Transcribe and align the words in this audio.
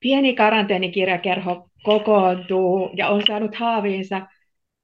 pieni 0.00 0.34
karanteenikirjakerho 0.34 1.70
kokoontuu 1.82 2.90
ja 2.96 3.08
on 3.08 3.22
saanut 3.26 3.54
haaviinsa 3.54 4.26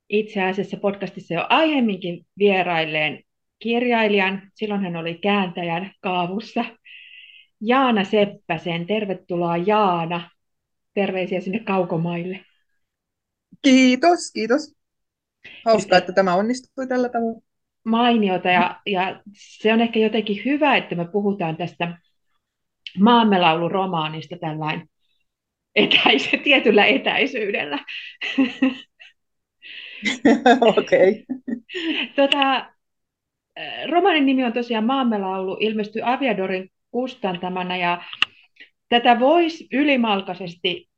itse 0.09 0.43
asiassa 0.43 0.77
podcastissa 0.77 1.35
jo 1.35 1.47
aiemminkin 1.49 2.27
vierailleen 2.39 3.23
kirjailijan, 3.59 4.43
silloin 4.55 4.81
hän 4.81 4.97
oli 4.97 5.15
kääntäjän 5.15 5.93
kaavussa, 6.01 6.65
Jaana 7.61 8.05
Seppäsen. 8.05 8.87
Tervetuloa 8.87 9.57
Jaana. 9.57 10.31
Terveisiä 10.95 11.41
sinne 11.41 11.59
kaukomaille. 11.59 12.41
Kiitos, 13.63 14.33
kiitos. 14.33 14.75
Hauskaa, 15.65 15.99
että 15.99 16.13
tämä 16.13 16.35
onnistui 16.35 16.87
tällä 16.87 17.09
tavalla. 17.09 17.41
Mainiota 17.85 18.49
ja, 18.49 18.81
ja 18.87 19.23
se 19.33 19.73
on 19.73 19.81
ehkä 19.81 19.99
jotenkin 19.99 20.45
hyvä, 20.45 20.77
että 20.77 20.95
me 20.95 21.09
puhutaan 21.09 21.57
tästä 21.57 21.99
maamelauluromaanista 22.99 24.37
tällainen 24.41 24.89
etäisy, 25.77 26.37
tietyllä 26.37 26.87
etäisyydellä. 26.87 27.79
Okei. 30.77 31.25
Okay. 31.29 31.57
Tota, 32.17 32.67
romaanin 33.91 34.27
nimi 34.27 34.45
on 34.45 34.53
tosiaan 34.53 34.85
Maamelaulu, 34.85 35.57
ilmestyi 35.61 36.03
Aviadorin 36.05 36.71
kustantamana 36.91 37.77
ja 37.77 38.03
tätä 38.89 39.21
voisi 39.21 39.69
ylimalkaisesti 39.73 40.89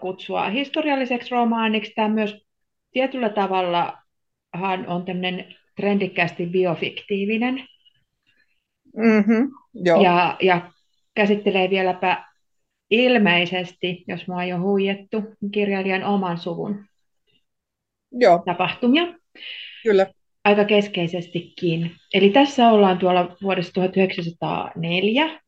kutsua 0.00 0.48
historialliseksi 0.48 1.30
romaaniksi. 1.30 1.92
Tämä 1.94 2.08
myös 2.08 2.46
tietyllä 2.92 3.28
tavalla 3.28 3.98
on 4.86 5.04
tämmöinen 5.04 5.54
trendikkäästi 5.76 6.46
biofiktiivinen. 6.46 7.66
Mm-hmm, 8.96 9.50
joo. 9.74 10.02
Ja, 10.02 10.36
ja 10.42 10.70
käsittelee 11.14 11.70
vieläpä 11.70 12.31
ilmeisesti, 12.92 14.04
jos 14.08 14.28
mua 14.28 14.36
on 14.36 14.48
jo 14.48 14.58
huijettu, 14.60 15.22
kirjailijan 15.52 16.04
oman 16.04 16.38
suvun 16.38 16.84
Joo. 18.12 18.42
tapahtumia. 18.46 19.02
Kyllä. 19.82 20.06
Aika 20.44 20.64
keskeisestikin. 20.64 21.90
Eli 22.14 22.30
tässä 22.30 22.68
ollaan 22.68 22.98
tuolla 22.98 23.36
vuodessa 23.42 23.72
1904. 23.72 25.40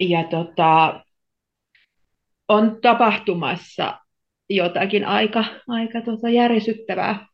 ja 0.00 0.24
tota, 0.24 1.04
on 2.48 2.78
tapahtumassa 2.82 4.00
jotakin 4.50 5.04
aika, 5.04 5.44
aika 5.68 6.00
tota 6.00 6.28
järisyttävää 6.28 7.26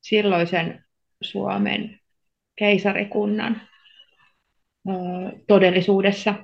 silloisen 0.00 0.84
Suomen 1.22 2.00
keisarikunnan 2.56 3.62
todellisuudessa. 5.46 6.34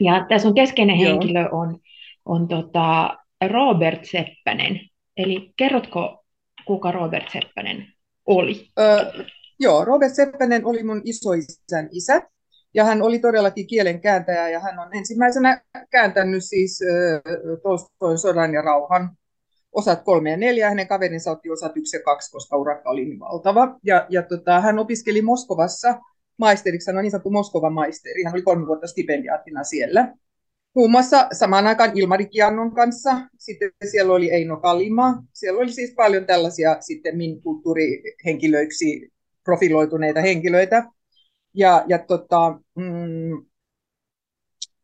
Ja 0.00 0.26
tässä 0.28 0.48
on 0.48 0.54
keskeinen 0.54 1.00
Joo. 1.00 1.10
henkilö 1.10 1.48
on, 1.52 1.78
on 2.24 2.48
tota 2.48 3.16
Robert 3.50 4.04
Seppänen. 4.04 4.80
Eli 5.16 5.52
kerrotko, 5.56 6.24
kuka 6.66 6.92
Robert 6.92 7.28
Seppänen 7.32 7.86
oli? 8.26 8.68
Öö, 8.78 9.12
joo, 9.60 9.84
Robert 9.84 10.14
Seppänen 10.14 10.66
oli 10.66 10.82
mun 10.82 11.02
isoisän 11.04 11.88
isä. 11.92 12.22
Ja 12.74 12.84
hän 12.84 13.02
oli 13.02 13.18
todellakin 13.18 13.66
kielen 13.66 14.00
kääntäjä 14.00 14.48
ja 14.48 14.60
hän 14.60 14.78
on 14.78 14.96
ensimmäisenä 14.96 15.62
kääntänyt 15.90 16.44
siis 16.44 16.80
äh, 16.82 17.22
Tolstoin 17.62 18.18
sodan 18.18 18.54
ja 18.54 18.62
rauhan 18.62 19.16
osat 19.72 20.02
kolme 20.04 20.30
ja 20.30 20.36
neljä. 20.36 20.68
Hänen 20.68 20.88
kaverinsa 20.88 21.30
otti 21.30 21.50
osat 21.50 21.76
yksi 21.76 21.96
ja 21.96 22.02
kaksi, 22.02 22.32
koska 22.32 22.56
urakka 22.56 22.90
oli 22.90 23.04
niin 23.04 23.20
valtava. 23.20 23.78
Ja, 23.84 24.06
ja 24.08 24.22
tota, 24.22 24.60
hän 24.60 24.78
opiskeli 24.78 25.22
Moskovassa 25.22 26.00
maisteriksi, 26.38 26.90
on 26.90 26.96
niin 26.96 27.10
sanottu 27.10 27.30
Moskovan 27.30 27.72
maisteri. 27.72 28.24
Hän 28.24 28.34
oli 28.34 28.42
kolme 28.42 28.66
vuotta 28.66 28.86
stipendiaattina 28.86 29.64
siellä. 29.64 30.14
Muun 30.74 30.90
muassa 30.90 31.28
samaan 31.32 31.66
aikaan 31.66 31.92
Ilmari 31.94 32.26
Kiannon 32.26 32.74
kanssa, 32.74 33.20
sitten 33.38 33.70
siellä 33.90 34.12
oli 34.12 34.30
Eino 34.30 34.56
Kalima, 34.56 35.22
siellä 35.32 35.60
oli 35.60 35.72
siis 35.72 35.94
paljon 35.96 36.26
tällaisia 36.26 36.76
sitten 36.80 37.16
min 37.16 37.42
kulttuurihenkilöiksi 37.42 39.08
profiloituneita 39.44 40.20
henkilöitä. 40.20 40.84
Ja, 41.54 41.84
ja, 41.86 41.98
tota, 41.98 42.60
mm, 42.74 43.46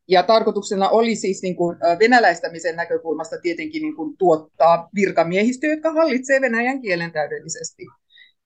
ja 0.09 0.23
tarkoituksena 0.23 0.89
oli 0.89 1.17
siis 1.17 1.43
niin 1.43 1.57
kuin 1.57 1.77
venäläistämisen 1.99 2.77
näkökulmasta 2.77 3.37
tietenkin 3.43 3.83
niin 3.83 3.97
kuin 3.97 4.17
tuottaa 4.17 4.89
virkamiehistöä, 4.95 5.71
jotka 5.71 5.93
hallitsee 5.93 6.41
venäjän 6.41 6.81
kielen 6.81 7.13
täydellisesti. 7.13 7.87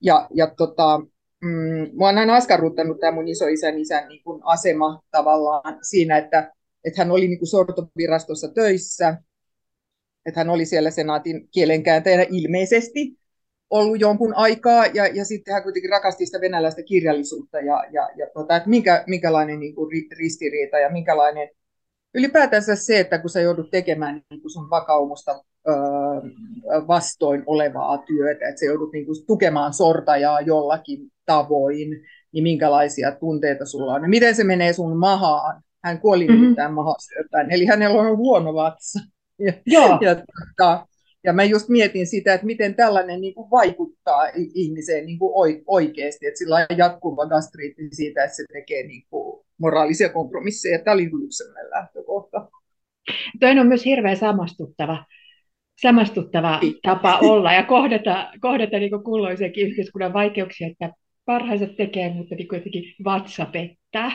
Ja, 0.01 0.29
ja 0.35 0.47
tota, 0.57 1.01
mm, 1.45 1.91
mua 1.93 2.09
on 2.09 2.19
aina 2.19 2.35
askarruttanut 2.35 3.01
tämä 3.01 3.13
mun 3.13 3.29
isoisän 3.29 3.79
isän 3.79 4.09
niin 4.09 4.23
kuin 4.25 4.41
asema 4.45 5.01
tavallaan 5.11 5.79
siinä, 5.83 6.19
että, 6.19 6.53
että 6.85 7.01
hän 7.01 7.11
oli 7.11 7.29
niin 7.29 7.39
kuin 7.39 7.49
sortovirastossa 7.49 8.49
töissä, 8.49 9.19
että 10.27 10.41
hän 10.41 10.51
oli 10.51 10.65
siellä 10.67 10.91
senaatin 10.91 11.49
kielenkääntäjänä 11.51 12.27
ilmeisesti 12.31 13.19
ollut 13.71 14.01
jonkun 14.01 14.35
aikaa, 14.35 14.87
ja, 14.87 15.07
ja 15.07 15.25
sitten 15.25 15.55
hän 15.55 15.63
kuitenkin 15.63 15.91
rakasti 15.91 16.27
sitä 16.27 16.41
venäläistä 16.41 16.83
kirjallisuutta, 16.83 17.59
ja, 17.61 17.85
ja, 17.93 18.09
ja 18.17 18.27
tota, 18.35 18.57
että 18.57 18.69
minkä, 18.69 19.05
minkälainen 19.07 19.61
niin 19.61 19.75
kuin 19.75 19.91
ristiriita 20.19 20.79
ja 20.79 20.91
minkälainen 20.91 21.49
ylipäätänsä 22.15 22.77
se, 22.77 23.01
että 23.01 23.19
kun 23.19 23.31
sä 23.31 23.41
joudut 23.41 23.71
tekemään 23.71 24.23
niin 24.31 24.41
kuin 24.41 24.51
sun 24.51 24.71
vakaumusta 24.71 25.45
vastoin 26.89 27.43
olevaa 27.47 27.99
työtä, 27.99 28.49
että 28.49 28.61
sä 28.61 28.67
joudut 28.67 28.93
niin 28.93 29.07
kuin 29.07 29.27
tukemaan 29.27 29.73
sortajaa 29.73 30.41
jollakin 30.41 31.01
tavoin, 31.27 31.89
niin 32.33 32.43
minkälaisia 32.43 33.13
tunteita 33.13 33.67
sulla 33.67 33.95
on. 33.95 34.03
Ja 34.03 34.09
miten 34.09 34.35
se 34.35 34.45
menee 34.45 34.73
sun 34.73 34.97
mahaan? 34.97 35.63
Hän 35.85 36.01
kuoli 36.01 36.27
mm-hmm. 36.29 36.75
mahasyöpään, 36.75 37.51
eli 37.51 37.67
hänellä 37.67 38.01
on 38.01 38.17
huono 38.17 38.55
vatsa. 38.55 39.01
Ja, 39.39 39.53
Joo. 39.67 39.99
ja, 40.01 40.15
tota, 40.15 40.87
ja 41.25 41.33
mä 41.33 41.45
just 41.45 41.69
mietin 41.69 42.07
sitä, 42.07 42.35
että 42.35 42.47
miten 42.47 42.75
tällainen 42.75 43.21
niin 43.21 43.35
kuin 43.35 43.51
vaikuttaa 43.51 44.29
ihmiseen 44.55 45.07
niin 45.07 45.19
kuin 45.19 45.33
oikeasti, 45.67 46.27
että 46.27 46.39
sillä 46.39 46.67
on 46.71 46.79
jatkuva 46.79 47.27
gastriitti 47.27 47.89
siitä, 47.93 48.25
että 48.25 48.37
se 48.37 48.45
tekee 48.53 48.87
niin 48.87 49.03
kuin 49.11 49.45
moraalisia 49.59 50.09
kompromisseja. 50.09 50.79
Tämä 50.79 50.95
oli 50.95 51.11
yksi 51.25 51.45
lähtökohta. 51.71 52.49
Toinen 53.41 53.61
on 53.61 53.67
myös 53.67 53.85
hirveän 53.85 54.17
samastuttava, 54.17 55.05
samastuttava 55.83 56.61
tapa 56.83 57.19
olla 57.19 57.53
ja 57.53 57.63
kohdata, 57.63 58.33
kohdata 58.41 58.79
niin 58.79 59.05
kulloisenkin 59.05 59.69
yhteiskunnan 59.69 60.13
vaikeuksia, 60.13 60.67
että 60.67 60.91
parhaansa 61.25 61.67
tekee, 61.67 62.15
mutta 62.15 62.35
niin 62.35 62.49
jotenkin 62.53 62.95
vatsa 63.05 63.47
pettää. 63.47 64.13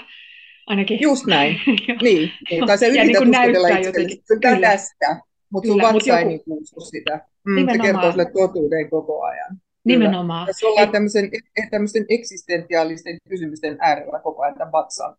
Ainakin. 0.67 0.99
Just 1.01 1.25
näin. 1.25 1.59
niin, 2.01 2.31
niin. 2.49 2.67
Tai 2.67 2.77
se 2.77 2.87
yrität 2.87 3.05
niin 3.05 3.29
uskotella 3.29 3.67
itsellesi. 3.67 4.21
Tästä, 4.61 5.21
mutta 5.49 5.67
sun 5.67 5.81
vatsa 5.81 5.93
mut 5.93 6.07
joku... 6.07 6.19
ei 6.19 6.25
niin 6.25 6.41
usko 6.47 6.81
sitä. 6.81 7.25
Mm, 7.45 7.71
se 7.71 7.77
kertoo 7.77 8.11
sille 8.11 8.25
totuuden 8.25 8.89
koko 8.89 9.23
ajan. 9.23 9.57
Nimenomaan. 9.83 10.47
Tässä 10.47 10.67
ollaan 10.67 10.91
tämmöisen, 10.91 11.29
tämmöisen 11.71 12.05
eksistentiaalisten 12.09 13.17
kysymysten 13.29 13.77
äärellä 13.79 14.19
koko 14.19 14.41
ajan 14.41 14.57
tämän 14.57 14.71
vatsan, 14.71 15.15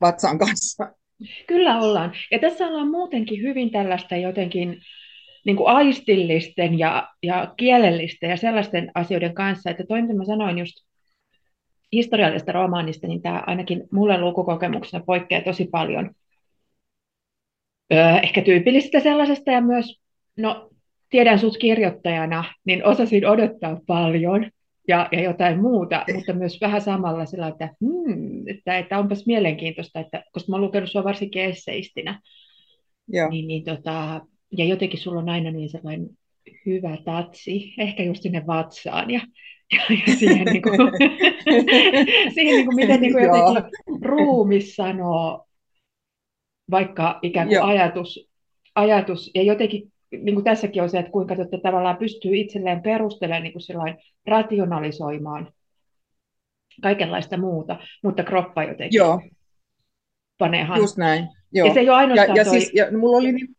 vatsan 0.00 0.38
kanssa. 0.38 0.92
Kyllä 1.46 1.78
ollaan. 1.78 2.12
Ja 2.30 2.38
tässä 2.38 2.66
ollaan 2.66 2.90
muutenkin 2.90 3.42
hyvin 3.42 3.70
tällaista 3.70 4.16
jotenkin 4.16 4.80
niin 5.46 5.56
kuin 5.56 5.68
aistillisten 5.68 6.78
ja, 6.78 7.08
ja 7.22 7.54
kielellisten 7.56 8.30
ja 8.30 8.36
sellaisten 8.36 8.90
asioiden 8.94 9.34
kanssa, 9.34 9.70
että 9.70 9.84
toin, 9.88 10.16
mä 10.16 10.24
sanoin 10.24 10.58
just 10.58 10.76
historiallisesta 11.92 12.52
romaanista, 12.52 13.06
niin 13.06 13.22
tämä 13.22 13.42
ainakin 13.46 13.82
mulle 13.92 14.20
lukukokemuksena 14.20 15.04
poikkeaa 15.06 15.42
tosi 15.42 15.68
paljon 15.72 16.10
öö, 17.92 18.18
ehkä 18.22 18.42
tyypillistä 18.42 19.00
sellaisesta 19.00 19.50
ja 19.50 19.60
myös, 19.60 20.00
no 20.36 20.70
tiedän 21.10 21.38
sut 21.38 21.58
kirjoittajana, 21.58 22.44
niin 22.64 22.84
osasin 22.84 23.26
odottaa 23.26 23.80
paljon 23.86 24.50
ja, 24.88 25.08
ja 25.12 25.22
jotain 25.22 25.60
muuta, 25.60 26.04
mutta 26.14 26.32
myös 26.32 26.60
vähän 26.60 26.80
samalla 26.80 27.26
sillä, 27.26 27.48
että, 27.48 27.68
hmm, 27.80 28.48
että, 28.48 28.78
että 28.78 28.98
onpas 28.98 29.26
mielenkiintoista, 29.26 30.00
että, 30.00 30.22
koska 30.32 30.50
mä 30.50 30.56
oon 30.56 30.64
lukenut 30.64 30.90
sua 30.90 31.04
varsinkin 31.04 31.42
esseistinä, 31.42 32.20
Joo. 33.12 33.30
Niin, 33.30 33.46
niin 33.46 33.64
tota, 33.64 34.20
ja 34.52 34.64
jotenkin 34.64 35.00
sulla 35.00 35.20
on 35.20 35.28
aina 35.28 35.50
niin 35.50 35.70
sellainen 35.70 36.08
hyvä 36.66 36.96
tatsi, 37.04 37.74
ehkä 37.78 38.02
just 38.02 38.22
sinne 38.22 38.46
vatsaan 38.46 39.10
ja, 39.10 39.20
ja, 39.72 39.80
ja 40.06 40.16
siihen, 40.16 40.46
niin 40.46 40.62
kuin, 40.62 40.78
siihen 42.34 42.54
niin 42.54 42.64
kuin, 42.64 42.76
miten 42.76 43.00
niin 43.00 43.12
kuin 43.12 43.24
jotenkin 43.24 43.70
ruumi 44.02 44.60
sanoo 44.60 45.46
vaikka 46.70 47.18
ikään 47.22 47.48
kuin 47.48 47.62
ajatus, 47.62 48.28
ajatus, 48.74 49.30
ja 49.34 49.42
jotenkin 49.42 49.92
niin 50.10 50.34
kuin 50.34 50.44
tässäkin 50.44 50.82
on 50.82 50.90
se, 50.90 50.98
että 50.98 51.12
kuinka 51.12 51.34
että 51.34 51.58
tavallaan 51.62 51.96
pystyy 51.96 52.36
itselleen 52.36 52.82
perustelemaan 52.82 53.42
niin 53.42 53.52
kuin 53.52 53.96
rationalisoimaan 54.26 55.52
kaikenlaista 56.82 57.36
muuta, 57.36 57.78
mutta 58.02 58.22
kroppa 58.22 58.64
jotenkin 58.64 58.98
Joo. 58.98 59.20
panee 60.38 60.66
Just 60.76 60.96
näin. 60.96 61.28
Joo. 61.52 61.66
Ja 61.66 61.74
se 61.74 61.80
ei 61.80 61.88
ole 61.88 61.96
ainoastaan 61.96 62.28
ja, 62.28 62.34
ja, 62.36 62.44
toi... 62.44 62.60
siis, 62.60 62.74
ja 62.74 62.98
mulla 62.98 63.16
oli 63.16 63.32
niin... 63.32 63.56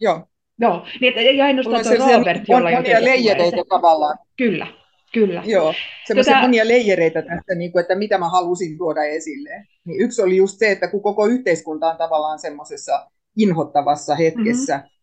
Joo. 0.00 0.26
Joo, 0.60 0.86
niin 1.00 1.18
ei 1.18 1.40
ainoastaan 1.40 1.84
tuo 1.84 2.18
Robert, 2.18 2.48
jolla 2.48 2.68
tulee 2.82 3.50
se. 3.50 3.64
tavallaan. 3.68 4.18
Kyllä. 4.36 4.66
Kyllä. 5.12 5.42
Joo, 5.46 5.74
semmoisia 6.06 6.34
tota... 6.34 6.42
monia 6.42 6.68
leijereitä 6.68 7.22
tästä, 7.22 7.54
niin 7.54 7.72
kuin, 7.72 7.80
että 7.80 7.94
mitä 7.94 8.18
mä 8.18 8.28
halusin 8.28 8.78
tuoda 8.78 9.04
esille. 9.04 9.50
Niin 9.84 10.00
yksi 10.00 10.22
oli 10.22 10.36
just 10.36 10.58
se, 10.58 10.70
että 10.70 10.88
kun 10.88 11.02
koko 11.02 11.26
yhteiskunta 11.26 11.86
on 11.86 11.96
tavallaan 11.96 12.38
semmoisessa 12.38 13.10
inhottavassa 13.36 14.14
hetkessä, 14.14 14.76
mm-hmm. 14.76 14.98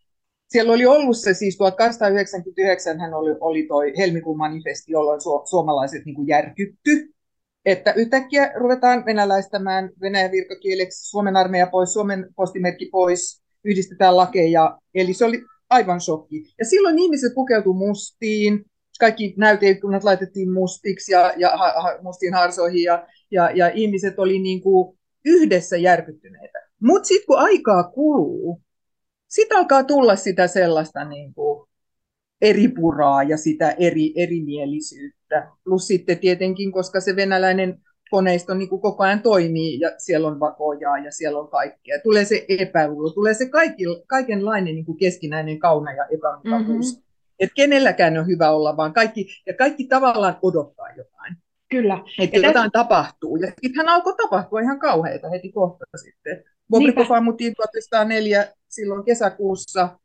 Siellä 0.47 0.73
oli 0.73 0.85
ollut 0.85 1.17
se 1.17 1.33
siis 1.33 1.57
1899 1.57 2.99
hän 2.99 3.13
oli, 3.13 3.35
oli 3.39 3.63
toi 3.63 3.93
helmikuun 3.97 4.37
manifesti, 4.37 4.91
jolloin 4.91 5.21
su, 5.21 5.41
suomalaiset 5.45 6.05
niin 6.05 6.15
kuin 6.15 6.27
järkytty, 6.27 7.13
että 7.65 7.93
yhtäkkiä 7.93 8.51
ruvetaan 8.55 9.05
venäläistämään 9.05 9.89
Venäjän 10.01 10.31
virkakieleksi 10.31 11.09
Suomen 11.09 11.35
armeija 11.35 11.67
pois, 11.67 11.93
Suomen 11.93 12.27
postimerkki 12.35 12.89
pois, 12.91 13.44
yhdistetään 13.65 14.17
lakeja, 14.17 14.77
eli 14.95 15.13
se 15.13 15.25
oli 15.25 15.43
aivan 15.69 16.01
shokki. 16.01 16.53
Ja 16.59 16.65
silloin 16.65 16.99
ihmiset 16.99 17.33
pukeutuivat 17.35 17.79
mustiin, 17.79 18.65
kaikki 18.99 19.33
näyteikkunat 19.37 20.03
laitettiin 20.03 20.51
mustiksi 20.51 21.11
ja, 21.11 21.33
ja 21.37 21.49
ha, 21.57 21.73
ha, 21.81 21.89
mustiin 22.01 22.33
harsoihin 22.33 22.83
ja, 22.83 23.07
ja, 23.31 23.51
ja 23.51 23.71
ihmiset 23.73 24.19
oli 24.19 24.39
niin 24.39 24.61
kuin 24.61 24.97
yhdessä 25.25 25.77
järkyttyneitä. 25.77 26.59
Mutta 26.81 27.07
sitten 27.07 27.25
kun 27.25 27.39
aikaa 27.39 27.83
kuluu, 27.83 28.61
sitten 29.27 29.57
alkaa 29.57 29.83
tulla 29.83 30.15
sitä 30.15 30.47
sellaista 30.47 31.05
niin 31.05 31.33
kuin 31.33 31.69
eripuraa 32.41 33.23
ja 33.23 33.37
sitä 33.37 33.71
eri, 33.71 34.13
erimielisyyttä. 34.15 35.47
Plus 35.63 35.87
sitten 35.87 36.19
tietenkin, 36.19 36.71
koska 36.71 36.99
se 36.99 37.15
venäläinen 37.15 37.81
koneisto 38.09 38.53
niin 38.53 38.69
kuin 38.69 38.81
koko 38.81 39.03
ajan 39.03 39.21
toimii 39.21 39.79
ja 39.79 39.91
siellä 39.97 40.27
on 40.27 40.39
vakojaa 40.39 40.97
ja 40.97 41.11
siellä 41.11 41.39
on 41.39 41.47
kaikkea. 41.47 41.99
Tulee 42.03 42.25
se 42.25 42.45
epäluulo, 42.49 43.09
tulee 43.09 43.33
se 43.33 43.49
kaikki, 43.49 43.83
kaikenlainen 44.07 44.75
niin 44.75 44.85
kuin 44.85 44.97
keskinäinen 44.97 45.59
kauna 45.59 45.93
ja 45.93 46.05
epämukavuus. 46.05 46.95
Mm-hmm. 46.95 47.05
Et 47.39 47.49
kenelläkään 47.55 48.17
on 48.17 48.27
hyvä 48.27 48.51
olla, 48.51 48.77
vaan 48.77 48.93
kaikki, 48.93 49.27
ja 49.45 49.53
kaikki 49.53 49.87
tavallaan 49.87 50.37
odottaa 50.41 50.89
jotain. 50.89 51.35
Kyllä. 51.69 52.03
Että 52.19 52.37
jotain 52.37 52.53
tässä... 52.53 52.69
tapahtuu. 52.71 53.35
Ja 53.35 53.47
sittenhän 53.47 53.89
alkoi 53.89 54.15
tapahtua 54.15 54.59
ihan 54.59 54.79
kauheita 54.79 55.29
heti 55.29 55.51
kohta 55.51 55.85
sitten. 55.95 56.43
Bobrikov 56.69 57.11
ammuttiin 57.11 57.53
1904 57.55 58.47
silloin 58.67 59.05
kesäkuussa 59.05 59.99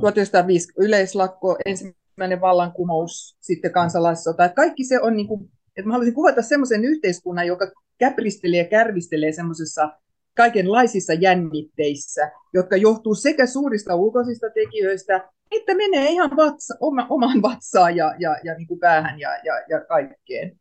1905 0.00 0.72
yleislakko, 0.78 1.56
ensimmäinen 1.64 2.40
vallankumous, 2.40 3.36
sitten 3.40 3.72
kansalaissota. 3.72 4.44
Että 4.44 4.56
kaikki 4.56 4.84
se 4.84 5.00
on, 5.00 5.16
niin 5.16 5.28
kuin, 5.28 5.51
että 5.76 5.88
mä 5.88 5.92
haluaisin 5.92 6.14
kuvata 6.14 6.42
semmoisen 6.42 6.84
yhteiskunnan, 6.84 7.46
joka 7.46 7.70
käpristelee 7.98 8.62
ja 8.62 8.68
kärvistelee 8.68 9.32
semmoisessa 9.32 9.90
kaikenlaisissa 10.36 11.12
jännitteissä, 11.12 12.30
jotka 12.54 12.76
johtuu 12.76 13.14
sekä 13.14 13.46
suurista 13.46 13.94
ulkoisista 13.94 14.46
tekijöistä, 14.54 15.28
että 15.50 15.74
menee 15.74 16.10
ihan 16.10 16.30
vatsa, 16.36 16.74
oma, 16.80 17.06
oman 17.10 17.42
vatsaan 17.42 17.96
ja, 17.96 18.14
ja, 18.18 18.36
ja 18.44 18.54
niin 18.54 18.68
kuin 18.68 18.80
päähän 18.80 19.20
ja, 19.20 19.28
ja, 19.44 19.54
ja 19.68 19.80
kaikkeen. 19.88 20.56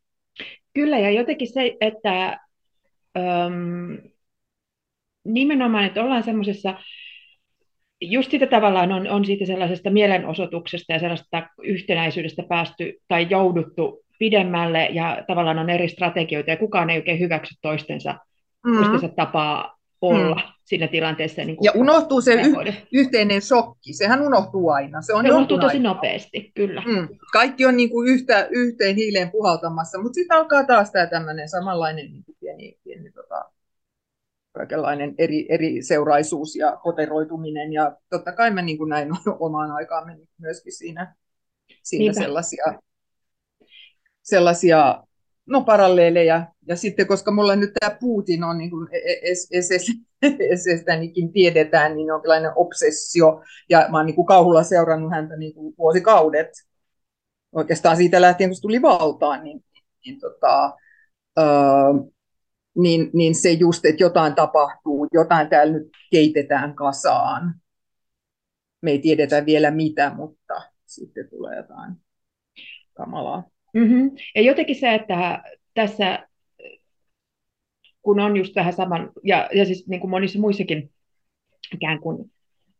Kyllä, 0.73 0.99
ja 0.99 1.11
jotenkin 1.11 1.53
se, 1.53 1.77
että 1.81 2.39
äm, 3.17 3.97
nimenomaan, 5.25 5.85
että 5.85 6.03
ollaan 6.03 6.23
semmoisessa, 6.23 6.73
just 8.01 8.31
sitä 8.31 8.47
tavallaan 8.47 8.91
on, 8.91 9.07
on 9.07 9.25
siitä 9.25 9.45
sellaisesta 9.45 9.89
mielenosoituksesta 9.89 10.93
ja 10.93 10.99
sellaista 10.99 11.47
yhtenäisyydestä 11.63 12.43
päästy 12.49 12.93
tai 13.07 13.27
jouduttu 13.29 14.05
pidemmälle 14.21 14.85
ja 14.85 15.23
tavallaan 15.27 15.59
on 15.59 15.69
eri 15.69 15.89
strategioita 15.89 16.49
ja 16.49 16.57
kukaan 16.57 16.89
ei 16.89 16.97
oikein 16.97 17.19
hyväksy 17.19 17.55
toistensa, 17.61 18.11
mm-hmm. 18.11 18.79
toistensa 18.79 19.15
tapaa 19.15 19.77
olla 20.01 20.35
mm. 20.35 20.53
siinä 20.65 20.87
tilanteessa. 20.87 21.43
Niin 21.43 21.57
ja 21.61 21.71
unohtuu 21.75 22.21
se 22.21 22.33
y- 22.33 22.73
yhteinen 22.93 23.41
shokki, 23.41 23.93
sehän 23.93 24.21
unohtuu 24.21 24.69
aina. 24.69 25.01
Se, 25.01 25.13
on 25.13 25.25
se 25.25 25.31
unohtuu 25.31 25.59
tosi 25.59 25.77
aina. 25.77 25.89
nopeasti, 25.93 26.51
kyllä. 26.55 26.83
Mm. 26.85 27.07
Kaikki 27.33 27.65
on 27.65 27.77
niin 27.77 27.89
kuin 27.89 28.07
yhtä, 28.07 28.47
yhteen 28.51 28.95
hiileen 28.95 29.31
puhaltamassa, 29.31 30.01
mutta 30.01 30.13
sitten 30.13 30.37
alkaa 30.37 30.63
taas 30.63 30.91
tämä 30.91 31.07
tämmöinen 31.07 31.49
samanlainen 31.49 32.11
niin 32.11 32.23
kuin 32.23 32.35
pieni, 32.39 32.77
pieni 32.83 33.11
tota, 33.11 33.45
kaikenlainen 34.51 35.15
eri, 35.17 35.45
eri 35.49 35.81
seuraisuus 35.81 36.55
ja 36.55 36.77
koteroituminen. 36.83 37.73
Ja 37.73 37.97
totta 38.09 38.31
kai 38.31 38.51
mä 38.51 38.61
niin 38.61 38.77
kuin 38.77 38.89
näin 38.89 39.09
omaan 39.39 39.71
aikaan 39.71 40.17
myöskin 40.37 40.73
siinä, 40.73 41.15
siinä 41.83 42.13
sellaisia, 42.13 42.63
sellaisia 44.23 45.03
no 45.45 45.61
paralleeleja. 45.61 46.47
Ja 46.67 46.75
sitten, 46.75 47.07
koska 47.07 47.31
mulla 47.31 47.55
nyt 47.55 47.71
tämä 47.79 47.97
Putin 47.99 48.43
on, 48.43 48.57
niin 48.57 48.69
kuin 48.69 48.87
SSnikin 50.55 51.33
tiedetään, 51.33 51.95
niin 51.95 52.11
on 52.11 52.21
tällainen 52.21 52.51
obsessio, 52.55 53.43
ja 53.69 53.87
mä 53.91 53.97
oon 53.97 54.05
niin 54.05 54.15
kuin 54.15 54.25
kauhulla 54.25 54.63
seurannut 54.63 55.11
häntä 55.11 55.37
niin 55.37 55.53
kuin 55.53 55.73
vuosikaudet, 55.77 56.49
oikeastaan 57.51 57.97
siitä 57.97 58.21
lähtien, 58.21 58.49
kun 58.49 58.55
se 58.55 58.61
tuli 58.61 58.81
valtaan, 58.81 59.43
niin, 59.43 59.63
niin, 60.05 60.19
tota, 60.19 60.77
öö, 61.39 61.45
niin, 62.77 63.09
niin 63.13 63.35
se 63.35 63.51
just, 63.51 63.85
että 63.85 64.03
jotain 64.03 64.35
tapahtuu, 64.35 65.07
jotain 65.13 65.49
täällä 65.49 65.73
nyt 65.73 65.89
keitetään 66.11 66.75
kasaan. 66.75 67.55
Me 68.81 68.91
ei 68.91 68.99
tiedetä 68.99 69.45
vielä 69.45 69.71
mitä, 69.71 70.11
mutta 70.15 70.61
sitten 70.85 71.29
tulee 71.29 71.57
jotain 71.57 71.95
kamalaa. 72.93 73.43
Mm-hmm. 73.73 74.11
Ja 74.35 74.41
jotenkin 74.41 74.75
se, 74.75 74.93
että 74.93 75.43
tässä 75.73 76.27
kun 78.01 78.19
on 78.19 78.37
just 78.37 78.55
vähän 78.55 78.73
saman, 78.73 79.11
ja, 79.23 79.49
ja 79.53 79.65
siis 79.65 79.87
niin 79.87 80.01
kuin 80.01 80.11
monissa 80.11 80.39
muissakin 80.39 80.91
ikään 81.73 81.99
kuin 81.99 82.31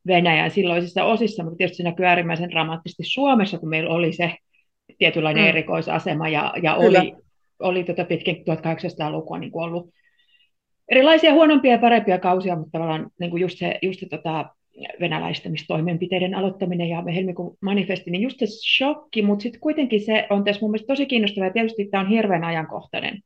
Venäjän 0.07 0.51
silloisissa 0.51 1.03
osissa, 1.03 1.43
mutta 1.43 1.57
tietysti 1.57 1.77
se 1.77 1.83
näkyy 1.83 2.05
äärimmäisen 2.05 2.49
dramaattisesti 2.49 3.03
Suomessa, 3.05 3.57
kun 3.57 3.69
meillä 3.69 3.89
oli 3.89 4.13
se 4.13 4.35
tietynlainen 4.97 5.43
mm. 5.43 5.49
erikoisasema, 5.49 6.29
ja, 6.29 6.53
ja 6.63 6.75
oli, 6.75 7.13
oli 7.59 7.83
tota 7.83 8.05
pitkin 8.05 8.35
1800-lukua 8.35 9.39
niin 9.39 9.51
kuin 9.51 9.63
ollut 9.63 9.89
erilaisia 10.89 11.33
huonompia 11.33 11.71
ja 11.71 11.77
parempia 11.77 12.19
kausia, 12.19 12.55
mutta 12.55 12.71
tavallaan 12.71 13.09
niin 13.19 13.29
kuin 13.29 13.41
just 13.41 13.57
se, 13.57 13.79
just 13.81 13.99
se 13.99 14.07
tota, 14.09 14.55
venäläistämistoimenpiteiden 14.99 16.35
aloittaminen 16.35 16.89
ja 16.89 17.03
helmikuun 17.15 17.57
manifesti, 17.61 18.11
niin 18.11 18.21
just 18.21 18.39
se 18.39 18.45
shokki, 18.77 19.21
mutta 19.21 19.43
sitten 19.43 19.61
kuitenkin 19.61 20.05
se 20.05 20.27
on 20.29 20.43
tässä 20.43 20.61
mun 20.61 20.71
mielestä 20.71 20.87
tosi 20.87 21.05
kiinnostavaa, 21.05 21.47
ja 21.47 21.53
tietysti 21.53 21.85
tämä 21.85 22.03
on 22.03 22.09
hirveän 22.09 22.43
ajankohtainen 22.43 23.21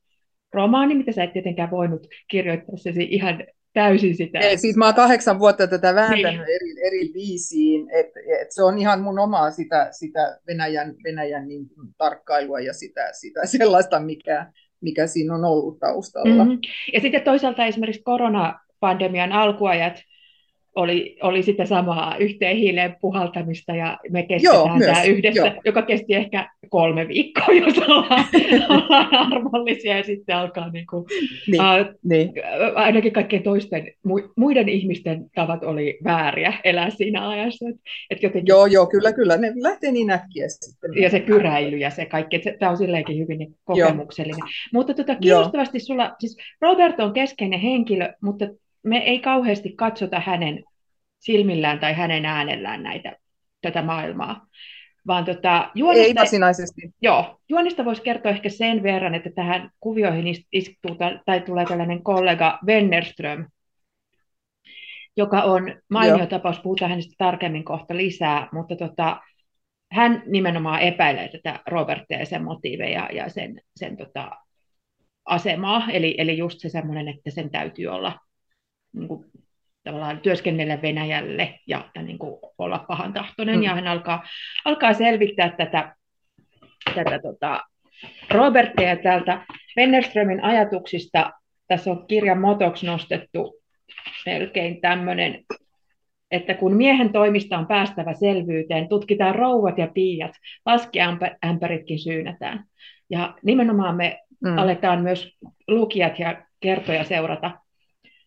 romaani, 0.52 0.94
mitä 0.94 1.12
sä 1.12 1.24
et 1.24 1.32
tietenkään 1.32 1.70
voinut 1.70 2.06
kirjoittaa 2.28 2.76
se 2.76 2.92
ihan 2.96 3.44
täysin 3.72 4.16
sitä. 4.16 4.38
Ei, 4.38 4.58
siis 4.58 4.76
mä 4.76 4.84
oon 4.84 4.94
kahdeksan 4.94 5.38
vuotta 5.38 5.66
tätä 5.66 5.94
vääntänyt 5.94 6.24
niin. 6.24 6.40
eri, 6.40 6.86
eri 6.86 7.10
viisiin, 7.14 7.90
että 7.90 8.20
et 8.40 8.48
se 8.50 8.62
on 8.62 8.78
ihan 8.78 9.00
mun 9.00 9.18
omaa 9.18 9.50
sitä, 9.50 9.88
sitä 9.90 10.38
Venäjän, 10.46 10.94
Venäjän 11.04 11.48
niin 11.48 11.66
tarkkailua 11.98 12.60
ja 12.60 12.72
sitä, 12.72 13.08
sitä 13.12 13.46
sellaista, 13.46 14.00
mikä, 14.00 14.52
mikä 14.80 15.06
siinä 15.06 15.34
on 15.34 15.44
ollut 15.44 15.78
taustalla. 15.78 16.44
Mm-hmm. 16.44 16.58
Ja 16.92 17.00
sitten 17.00 17.22
toisaalta 17.22 17.66
esimerkiksi 17.66 18.02
koronapandemian 18.02 19.32
alkuajat, 19.32 20.02
oli, 20.76 21.16
oli 21.22 21.42
sitä 21.42 21.64
samaa 21.64 22.16
yhteen 22.16 22.56
hiileen 22.56 22.96
puhaltamista 23.00 23.74
ja 23.74 23.98
me 24.10 24.22
kestetään 24.22 24.80
Joo, 24.80 24.92
tämä 24.92 25.04
yhdessä, 25.04 25.46
Joo. 25.46 25.60
joka 25.64 25.82
kesti 25.82 26.14
ehkä 26.14 26.48
kolme 26.68 27.08
viikkoa, 27.08 27.54
jos 27.66 27.78
ollaan, 27.78 28.24
ollaan 28.68 29.14
armollisia 29.14 29.96
ja 29.96 30.02
sitten 30.02 30.36
alkaa 30.36 30.70
niin 30.70 30.86
kuin, 30.86 31.04
niin, 31.46 31.62
uh, 31.62 31.94
niin. 32.04 32.32
ainakin 32.74 33.12
kaikkien 33.12 33.42
toisten, 33.42 33.92
muiden 34.36 34.68
ihmisten 34.68 35.26
tavat 35.34 35.64
oli 35.64 35.98
vääriä 36.04 36.52
elää 36.64 36.90
siinä 36.90 37.28
ajassa. 37.28 37.68
Et, 37.68 37.76
et 38.10 38.22
jotenkin, 38.22 38.48
joo, 38.48 38.66
joo, 38.66 38.86
kyllä, 38.86 39.12
kyllä, 39.12 39.36
ne 39.36 39.52
lähtee 39.60 39.92
niin 39.92 40.10
äkkiä 40.10 40.46
sitten. 40.48 41.02
Ja 41.02 41.10
se 41.10 41.20
kyräily 41.20 41.76
ja 41.76 41.90
se 41.90 42.06
kaikki, 42.06 42.36
että 42.36 42.52
tämä 42.58 42.70
on 42.70 42.76
silleenkin 42.76 43.18
hyvin 43.18 43.38
niin 43.38 43.54
kokemuksellinen. 43.64 44.38
Joo. 44.38 44.48
Mutta 44.72 44.94
tota, 44.94 45.14
kiinnostavasti 45.14 45.80
sulla, 45.80 46.14
siis 46.18 46.36
Robert 46.60 47.00
on 47.00 47.12
keskeinen 47.12 47.60
henkilö, 47.60 48.12
mutta 48.22 48.46
me 48.86 48.98
ei 48.98 49.18
kauheasti 49.18 49.72
katsota 49.72 50.20
hänen 50.20 50.64
silmillään 51.18 51.80
tai 51.80 51.94
hänen 51.94 52.24
äänellään 52.24 52.82
näitä, 52.82 53.16
tätä 53.62 53.82
maailmaa. 53.82 54.46
Vaan 55.06 55.24
tota, 55.24 55.70
juonista, 55.74 56.06
ei 56.06 56.14
varsinaisesti. 56.14 56.80
Joo, 57.02 57.40
juonista 57.48 57.84
voisi 57.84 58.02
kertoa 58.02 58.32
ehkä 58.32 58.48
sen 58.48 58.82
verran, 58.82 59.14
että 59.14 59.30
tähän 59.34 59.70
kuvioihin 59.80 60.44
istuu 60.52 60.96
tai 61.26 61.40
tulee 61.40 61.64
tällainen 61.66 62.02
kollega 62.02 62.58
Wennerström, 62.66 63.46
joka 65.16 65.42
on 65.42 65.74
mainio 65.90 66.16
joo. 66.16 66.26
tapaus, 66.26 66.60
puhutaan 66.60 66.90
hänestä 66.90 67.14
tarkemmin 67.18 67.64
kohta 67.64 67.96
lisää, 67.96 68.48
mutta 68.52 68.76
tota, 68.76 69.20
hän 69.92 70.22
nimenomaan 70.26 70.80
epäilee 70.80 71.28
tätä 71.28 71.60
Robertia 71.66 72.18
ja 72.18 72.26
sen 72.26 72.44
motiiveja 72.44 73.08
ja 73.12 73.28
sen, 73.28 73.60
sen 73.76 73.96
tota, 73.96 74.30
asemaa, 75.24 75.90
eli, 75.90 76.14
eli 76.18 76.38
just 76.38 76.60
se 76.60 76.68
semmoinen, 76.68 77.08
että 77.08 77.30
sen 77.30 77.50
täytyy 77.50 77.86
olla 77.86 78.18
niin 78.96 79.08
kuin, 79.08 79.24
tavallaan 79.84 80.20
työskennellä 80.20 80.82
Venäjälle 80.82 81.58
ja, 81.66 81.90
ja 81.94 82.02
niin 82.02 82.18
kuin 82.18 82.40
olla 82.58 82.84
pahan 82.88 83.12
tahtoinen. 83.12 83.56
Mm. 83.56 83.62
Ja 83.62 83.74
hän 83.74 83.86
alkaa, 83.86 84.24
alkaa 84.64 84.94
selvittää 84.94 85.50
tätä, 85.50 85.96
tätä 86.94 87.18
tota, 87.18 87.64
Robertia 88.30 88.96
täältä 88.96 89.46
Wennerströmin 89.76 90.44
ajatuksista. 90.44 91.32
Tässä 91.68 91.90
on 91.90 92.06
kirjan 92.06 92.40
motoksi 92.40 92.86
nostettu 92.86 93.60
melkein 94.26 94.80
tämmöinen 94.80 95.44
että 96.30 96.54
kun 96.54 96.76
miehen 96.76 97.12
toimista 97.12 97.58
on 97.58 97.66
päästävä 97.66 98.14
selvyyteen, 98.14 98.88
tutkitaan 98.88 99.34
rouvat 99.34 99.78
ja 99.78 99.88
piiat, 99.94 100.32
laskiämpäritkin 100.66 101.98
syynätään. 101.98 102.64
Ja 103.10 103.34
nimenomaan 103.42 103.96
me 103.96 104.18
mm. 104.44 104.58
aletaan 104.58 105.02
myös 105.02 105.36
lukijat 105.68 106.18
ja 106.18 106.42
kertoja 106.60 107.04
seurata 107.04 107.50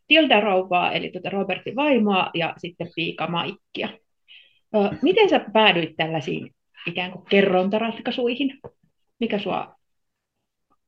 Tilda 0.10 0.40
Rouvaa, 0.40 0.92
eli 0.92 1.12
tuota 1.12 1.30
Robertin 1.30 1.76
vaimoa, 1.76 2.30
ja 2.34 2.54
sitten 2.58 2.92
Piika 2.96 3.28
Maikkia. 3.28 3.90
Miten 5.02 5.30
sä 5.30 5.40
päädyit 5.54 5.98
tällaisiin 5.98 6.56
ikään 6.88 7.12
kuin 7.12 7.26
kerrontaratkaisuihin? 7.26 8.60
Mikä 9.20 9.40
sua 9.40 9.76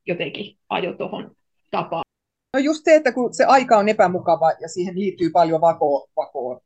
jotenkin 0.06 0.58
ajoi 0.68 0.96
tuohon 0.96 1.36
tapaan? 1.70 2.02
No 2.56 2.60
just 2.60 2.84
se, 2.84 2.94
että 2.94 3.12
kun 3.12 3.34
se 3.34 3.44
aika 3.44 3.78
on 3.78 3.88
epämukava 3.88 4.50
ja 4.60 4.68
siihen 4.68 4.98
liittyy 4.98 5.30
paljon 5.30 5.60
vako, 5.60 6.08
vako, 6.16 6.62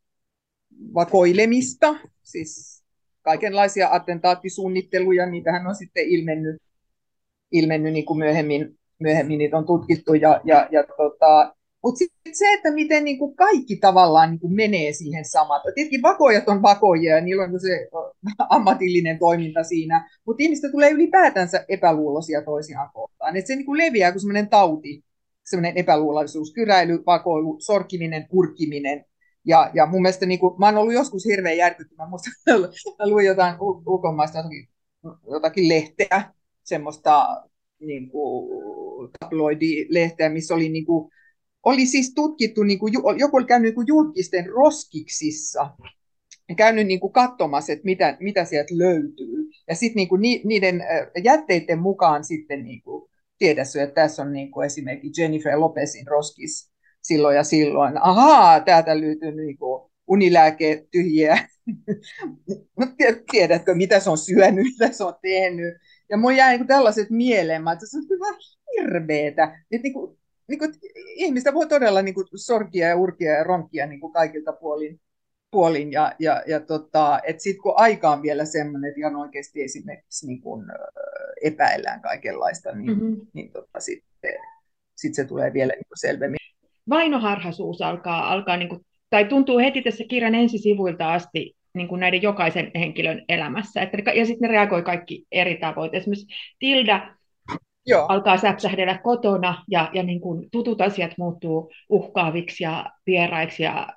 vakoilemista, 0.94 1.94
siis 2.22 2.84
kaikenlaisia 3.22 3.88
attentaattisuunnitteluja, 3.90 5.26
niitähän 5.26 5.66
on 5.66 5.74
sitten 5.74 6.08
ilmennyt, 6.08 6.56
ilmennyt 7.52 7.92
niin 7.92 8.04
kuin 8.04 8.18
myöhemmin, 8.18 8.78
myöhemmin 8.98 9.38
niitä 9.38 9.56
on 9.56 9.66
tutkittu 9.66 10.14
ja, 10.14 10.40
ja, 10.44 10.68
ja 10.70 10.84
tota, 10.96 11.55
mutta 11.86 11.98
sitten 11.98 12.36
se, 12.36 12.52
että 12.52 12.70
miten 12.70 13.04
niin 13.04 13.18
kuin 13.18 13.36
kaikki 13.36 13.76
tavallaan 13.76 14.30
niin 14.30 14.40
kuin 14.40 14.54
menee 14.54 14.92
siihen 14.92 15.24
samaan. 15.24 15.60
Tietenkin 15.74 16.02
vakoijat 16.02 16.48
on 16.48 16.62
vakoja 16.62 17.14
ja 17.14 17.20
niillä 17.20 17.42
on 17.42 17.60
se 17.60 17.88
ammatillinen 18.48 19.18
toiminta 19.18 19.64
siinä, 19.64 20.10
mutta 20.26 20.42
ihmistä 20.42 20.70
tulee 20.70 20.90
ylipäätänsä 20.90 21.64
epäluuloisia 21.68 22.42
toisiaan 22.42 22.90
kohtaan. 22.94 23.36
Et 23.36 23.46
se 23.46 23.56
niin 23.56 23.66
kuin 23.66 23.78
leviää 23.78 24.12
kuin 24.12 24.20
semmoinen 24.20 24.48
tauti, 24.48 25.04
semmoinen 25.44 25.76
epäluuloisuus, 25.76 26.52
kyräily, 26.52 27.02
vakoilu, 27.06 27.56
sorkiminen, 27.60 28.28
kurkkiminen. 28.28 29.04
Ja, 29.44 29.70
ja 29.74 29.86
mun 29.86 30.02
mielestä 30.02 30.26
niin 30.26 30.40
kuin, 30.40 30.54
mä 30.58 30.66
oon 30.66 30.78
ollut 30.78 30.94
joskus 30.94 31.24
hirveän 31.24 31.56
järkyttymä. 31.56 32.08
Musta 32.08 32.30
mä 32.98 33.06
luin 33.06 33.26
jotain 33.26 33.54
ulkomaista 33.86 34.38
jotakin, 34.38 34.68
jotakin 35.30 35.68
lehteä, 35.68 36.24
semmoista 36.64 37.42
niin 37.80 38.10
kuin, 38.10 38.48
tabloidilehteä, 39.20 40.28
missä 40.28 40.54
oli 40.54 40.68
niin 40.68 40.86
kuin, 40.86 41.10
oli 41.66 41.86
siis 41.86 42.14
tutkittu, 42.14 42.62
niin 42.62 42.78
kuin, 42.78 42.92
joku 43.18 43.36
oli 43.36 43.44
käynyt 43.44 43.64
niin 43.64 43.74
kuin 43.74 43.86
julkisten 43.86 44.46
roskiksissa 44.46 45.70
käynyt 46.56 46.86
niin 46.86 47.00
kuin 47.00 47.12
katsomassa, 47.12 47.72
että 47.72 47.84
mitä, 47.84 48.16
mitä 48.20 48.44
sieltä 48.44 48.78
löytyy. 48.78 49.50
Ja 49.68 49.74
sitten 49.74 49.96
niin 49.96 50.08
kuin 50.08 50.20
niiden 50.44 50.84
jätteiden 51.24 51.78
mukaan 51.78 52.24
sitten 52.24 52.64
niin 52.64 52.82
kuin 52.82 53.10
tiedässä, 53.38 53.82
että 53.82 53.94
tässä 53.94 54.22
on 54.22 54.32
niin 54.32 54.50
kuin 54.50 54.66
esimerkiksi 54.66 55.22
Jennifer 55.22 55.60
Lopezin 55.60 56.06
roskis 56.06 56.70
silloin 57.02 57.36
ja 57.36 57.44
silloin. 57.44 57.94
Ahaa, 58.02 58.60
täältä 58.60 59.00
löytyy 59.00 59.32
niin 59.32 59.58
kuin 59.58 59.90
unilääke 60.06 60.86
tyhjiä. 60.90 61.38
Tiedätkö, 63.32 63.74
mitä 63.74 64.00
se 64.00 64.10
on 64.10 64.18
syönyt, 64.18 64.64
mitä 64.64 64.92
se 64.92 65.04
on 65.04 65.14
tehnyt. 65.22 65.74
Ja 66.10 66.16
mun 66.16 66.36
jäi 66.36 66.56
niin 66.56 66.66
tällaiset 66.66 67.10
mieleen, 67.10 67.62
että 67.72 67.86
se 67.86 67.98
on 67.98 68.04
hyvä 68.10 68.38
hirveetä. 68.76 69.64
Että 69.70 69.82
niin 69.82 69.92
kuin, 69.92 70.18
niin 70.48 70.58
kuin, 70.58 70.72
ihmistä 70.96 71.54
voi 71.54 71.66
todella 71.66 72.02
niin 72.02 72.14
kuin, 72.14 72.26
sorkia 72.34 72.88
ja 72.88 72.96
urkia 72.96 73.32
ja 73.32 73.44
ronkia 73.44 73.86
niin 73.86 74.00
kuin 74.00 74.12
kaikilta 74.12 74.52
puolin. 74.52 75.00
puolin 75.50 75.92
ja, 75.92 76.12
ja, 76.18 76.42
ja 76.46 76.60
tota, 76.60 77.20
sitten 77.38 77.62
kun 77.62 77.74
aika 77.76 78.10
on 78.10 78.22
vielä 78.22 78.44
semmoinen, 78.44 78.88
että 78.88 79.00
ihan 79.00 79.16
oikeasti 79.16 79.62
esimerkiksi 79.62 80.26
niin 80.26 80.40
kuin, 80.40 80.66
epäillään 81.42 82.02
kaikenlaista, 82.02 82.72
niin, 82.72 82.98
mm-hmm. 82.98 83.20
niin 83.32 83.52
tota, 83.52 83.80
sitten 83.80 84.34
sit 84.96 85.14
se 85.14 85.24
tulee 85.24 85.52
vielä 85.52 85.72
niin 85.72 85.88
kuin 85.88 85.98
selvemmin. 85.98 86.36
Vainoharhaisuus 86.88 87.82
alkaa, 87.82 88.32
alkaa 88.32 88.56
niin 88.56 88.68
kuin, 88.68 88.80
tai 89.10 89.24
tuntuu 89.24 89.58
heti 89.58 89.82
tässä 89.82 90.04
kirjan 90.08 90.34
ensisivuilta 90.34 91.12
asti 91.12 91.56
niin 91.74 91.88
kuin 91.88 92.00
näiden 92.00 92.22
jokaisen 92.22 92.70
henkilön 92.74 93.24
elämässä. 93.28 93.82
Että, 93.82 94.12
ja 94.14 94.26
sitten 94.26 94.48
ne 94.48 94.52
reagoi 94.52 94.82
kaikki 94.82 95.26
eri 95.32 95.56
tavoin. 95.56 95.94
Esimerkiksi 95.94 96.26
Tilda 96.58 97.15
Joo. 97.86 98.06
alkaa 98.08 98.38
säpsähdellä 98.38 98.98
kotona 98.98 99.64
ja, 99.70 99.90
ja 99.92 100.02
niin 100.02 100.20
kuin 100.20 100.50
tutut 100.50 100.80
asiat 100.80 101.10
muuttuu 101.18 101.72
uhkaaviksi 101.88 102.64
ja 102.64 102.90
vieraiksi 103.06 103.62
ja 103.62 103.88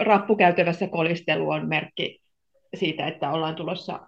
rappukäytävässä 0.00 0.86
kolistelu 0.86 1.50
on 1.50 1.68
merkki 1.68 2.22
siitä, 2.74 3.06
että 3.06 3.30
ollaan 3.30 3.54
tulossa 3.54 4.00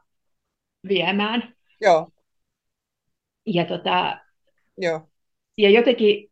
viemään. 0.89 1.55
Joo. 1.81 2.09
Ja, 3.47 3.65
tota, 3.65 4.19
Joo. 4.79 5.09
ja 5.59 5.71
jotenkin, 5.71 6.31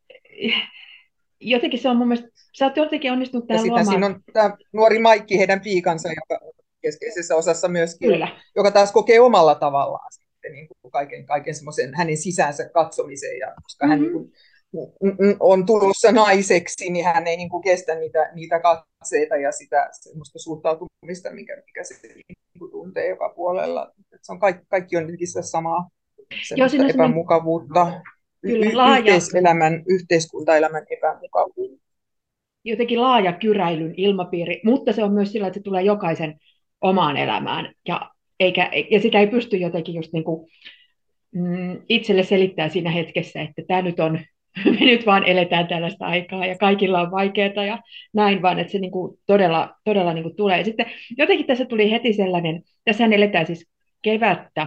jotenkin 1.41 1.81
se 1.81 1.89
on 1.89 1.97
mun 1.97 2.09
mielestä, 2.09 2.31
sä 2.59 2.67
oot 2.67 2.77
jotenkin 2.77 3.13
onnistunut 3.13 3.47
tähän 3.47 3.67
luomaan. 3.67 3.87
siinä 3.87 4.07
on 4.07 4.21
tämä 4.33 4.57
nuori 4.73 4.99
Maikki, 4.99 5.39
heidän 5.39 5.61
piikansa, 5.61 6.09
joka 6.09 6.45
keskeisessä 6.83 7.37
osassa 7.37 7.69
myöskin, 7.69 8.11
Kyllä. 8.11 8.29
joka 8.57 8.71
taas 8.71 8.93
kokee 8.93 9.21
omalla 9.21 9.55
tavallaan 9.55 10.11
sitten 10.49 10.53
niin 10.53 10.69
kuin 10.83 10.93
kaiken, 10.93 11.27
kaiken 11.27 11.55
semmoisen 11.55 11.95
hänen 11.95 12.17
sisäänsä 12.17 12.69
katsomisen, 12.69 13.39
ja 13.39 13.55
koska 13.63 13.87
mm-hmm. 13.87 13.91
hän 13.91 14.01
niin 14.01 14.13
kuin, 14.13 15.37
on 15.41 15.67
tulossa 15.67 16.13
naiseksi, 16.13 16.91
niin 16.91 17.05
hän 17.05 17.27
ei 17.27 17.37
niin 17.37 17.49
kuin 17.49 17.63
kestä 17.63 17.95
niitä, 17.95 18.31
niitä 18.35 18.61
katseita 18.61 19.37
ja 19.37 19.53
sitä 19.53 19.89
semmoista 19.93 20.39
suhtautumista, 20.39 21.31
mikä, 21.31 21.63
mikä 21.67 21.85
se 21.85 21.95
niin 22.15 22.59
kuin 22.59 22.71
tuntee 22.71 23.09
joka 23.09 23.29
puolella. 23.37 23.93
Et 24.13 24.21
se 24.23 24.33
on 24.33 24.39
kaikki, 24.39 24.67
kaikki 24.69 24.97
on 24.97 25.03
jotenkin 25.03 25.29
sitä 25.29 25.43
samaa 25.43 25.89
Joo, 26.57 26.69
epämukavuutta, 26.95 27.93
y- 28.43 28.73
laaja... 28.73 28.99
yhteiselämän, 28.99 29.83
yhteiskuntaelämän 29.89 30.87
epämukavuutta. 30.91 31.89
Jotenkin 32.65 33.03
laaja 33.03 33.33
kyräilyn 33.33 33.95
ilmapiiri, 33.97 34.61
mutta 34.65 34.93
se 34.93 35.05
on 35.05 35.13
myös 35.13 35.33
sillä, 35.33 35.47
että 35.47 35.59
se 35.59 35.63
tulee 35.63 35.83
jokaisen 35.83 36.41
omaan 36.81 37.17
elämään 37.17 37.75
ja, 37.89 38.11
eikä, 38.41 38.71
ja 38.91 39.01
sitä 39.01 39.21
ei 39.21 39.27
pysty 39.27 39.57
jotenkin 39.57 39.95
just 39.95 40.13
niin 40.13 40.25
kuin, 40.25 40.51
mm, 41.35 41.83
itselle 41.89 42.23
selittää 42.23 42.69
siinä 42.69 42.91
hetkessä, 42.91 43.41
että 43.41 43.63
tämä 43.69 43.83
nyt 43.83 44.01
on 44.01 44.21
me 44.81 44.87
nyt 44.87 45.07
vaan 45.07 45.25
eletään 45.25 45.67
tällaista 45.69 46.07
aikaa 46.07 46.47
ja 46.47 46.59
kaikilla 46.59 47.01
on 47.01 47.11
vaikeaa 47.11 47.65
ja 47.65 47.79
näin 48.13 48.43
vaan, 48.43 48.59
että 48.59 48.73
se 48.73 48.79
niin 48.79 48.91
kuin 48.91 49.19
todella, 49.27 49.75
todella 49.85 50.13
niin 50.13 50.23
kuin 50.23 50.37
tulee. 50.37 50.65
Sitten 50.65 50.87
jotenkin 51.19 51.47
tässä 51.47 51.65
tuli 51.65 51.91
heti 51.91 52.13
sellainen, 52.13 52.63
tässä 52.85 53.05
eletään 53.05 53.47
siis 53.47 53.69
kevättä 54.03 54.67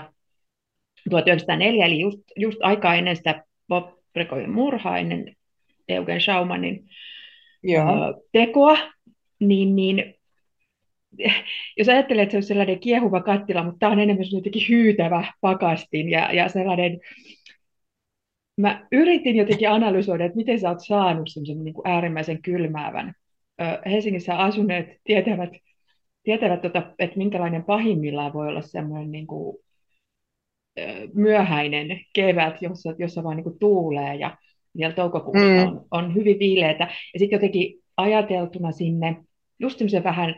1904, 1.09 1.85
eli 1.85 1.99
just, 1.99 2.19
just 2.35 2.57
aikaa 2.61 2.95
ennen 2.95 3.15
sitä 3.15 3.43
Bob 3.67 3.89
Brekovin 4.13 4.51
murhaa, 4.51 4.97
ennen 4.97 5.35
Eugen 5.87 6.21
Schaumanin 6.21 6.85
Joo. 7.63 8.21
tekoa, 8.31 8.77
niin, 9.39 9.75
niin 9.75 10.15
jos 11.77 11.89
ajattelee, 11.89 12.23
että 12.23 12.31
se 12.31 12.37
on 12.37 12.43
sellainen 12.43 12.79
kiehuva 12.79 13.21
kattila, 13.21 13.63
mutta 13.63 13.79
tämä 13.79 13.91
on 13.91 13.99
enemmän 13.99 14.25
jotenkin 14.31 14.69
hyytävä 14.69 15.33
pakastin 15.41 16.09
ja, 16.09 16.33
ja 16.33 16.49
sellainen 16.49 16.99
mä 18.57 18.87
yritin 18.91 19.35
jotenkin 19.35 19.69
analysoida, 19.69 20.25
että 20.25 20.35
miten 20.35 20.59
sä 20.59 20.69
oot 20.69 20.79
saanut 20.79 21.29
semmoisen 21.29 21.63
niin 21.63 21.73
kuin 21.73 21.87
äärimmäisen 21.87 22.41
kylmäävän. 22.41 23.13
Helsingissä 23.85 24.37
asuneet 24.37 24.87
tietävät, 25.03 25.49
tietävät 26.23 26.61
tota, 26.61 26.93
että 26.99 27.17
minkälainen 27.17 27.63
pahimmillaan 27.63 28.33
voi 28.33 28.47
olla 28.47 28.61
semmoinen 28.61 29.11
niin 29.11 29.27
kuin, 29.27 29.57
myöhäinen 31.13 32.01
kevät, 32.13 32.61
jossa, 32.61 32.93
jossa 32.97 33.23
vaan 33.23 33.35
niin 33.37 33.43
kuin 33.43 33.59
tuulee 33.59 34.15
ja 34.15 34.37
vielä 34.77 34.93
toukokuussa 34.93 35.47
mm. 35.47 35.67
on, 35.67 35.85
on 35.91 36.15
hyvin 36.15 36.39
viileitä. 36.39 36.83
Ja 37.13 37.19
sitten 37.19 37.37
jotenkin 37.37 37.79
ajateltuna 37.97 38.71
sinne 38.71 39.15
just 39.59 39.77
semmoisen 39.77 40.03
vähän 40.03 40.35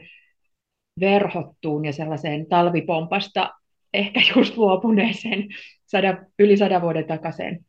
verhottuun 1.00 1.86
ja 1.86 1.94
sellaiseen 1.94 2.46
talvipompasta 2.46 3.50
ehkä 3.94 4.22
just 4.36 4.58
luopuneeseen 4.58 5.48
sada, 5.86 6.18
yli 6.40 6.58
sadan 6.58 6.82
vuoden 6.82 7.08
takaisin 7.08 7.66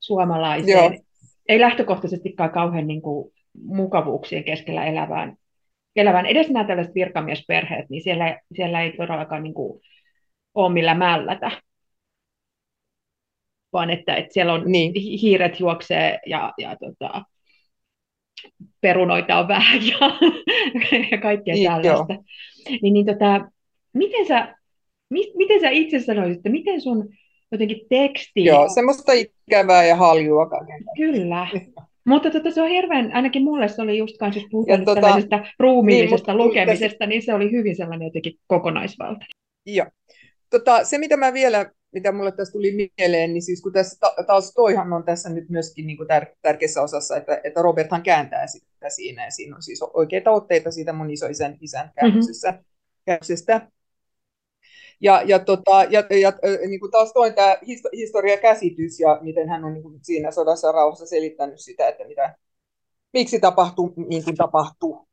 suomalaiseen, 0.00 0.92
Joo. 0.92 1.02
ei 1.48 1.60
lähtökohtaisestikaan 1.60 2.50
kauhean 2.50 2.86
niin 2.86 3.02
kuin, 3.02 3.32
mukavuuksien 3.64 4.44
keskellä 4.44 4.84
elävään, 4.84 5.36
elävään. 5.96 6.26
Edes 6.26 6.50
nämä 6.50 6.66
tällaiset 6.66 6.94
virkamiesperheet, 6.94 7.90
niin 7.90 8.02
siellä, 8.02 8.40
siellä 8.56 8.82
ei 8.82 8.92
todellakaan 8.96 9.42
niin 9.42 9.54
kuin, 9.54 9.80
ole 10.54 10.72
millä 10.72 10.94
mällätä, 10.94 11.50
vaan 13.72 13.90
että, 13.90 14.14
että 14.14 14.32
siellä 14.32 14.52
on 14.52 14.62
niin. 14.66 14.92
hiiret 14.94 15.60
juoksee 15.60 16.18
ja, 16.26 16.52
ja 16.58 16.76
tota, 16.76 17.24
perunoita 18.80 19.38
on 19.38 19.48
vähän 19.48 19.86
ja, 19.86 19.98
ja 21.10 21.18
kaikkea 21.18 21.54
niin, 21.54 21.70
tällaista. 21.70 22.14
Niin, 22.82 22.92
niin 22.92 23.06
tota, 23.06 23.50
miten, 23.92 24.26
sä, 24.26 24.54
mi, 25.10 25.32
miten 25.34 25.60
sä 25.60 25.70
itse 25.70 26.00
sanoisit, 26.00 26.36
että 26.36 26.48
miten 26.48 26.80
sun 26.80 27.08
jotenkin 27.52 27.80
teksti. 27.88 28.44
Joo, 28.44 28.68
semmoista 28.68 29.12
ikävää 29.12 29.84
ja 29.84 29.96
haljua 29.96 30.48
kaiken. 30.48 30.84
Kyllä. 30.96 31.46
Mutta 32.04 32.30
tota, 32.30 32.50
se 32.50 32.62
on 32.62 32.68
hirveän, 32.68 33.10
ainakin 33.12 33.42
mulle 33.42 33.68
se 33.68 33.82
oli 33.82 33.98
just 33.98 34.16
kanssa, 34.18 34.40
jos 34.40 34.48
puhutaan 34.50 34.84
tota, 34.84 35.00
tällaisesta 35.00 35.44
ruumiillisesta 35.58 36.32
niin, 36.32 36.44
lukemisesta, 36.44 37.06
niin 37.06 37.22
se 37.22 37.34
oli 37.34 37.50
hyvin 37.50 37.76
sellainen 37.76 38.06
jotenkin 38.06 38.38
kokonaisvaltainen. 38.46 39.28
Joo. 39.66 39.86
Tota, 40.50 40.84
se, 40.84 40.98
mitä 40.98 41.16
mä 41.16 41.32
vielä 41.32 41.70
mitä 41.92 42.12
mulle 42.12 42.32
tässä 42.32 42.52
tuli 42.52 42.90
mieleen, 42.98 43.32
niin 43.32 43.42
siis 43.42 43.62
kun 43.62 43.72
tässä 43.72 43.98
taas 44.26 44.52
toihan 44.54 44.92
on 44.92 45.04
tässä 45.04 45.28
nyt 45.30 45.48
myöskin 45.48 45.86
niin 45.86 45.96
kuin 45.96 46.08
tär- 46.08 46.36
tärkeässä 46.42 46.82
osassa, 46.82 47.16
että, 47.16 47.40
että 47.44 47.62
Roberthan 47.62 48.02
kääntää 48.02 48.46
sitä 48.46 48.90
siinä, 48.90 49.24
ja 49.24 49.30
siinä 49.30 49.56
on 49.56 49.62
siis 49.62 49.82
oikeita 49.82 50.30
otteita 50.30 50.70
siitä 50.70 50.92
mun 50.92 51.10
isoisän 51.10 51.56
isän 51.60 51.92
käännöksestä. 51.94 52.50
Mm-hmm. 52.50 52.62
Ja, 55.00 55.22
ja, 55.26 55.38
tota, 55.38 55.84
ja, 55.90 56.04
ja 56.20 56.32
niin 56.68 56.80
kuin 56.80 56.90
taas 56.90 57.12
toin 57.12 57.34
tämä 57.34 57.56
historiakäsitys 57.96 59.00
ja 59.00 59.18
miten 59.22 59.48
hän 59.48 59.64
on 59.64 59.72
niin 59.72 59.82
kuin 59.82 60.00
siinä 60.02 60.30
sodassa 60.30 60.72
rauhassa 60.72 61.06
selittänyt 61.06 61.60
sitä, 61.60 61.88
että 61.88 62.04
mitä, 62.04 62.34
miksi 63.12 63.40
tapahtuu 63.40 63.94
niin 64.08 64.24
kuin 64.24 64.36
tapahtuu. 64.36 65.07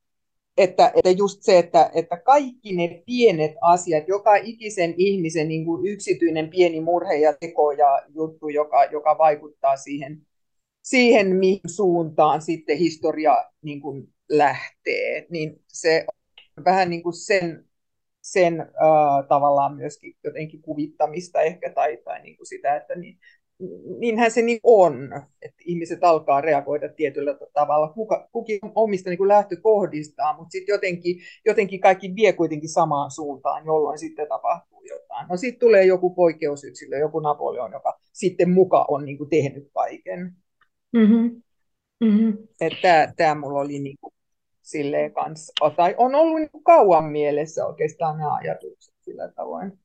Että, 0.57 0.91
että 0.95 1.11
just 1.11 1.43
se, 1.43 1.57
että, 1.59 1.91
että 1.93 2.17
kaikki 2.17 2.75
ne 2.75 3.03
pienet 3.05 3.51
asiat, 3.61 4.07
joka 4.07 4.35
ikisen 4.35 4.93
ihmisen 4.97 5.47
niin 5.47 5.65
kuin 5.65 5.87
yksityinen 5.87 6.49
pieni 6.49 6.81
murhe 6.81 7.15
ja 7.15 7.33
teko 7.39 7.71
ja 7.71 8.01
juttu, 8.15 8.49
joka, 8.49 8.85
joka 8.85 9.17
vaikuttaa 9.17 9.77
siihen, 9.77 10.21
siihen, 10.81 11.35
mihin 11.35 11.69
suuntaan 11.75 12.41
sitten 12.41 12.77
historia 12.77 13.45
niin 13.61 13.81
kuin 13.81 14.07
lähtee, 14.29 15.25
niin 15.29 15.63
se 15.67 16.05
on 16.57 16.65
vähän 16.65 16.89
niin 16.89 17.03
kuin 17.03 17.13
sen 17.13 17.65
sen 18.25 18.61
äh, 18.61 19.27
tavallaan 19.29 19.75
myöskin 19.75 20.13
jotenkin 20.23 20.61
kuvittamista 20.61 21.41
ehkä 21.41 21.71
tai, 21.71 21.97
tai 21.97 22.21
niin 22.21 22.37
kuin 22.37 22.47
sitä, 22.47 22.75
että 22.75 22.95
niin, 22.95 23.19
niinhän 23.99 24.31
se 24.31 24.41
niin 24.41 24.59
on, 24.63 25.09
että 25.41 25.63
ihmiset 25.65 26.03
alkaa 26.03 26.41
reagoida 26.41 26.89
tietyllä 26.89 27.37
tavalla, 27.53 27.93
kuka, 27.93 28.29
kukin 28.31 28.59
omista 28.75 29.09
niin 29.09 29.17
kuin 29.17 29.27
lähtökohdistaan, 29.27 30.35
mutta 30.35 30.51
sitten 30.51 30.73
jotenkin, 30.73 31.15
jotenkin 31.45 31.79
kaikki 31.79 32.15
vie 32.15 32.33
kuitenkin 32.33 32.69
samaan 32.69 33.11
suuntaan, 33.11 33.65
jolloin 33.65 33.99
sitten 33.99 34.27
tapahtuu 34.27 34.83
jotain. 34.83 35.27
No 35.29 35.37
sitten 35.37 35.59
tulee 35.59 35.85
joku 35.85 36.09
poikkeusyksilö, 36.09 36.97
joku 36.97 37.19
Napoleon, 37.19 37.71
joka 37.71 37.99
sitten 38.13 38.49
muka 38.49 38.85
on 38.87 39.05
niin 39.05 39.17
kuin 39.17 39.29
tehnyt 39.29 39.69
kaiken. 39.73 40.31
Mm-hmm. 40.93 41.41
Mm-hmm. 41.99 42.37
Että 42.61 43.13
tämä 43.17 43.35
mulla 43.35 43.59
oli 43.59 43.79
niin 43.79 43.97
kuin 44.01 44.13
silleen 44.61 45.13
kanssa, 45.13 45.53
tai 45.75 45.95
on 45.97 46.15
ollut 46.15 46.39
niin 46.39 46.63
kauan 46.63 47.05
mielessä 47.05 47.65
oikeastaan 47.65 48.17
nämä 48.17 48.35
ajatukset 48.35 48.95
sillä 49.01 49.31
tavoin. 49.35 49.79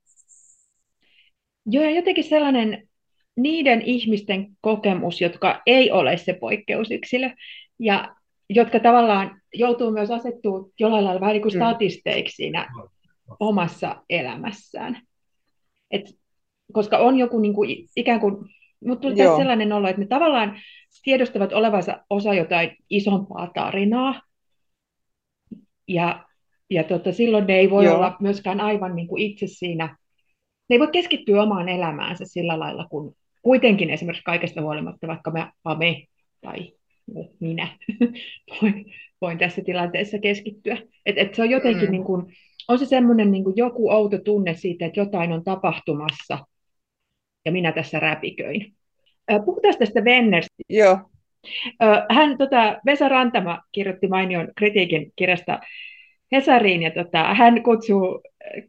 Joo, 1.66 1.84
ja 1.84 1.90
jotenkin 1.90 2.24
sellainen 2.24 2.89
niiden 3.36 3.82
ihmisten 3.82 4.48
kokemus, 4.60 5.20
jotka 5.20 5.62
ei 5.66 5.90
ole 5.90 6.16
se 6.16 6.32
poikkeusyksilö, 6.32 7.30
ja 7.78 8.16
jotka 8.48 8.80
tavallaan 8.80 9.40
joutuu 9.54 9.90
myös 9.90 10.10
asettua 10.10 10.68
jollain 10.80 11.04
lailla 11.04 11.20
vähän 11.20 11.32
niin 11.32 11.42
kuin 11.42 11.52
statisteiksi 11.52 12.36
siinä 12.36 12.68
omassa 13.40 14.02
elämässään. 14.10 15.02
Et, 15.90 16.02
koska 16.72 16.98
on 16.98 17.18
joku 17.18 17.38
niin 17.38 17.54
kuin, 17.54 17.88
ikään 17.96 18.20
kuin, 18.20 18.36
mutta 18.84 19.08
tuli 19.08 19.16
sellainen 19.16 19.72
olo, 19.72 19.88
että 19.88 20.00
ne 20.00 20.06
tavallaan 20.06 20.60
tiedostavat 21.02 21.52
olevansa 21.52 22.04
osa 22.10 22.34
jotain 22.34 22.76
isompaa 22.90 23.50
tarinaa, 23.54 24.22
ja, 25.88 26.24
ja 26.70 26.84
tota, 26.84 27.12
silloin 27.12 27.46
ne 27.46 27.54
ei 27.54 27.70
voi 27.70 27.84
Joo. 27.84 27.96
olla 27.96 28.16
myöskään 28.20 28.60
aivan 28.60 28.96
niin 28.96 29.08
kuin 29.08 29.22
itse 29.22 29.46
siinä, 29.46 29.96
ne 30.68 30.74
ei 30.74 30.78
voi 30.78 30.88
keskittyä 30.92 31.42
omaan 31.42 31.68
elämäänsä 31.68 32.24
sillä 32.26 32.58
lailla, 32.58 32.86
kun 32.90 33.14
kuitenkin 33.42 33.90
esimerkiksi 33.90 34.24
kaikesta 34.24 34.62
huolimatta, 34.62 35.06
vaikka 35.06 35.30
me, 35.30 35.46
me 35.78 36.04
tai 36.40 36.72
minä 37.40 37.68
voin, 38.62 38.92
voin 39.20 39.38
tässä 39.38 39.62
tilanteessa 39.64 40.18
keskittyä. 40.18 40.78
Et, 41.06 41.18
et 41.18 41.34
se 41.34 41.42
on 41.42 41.50
jotenkin, 41.50 41.84
mm. 41.84 41.90
niin 41.90 42.04
kuin, 42.04 42.26
on 42.68 42.78
se 42.78 42.86
semmoinen 42.86 43.30
niin 43.30 43.44
kuin 43.44 43.56
joku 43.56 43.90
outo 43.90 44.18
tunne 44.18 44.54
siitä, 44.54 44.86
että 44.86 45.00
jotain 45.00 45.32
on 45.32 45.44
tapahtumassa 45.44 46.38
ja 47.44 47.52
minä 47.52 47.72
tässä 47.72 48.00
räpiköin. 48.00 48.74
Puhutaan 49.44 49.74
tästä 49.78 50.04
Vennerstä. 50.04 50.54
Joo. 50.68 50.98
Hän, 52.10 52.38
tota, 52.38 52.80
Vesa 52.86 53.08
Rantama 53.08 53.62
kirjoitti 53.72 54.08
mainion 54.08 54.48
kritiikin 54.56 55.12
kirjasta 55.16 55.60
Hesariin, 56.32 56.82
ja 56.82 56.90
tota, 56.90 57.34
hän 57.34 57.62
kutsuu, 57.62 58.22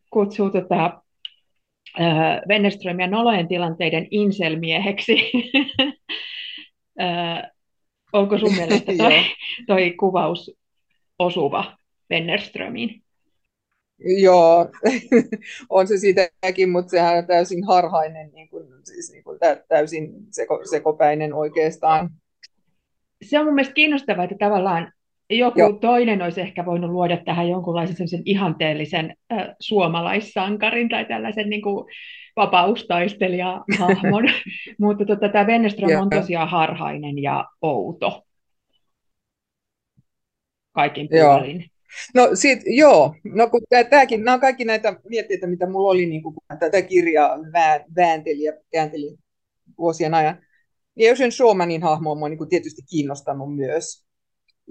kutsuu 0.10 0.50
tota, 0.50 1.02
äh, 2.00 2.42
Wennerströmiä 2.50 3.08
nolojen 3.08 3.48
tilanteiden 3.48 4.08
inselmieheksi. 4.12 5.16
äh, 7.02 7.52
onko 8.14 8.38
sun 8.38 8.56
mielestä 8.56 8.92
toi, 8.98 9.14
toi 9.68 9.92
kuvaus 9.92 10.52
osuva 11.20 11.78
Wennerströmiin? 12.12 13.02
Joo, 14.22 14.70
on 15.70 15.88
se 15.88 15.98
siitäkin, 15.98 16.70
mutta 16.70 16.90
sehän 16.90 17.18
on 17.18 17.28
täysin 17.28 17.64
harhainen, 17.64 18.32
niin 18.34 18.50
kuin, 18.50 18.68
siis 18.84 19.12
niin 19.12 19.24
kuin 19.24 19.40
täysin 19.68 20.14
seko, 20.32 20.62
sekopäinen 20.70 21.34
oikeastaan 21.34 22.10
se 23.22 23.40
on 23.40 23.46
mun 23.46 23.56
mielestä 23.56 23.74
kiinnostavaa, 23.74 24.24
että 24.24 24.36
tavallaan 24.40 24.94
joku 25.38 25.60
Joo. 25.60 25.74
toinen 25.74 26.22
olisi 26.22 26.42
ehkä 26.42 26.66
voinut 26.66 26.92
luoda 26.92 27.18
tähän 27.18 27.50
jonkunlaisen 27.50 28.08
sen 28.08 28.22
ihanteellisen 28.26 29.16
äh, 29.34 29.48
suomalaissankarin 29.60 30.90
tai 30.90 31.06
tällaisen 31.06 31.50
niin 31.50 31.62
kuin 31.62 31.86
vapaustaistelija-hahmon, 32.36 34.24
mutta 34.82 35.06
tota, 35.06 35.30
tämä 35.30 35.48
Wennerström 35.48 36.02
on 36.02 36.10
tosiaan 36.10 36.50
harhainen 36.50 37.20
ja 37.20 37.46
outo 37.62 38.24
kaikin 40.72 41.10
puolin. 41.10 41.66
No 42.14 42.30
sit, 42.34 42.60
joo, 42.66 43.16
no 43.24 43.50
kun 43.50 43.62
tämäkin, 43.90 44.24
nämä 44.24 44.36
on 44.36 44.42
kaikki 44.42 44.66
näitä 44.66 44.96
mietteitä, 45.10 45.48
mitä 45.48 45.70
mulla 45.70 45.92
oli, 45.92 46.06
niin 46.06 46.24
kun 46.24 46.36
tätä 46.60 46.82
kirjaa 46.82 47.38
väänteli 47.96 48.44
ja 48.44 48.54
käänteli 48.72 49.16
vuosien 49.78 50.14
ajan. 50.14 50.38
Ja 50.96 51.10
Eugen 51.10 51.32
Schumannin 51.32 51.84
hahmo 51.84 52.12
on 52.12 52.32
niin 52.32 52.50
tietysti 52.50 52.82
kiinnostanut 52.90 53.56
myös. 53.56 54.06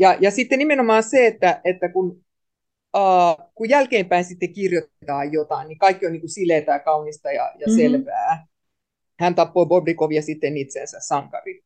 Ja, 0.01 0.17
ja 0.21 0.31
sitten 0.31 0.59
nimenomaan 0.59 1.03
se, 1.03 1.27
että, 1.27 1.61
että 1.65 1.89
kun, 1.89 2.25
uh, 2.97 3.51
kun 3.55 3.69
jälkeenpäin 3.69 4.25
sitten 4.25 4.53
kirjoitetaan 4.53 5.33
jotain, 5.33 5.69
niin 5.69 5.79
kaikki 5.79 6.07
on 6.07 6.13
niin 6.13 6.21
kuin 6.21 6.31
sileitä 6.31 6.73
ja 6.73 6.79
kaunista 6.79 7.33
ja, 7.33 7.53
ja 7.59 7.67
mm-hmm. 7.67 7.77
selvää. 7.77 8.47
Hän 9.21 9.35
tappoi 9.35 9.67
Bobrikovia 9.67 10.23
sitten 10.23 10.57
itsensä 10.57 11.01
sankari. 11.01 11.63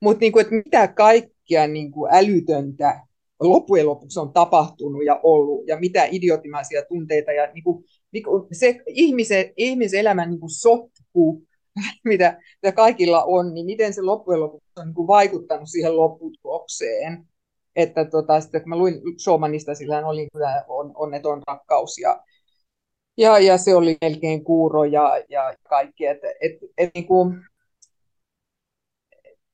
Mutta 0.00 0.20
niin 0.20 0.32
kuin, 0.32 0.46
mitä 0.50 0.88
kaikkea 0.88 1.66
niin 1.66 1.92
kuin 1.92 2.14
älytöntä 2.14 3.00
loppujen 3.40 3.86
lopuksi 3.86 4.20
on 4.20 4.32
tapahtunut 4.32 5.04
ja 5.04 5.20
ollut, 5.22 5.66
ja 5.66 5.76
mitä 5.80 6.08
idiotimaisia 6.10 6.82
tunteita, 6.88 7.32
ja 7.32 7.52
niin 7.52 7.64
kuin, 7.64 7.84
niin 8.12 8.24
kuin 8.24 8.46
se 8.52 8.80
ihmisen, 8.86 9.52
ihmisen 9.56 10.00
elämän 10.00 10.30
niin 10.30 10.40
kuin 10.40 10.50
sotku, 10.50 11.42
mitä, 12.04 12.40
mitä 12.62 12.72
kaikilla 12.72 13.24
on, 13.24 13.54
niin 13.54 13.66
miten 13.66 13.94
se 13.94 14.02
loppujen 14.02 14.40
lopuksi 14.40 14.72
on 14.76 14.86
niin 14.86 14.94
kuin 14.94 15.08
vaikuttanut 15.08 15.68
siihen 15.68 15.96
lopputulokseen. 15.96 17.31
Että 17.76 18.04
tota, 18.04 18.40
sitten 18.40 18.62
kun 18.62 18.68
mä 18.68 18.76
luin 18.76 18.94
Schumannista, 19.18 19.74
sillä 19.74 20.06
oli 20.06 20.28
kyllä 20.32 20.64
on, 20.68 20.92
onneton 20.94 21.42
rakkaus 21.46 21.98
ja, 21.98 22.22
ja, 23.16 23.38
ja, 23.38 23.58
se 23.58 23.74
oli 23.74 23.96
melkein 24.00 24.44
kuuro 24.44 24.84
ja, 24.84 25.22
ja 25.28 25.54
kaikki. 25.68 26.06
Että 26.06 26.26
et, 26.40 26.52
et, 26.78 26.90
niin 26.94 27.06
kuin, 27.06 27.40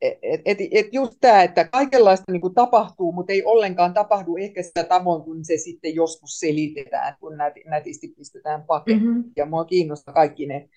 et, 0.01 0.19
et, 0.45 0.59
et 0.71 0.87
just 0.93 1.13
tämä, 1.21 1.43
että 1.43 1.65
kaikenlaista 1.65 2.33
niin 2.33 2.41
kuin 2.41 2.55
tapahtuu, 2.55 3.13
mutta 3.13 3.33
ei 3.33 3.45
ollenkaan 3.45 3.95
tapahdu 3.95 4.37
ehkä 4.37 4.63
sitä 4.63 4.85
tavoin, 4.85 5.23
kun 5.23 5.45
se 5.45 5.57
sitten 5.57 5.95
joskus 5.95 6.39
selitetään, 6.39 7.17
kun 7.21 7.33
nätisti 7.67 8.09
pistetään 8.17 8.63
pakettiin. 8.63 9.09
Mm-hmm. 9.09 9.33
Ja 9.37 9.47
mua 9.47 9.65
kiinnostaa 9.65 10.15
kaikki 10.15 10.47
ne 10.47 10.69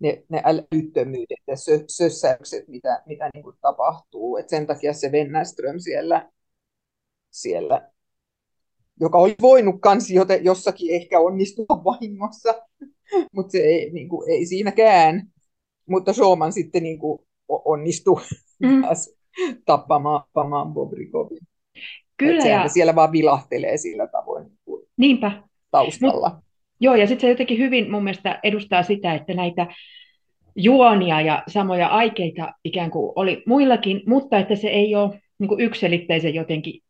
ne, 0.00 0.24
ne 0.28 0.42
älyttömyydet 0.44 1.38
ja 1.46 1.56
sö, 1.56 1.84
sössäykset, 1.88 2.68
mitä, 2.68 3.02
mitä 3.06 3.30
niin 3.34 3.42
kuin 3.42 3.56
tapahtuu. 3.60 4.36
Et 4.36 4.48
sen 4.48 4.66
takia 4.66 4.92
se 4.92 5.12
Vennerström 5.12 5.78
siellä, 5.78 6.30
siellä 7.30 7.90
joka 9.00 9.18
oli 9.18 9.34
voinut 9.42 9.76
kans 9.80 10.10
joten, 10.10 10.44
jossakin 10.44 10.94
ehkä 10.94 11.20
onnistua 11.20 11.66
vahingossa, 11.84 12.54
mutta 13.32 13.52
se 13.52 13.58
ei, 13.58 13.90
niin 13.92 14.08
kuin, 14.08 14.30
ei 14.30 14.46
siinäkään. 14.46 15.22
Mutta 15.88 16.12
Schumann 16.12 16.52
sitten 16.52 16.82
niin 16.82 16.98
kuin, 16.98 17.18
onnistui 17.48 18.20
mm. 18.58 18.82
tappamaan, 19.66 20.20
tappamaan 20.20 20.72
Bobrikovin. 20.74 21.38
Kyllä. 22.16 22.44
Ja... 22.44 22.68
siellä 22.68 22.94
vaan 22.94 23.12
vilahtelee 23.12 23.76
sillä 23.76 24.06
tavoin 24.06 24.44
niin 24.44 24.86
Niinpä. 24.96 25.42
taustalla. 25.70 26.30
Mut, 26.30 26.44
Joo, 26.80 26.94
ja 26.94 27.06
sitten 27.06 27.20
se 27.20 27.28
jotenkin 27.28 27.58
hyvin 27.58 27.90
mun 27.90 28.04
mielestä 28.04 28.40
edustaa 28.42 28.82
sitä, 28.82 29.14
että 29.14 29.34
näitä 29.34 29.66
juonia 30.56 31.20
ja 31.20 31.42
samoja 31.48 31.88
aikeita 31.88 32.52
ikään 32.64 32.90
kuin 32.90 33.12
oli 33.16 33.42
muillakin, 33.46 34.02
mutta 34.06 34.38
että 34.38 34.56
se 34.56 34.68
ei 34.68 34.94
ole 34.94 35.20
niin 35.38 35.48
kuin 35.48 36.34
jotenkin 36.34 36.80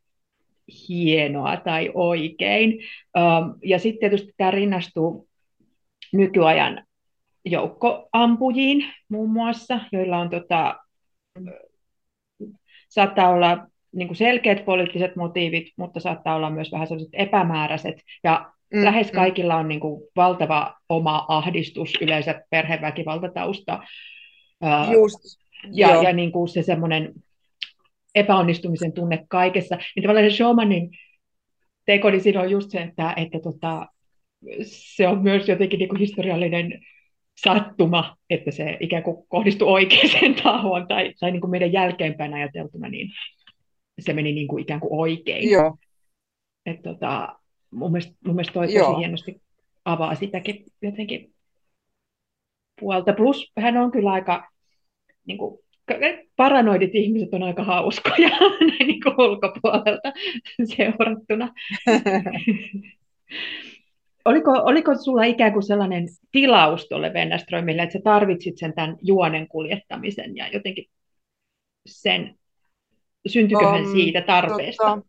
hienoa 0.88 1.56
tai 1.56 1.90
oikein. 1.94 2.80
Ja 3.64 3.78
sitten 3.78 4.00
tietysti 4.00 4.32
tämä 4.36 4.50
rinnastuu 4.50 5.28
nykyajan 6.12 6.84
joukkoampujiin 7.44 8.84
muun 9.08 9.30
muassa, 9.30 9.80
joilla 9.92 10.18
on 10.18 10.30
tota, 10.30 10.76
saattaa 12.88 13.28
olla 13.28 13.66
niin 13.92 14.08
kuin 14.08 14.16
selkeät 14.16 14.64
poliittiset 14.64 15.16
motiivit, 15.16 15.66
mutta 15.76 16.00
saattaa 16.00 16.34
olla 16.34 16.50
myös 16.50 16.72
vähän 16.72 16.86
sellaiset 16.86 17.12
epämääräiset. 17.12 18.02
Ja 18.24 18.52
mm, 18.74 18.84
lähes 18.84 19.12
mm. 19.12 19.16
kaikilla 19.16 19.56
on 19.56 19.68
niin 19.68 19.80
kuin 19.80 20.02
valtava 20.16 20.74
oma 20.88 21.24
ahdistus, 21.28 21.92
yleensä 22.00 22.42
perheväkivaltatausta. 22.50 23.82
Just, 24.92 25.18
ja, 25.72 26.02
ja 26.02 26.12
niin 26.12 26.32
kuin 26.32 26.48
se 26.48 26.62
semmoinen 26.62 27.12
epäonnistumisen 28.14 28.92
tunne 28.92 29.24
kaikessa. 29.28 29.76
Niin 29.76 30.02
tavallaan 30.02 30.30
se 30.30 30.36
showmanin 30.36 30.90
teko, 31.86 32.10
niin 32.10 32.20
siinä 32.20 32.40
on 32.40 32.50
just 32.50 32.70
se, 32.70 32.78
että, 32.78 33.14
että 33.16 33.38
tota, 33.40 33.86
se 34.62 35.08
on 35.08 35.22
myös 35.22 35.48
jotenkin 35.48 35.78
niin 35.78 35.88
kuin 35.88 35.98
historiallinen 35.98 36.80
sattuma, 37.42 38.16
että 38.30 38.50
se 38.50 38.76
ikään 38.80 39.02
kuin 39.02 39.26
kohdistui 39.28 39.68
oikeaan 39.68 40.34
tahoon, 40.42 40.88
tai, 40.88 41.14
tai 41.20 41.30
niin 41.30 41.40
kuin 41.40 41.50
meidän 41.50 41.72
jälkeenpäin 41.72 42.34
ajateltuna, 42.34 42.88
niin 42.88 43.10
se 44.00 44.12
meni 44.12 44.32
niin 44.32 44.48
kuin 44.48 44.62
ikään 44.62 44.80
kuin 44.80 45.00
oikein. 45.00 45.50
Joo. 45.50 45.76
Et 46.66 46.82
tota, 46.82 47.38
mun, 47.70 47.92
mielestä, 47.92 48.12
mun 48.24 48.34
mielestä 48.34 48.52
toi 48.52 48.66
tosi 48.66 48.98
hienosti 48.98 49.42
avaa 49.84 50.14
sitäkin 50.14 50.64
jotenkin 50.82 51.34
puolta. 52.80 53.12
Plus 53.12 53.52
hän 53.60 53.76
on 53.76 53.90
kyllä 53.90 54.12
aika, 54.12 54.48
niin 55.26 55.38
kuin, 55.38 55.58
paranoidit 56.36 56.94
ihmiset 56.94 57.34
on 57.34 57.42
aika 57.42 57.64
hauskoja 57.64 58.28
näin 58.60 58.86
niin 58.86 59.00
kuin 59.02 59.20
ulkopuolelta 59.20 60.12
seurattuna. 60.76 61.54
oliko, 64.24 64.50
oliko 64.50 64.94
sulla 64.94 65.24
ikään 65.24 65.52
kuin 65.52 65.62
sellainen 65.62 66.08
tilaus 66.32 66.88
tuolle 66.88 67.12
Venneströmille, 67.12 67.82
että 67.82 67.92
sä 67.92 68.00
tarvitsit 68.04 68.58
sen 68.58 68.74
tämän 68.74 68.96
juonen 69.02 69.48
kuljettamisen 69.48 70.36
ja 70.36 70.48
jotenkin 70.48 70.84
sen, 71.86 72.38
syntyiköhän 73.26 73.84
um, 73.86 73.92
siitä 73.92 74.20
tarpeesta? 74.20 74.84
Tota, 74.84 75.02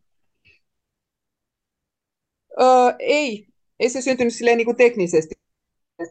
uh, 2.60 2.94
ei, 2.98 3.46
ei 3.80 3.88
se 3.88 4.02
syntynyt 4.02 4.34
silleen 4.34 4.56
niin 4.56 4.64
kuin 4.64 4.76
teknisesti, 4.76 5.34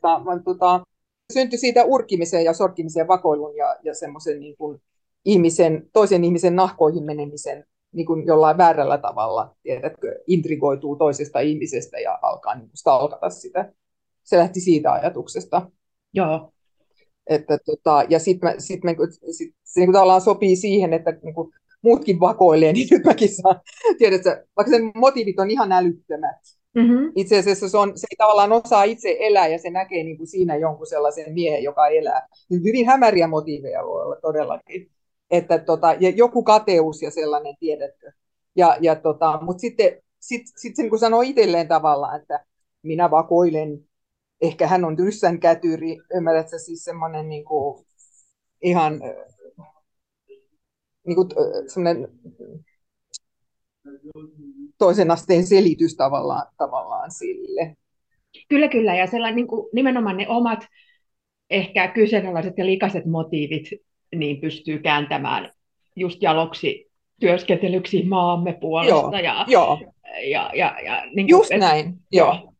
vaan 0.04 0.44
tota, 0.44 0.84
syntyi 1.34 1.60
siitä 1.60 1.84
urkimisen 1.84 2.44
ja 2.44 2.54
sorkkimisen, 2.54 3.08
vakoilun 3.08 3.56
ja, 3.56 3.76
ja 3.84 3.94
semmoisen 3.94 4.40
niin 4.40 4.58
kuin 4.58 4.82
ihmisen, 5.26 5.90
toisen 5.94 6.24
ihmisen 6.24 6.56
nahkoihin 6.56 7.04
menemisen 7.04 7.66
niin 7.92 8.06
kuin 8.06 8.26
jollain 8.26 8.58
väärällä 8.58 8.98
tavalla, 8.98 9.56
tiedätkö, 9.64 10.20
intrigoituu 10.28 10.96
toisesta 10.96 11.40
ihmisestä 11.40 12.00
ja 12.00 12.20
alkaa 12.22 12.56
niin 12.56 12.68
kuin 12.68 12.78
stalkata 12.78 13.30
sitä. 13.30 13.74
Se 14.24 14.38
lähti 14.38 14.60
siitä 14.60 14.92
ajatuksesta. 14.92 15.72
Joo. 16.14 16.54
Että, 17.28 17.58
tota, 17.66 18.04
ja 18.10 18.20
sitten 18.20 18.62
sit 18.62 18.82
sit, 19.32 19.56
se 19.64 19.80
niin 19.80 19.94
tavallaan 19.94 20.22
sopii 20.22 20.56
siihen, 20.56 20.94
että 20.94 21.12
niin 21.24 21.36
kuin 21.36 21.54
muutkin 21.82 22.20
vakoilee, 22.20 22.74
niin 22.74 22.88
nyt 22.92 23.04
mäkin 23.06 23.36
saan, 23.36 23.62
tiedätkö, 23.98 24.46
vaikka 24.58 24.72
sen 24.72 24.92
motiivit 24.96 25.40
on 25.40 25.52
ihan 25.52 25.72
älyttömät. 25.72 26.59
Mm-hmm. 26.76 27.12
Itse 27.16 27.38
asiassa 27.40 27.70
se, 27.70 27.78
on, 27.78 27.98
se 27.98 28.08
ei 28.12 28.16
tavallaan 28.18 28.52
osaa 28.52 28.84
itse 28.84 29.18
elää 29.20 29.48
ja 29.48 29.60
se 29.60 29.70
näkee 29.70 30.04
niin 30.04 30.18
kuin 30.18 30.28
siinä 30.28 30.56
jonkun 30.56 30.88
sellaisen 30.88 31.34
miehen, 31.34 31.64
joka 31.64 31.88
elää. 31.88 32.28
Hyvin 32.52 32.86
hämäriä 32.86 33.28
motiiveja 33.28 33.84
voi 33.84 34.04
olla 34.04 34.16
todellakin 34.16 34.92
että 35.32 35.60
tota, 35.60 35.94
ja 36.00 36.10
joku 36.10 36.44
kateus 36.44 37.02
ja 37.02 37.12
sellainen, 37.12 37.56
tiedätkö. 37.60 38.12
Ja, 38.56 38.78
ja 38.82 38.96
tota, 38.96 39.40
Mutta 39.42 39.62
sitten 39.62 40.02
sit, 40.20 40.42
sit 40.62 40.76
se 40.76 40.84
niin 40.84 41.00
sanoo 41.00 41.22
itselleen 41.22 41.68
tavallaan, 41.68 42.22
että 42.22 42.46
minä 42.84 43.12
vakoilen, 43.12 43.88
ehkä 44.42 44.68
hän 44.68 44.86
on 44.86 45.00
ryssän 45.00 45.40
kätyri, 45.40 45.98
ymmärrätkö, 46.14 46.60
siis 46.60 46.84
semmoinen 46.84 47.30
niin 47.30 47.46
kuin, 47.46 47.86
ihan 48.62 49.02
niin 51.08 51.16
kuin, 51.16 51.30
semmoinen 51.68 52.08
toisen 54.80 55.12
asteen 55.12 55.48
selitys 55.48 55.96
tavallaan, 55.96 56.48
tavallaan 56.58 57.12
sille. 57.12 57.76
Kyllä, 58.50 58.68
kyllä. 58.68 58.96
Ja 58.96 59.08
sellainen 59.08 59.36
niin 59.36 59.48
kuin, 59.48 59.70
nimenomaan 59.74 60.18
ne 60.18 60.28
omat 60.28 60.66
ehkä 61.50 61.88
kyseenalaiset 61.88 62.54
ja 62.58 62.66
likaiset 62.66 63.06
motiivit 63.06 63.70
niin 64.16 64.42
pystyy 64.42 64.80
kääntämään 64.80 65.52
just 65.96 66.22
jaloksi 66.22 66.90
työskentelyksi 67.20 68.04
maamme 68.04 68.54
puolesta. 68.54 68.96
Joo, 68.96 69.24
ja, 69.24 69.46
joo. 69.48 69.80
Ja, 70.24 70.52
ja, 70.54 70.76
ja, 70.86 71.04
niin 71.06 71.28
kuin, 71.28 71.30
just 71.30 71.52
et, 71.52 71.60
näin, 71.60 71.94
joo. 72.12 72.54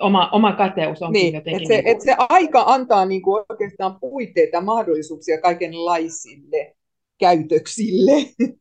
Oma, 0.00 0.30
oma 0.32 0.52
kateus 0.52 1.02
on 1.02 1.12
niin, 1.12 1.34
jotenkin... 1.34 1.62
Et 1.62 1.68
se, 1.68 1.74
niin 1.74 1.84
kuin... 1.84 1.96
et 1.96 2.00
se 2.00 2.14
aika 2.28 2.64
antaa 2.66 3.06
niin 3.06 3.22
kuin 3.22 3.44
oikeastaan 3.48 4.00
puitteita 4.00 4.60
mahdollisuuksia 4.60 5.40
kaikenlaisille 5.40 6.76
käytöksille. 7.18 8.12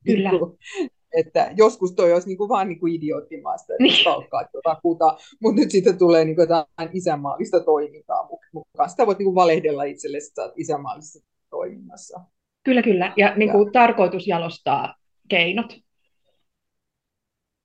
Kyllä. 0.06 0.30
Että 1.14 1.52
joskus 1.58 1.92
toi 1.92 2.14
olisi 2.14 2.28
niin 2.28 2.38
kuin 2.38 2.50
vaan 2.50 2.70
niin 2.70 2.80
kuin 2.80 2.94
idioottimaista, 2.94 3.74
että 3.74 3.84
niin. 3.84 4.04
palkkaa 4.06 4.44
jotakuta, 4.54 5.18
mutta 5.42 5.62
nyt 5.62 5.72
sitten 5.72 5.98
tulee 5.98 6.26
niin 6.26 6.36
kuin 6.36 6.44
jotain 6.44 6.90
isänmaallista 6.94 7.60
toimintaa 7.60 8.30
mukaan. 8.54 8.90
Sitä 8.90 9.06
voit 9.06 9.18
niin 9.18 9.26
kuin 9.26 9.36
valehdella 9.36 9.84
itselle, 9.84 10.18
että 10.18 10.30
sä 10.36 10.42
oot 10.42 10.54
isänmaallista 10.56 11.20
toiminnassa. 11.50 12.20
Kyllä, 12.64 12.82
kyllä. 12.82 13.14
Ja 13.18 13.36
niin 13.36 13.52
kuin 13.52 13.66
ja. 13.68 13.72
tarkoitus 13.72 14.28
jalostaa 14.28 14.96
keinot 15.30 15.76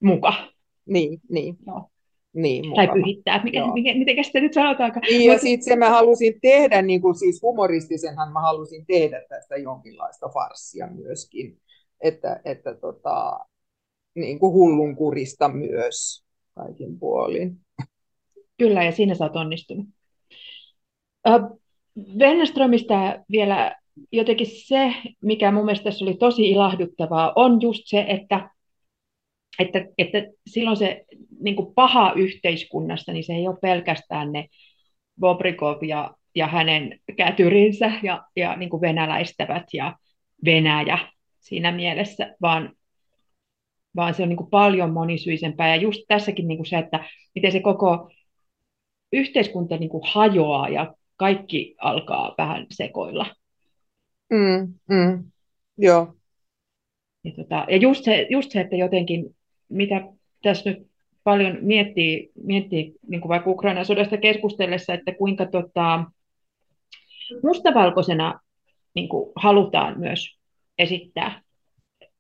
muka. 0.03 0.33
Niin, 0.87 1.21
niin. 1.29 1.57
Joo. 1.67 1.91
Niin, 2.33 2.75
tai 2.75 2.89
pyhittää, 2.89 3.45
mikä, 3.45 3.61
mikä, 3.73 3.95
miten 3.95 4.25
sitä 4.25 4.41
nyt 4.41 4.53
sanotaankaan. 4.53 5.03
Niin, 5.11 5.33
ja 5.33 5.39
sitten 5.39 5.65
se 5.65 5.77
mä 5.77 5.91
halusin 5.91 6.39
tehdä, 6.43 6.83
niin 6.83 7.01
kuin 7.01 7.15
siis 7.15 7.43
humoristisenhan 7.43 8.33
mä 8.33 8.41
halusin 8.41 8.87
tehdä 8.87 9.23
tästä 9.29 9.57
jonkinlaista 9.57 10.29
farssia 10.29 10.87
myöskin, 10.87 11.59
että, 12.01 12.41
että 12.45 12.75
tota, 12.75 13.39
niin 14.15 14.39
kuin 14.39 14.53
hullunkurista 14.53 15.49
myös 15.49 16.25
kaikin 16.55 16.99
puolin. 16.99 17.61
Kyllä, 18.59 18.85
ja 18.85 18.93
siinä 18.93 19.15
sä 19.15 19.25
oot 19.25 19.37
onnistunut. 19.37 19.87
Wennerströmistä 22.19 23.25
vielä 23.31 23.77
jotenkin 24.13 24.47
se, 24.47 24.95
mikä 25.23 25.53
mun 25.53 25.65
mielestä 25.65 25.85
tässä 25.85 26.05
oli 26.05 26.15
tosi 26.15 26.51
ilahduttavaa, 26.51 27.33
on 27.37 27.63
just 27.63 27.83
se, 27.85 28.05
että, 28.09 28.51
että, 29.59 29.87
että 29.99 30.19
silloin 30.47 30.77
se 30.77 31.05
niin 31.41 31.57
kuin 31.57 31.75
paha 31.75 32.13
yhteiskunnassa, 32.17 33.13
niin 33.13 33.25
se 33.25 33.33
ei 33.33 33.49
ole 33.49 33.59
pelkästään 33.63 34.33
ne 34.33 34.47
Bobrikov 35.21 35.83
ja, 35.83 36.15
ja 36.35 36.47
hänen 36.47 37.01
kätyrinsä 37.17 37.93
ja, 38.03 38.25
ja 38.37 38.57
niin 38.57 38.71
kuin 38.71 38.81
venäläistävät 38.81 39.65
ja 39.73 39.97
Venäjä 40.45 40.99
siinä 41.49 41.73
mielessä, 41.73 42.37
vaan, 42.43 42.73
vaan 43.97 44.15
se 44.15 44.23
on 44.23 44.29
niin 44.29 44.37
kuin 44.37 44.51
paljon 44.51 44.91
monisyisempää. 44.91 45.69
Ja 45.69 45.83
just 45.83 46.01
tässäkin 46.09 46.49
niin 46.49 46.59
kuin 46.59 46.67
se, 46.67 46.79
että 46.79 47.05
miten 47.35 47.53
se 47.53 47.61
koko 47.61 48.11
yhteiskunta 49.13 49.77
niin 49.77 49.91
kuin 49.91 50.03
hajoaa 50.07 50.69
ja 50.69 50.95
kaikki 51.17 51.75
alkaa 51.79 52.35
vähän 52.39 52.67
sekoilla. 52.71 53.27
Mm, 54.31 54.75
mm, 54.89 55.25
joo. 55.79 56.15
Ja, 57.25 57.33
tota, 57.37 57.67
ja 57.71 57.77
just, 57.77 58.05
se, 58.05 58.27
just 58.31 58.51
se, 58.51 58.61
että 58.61 58.77
jotenkin, 58.77 59.37
mitä 59.69 60.01
tässä 60.43 60.71
nyt 60.71 60.89
paljon 61.25 61.59
miettii, 61.61 62.31
miettii 62.45 62.95
niin 63.09 63.21
kuin 63.21 63.29
vaikka 63.29 63.51
Ukrainan 63.51 63.87
sodasta 63.87 64.17
keskustellessa, 64.17 64.95
että 64.95 65.15
kuinka 65.15 65.47
tota, 65.47 66.05
mustavalkoisena 67.43 68.41
niin 68.95 69.09
kuin 69.09 69.33
halutaan 69.37 70.01
myös 70.01 70.38
esittää 70.79 71.43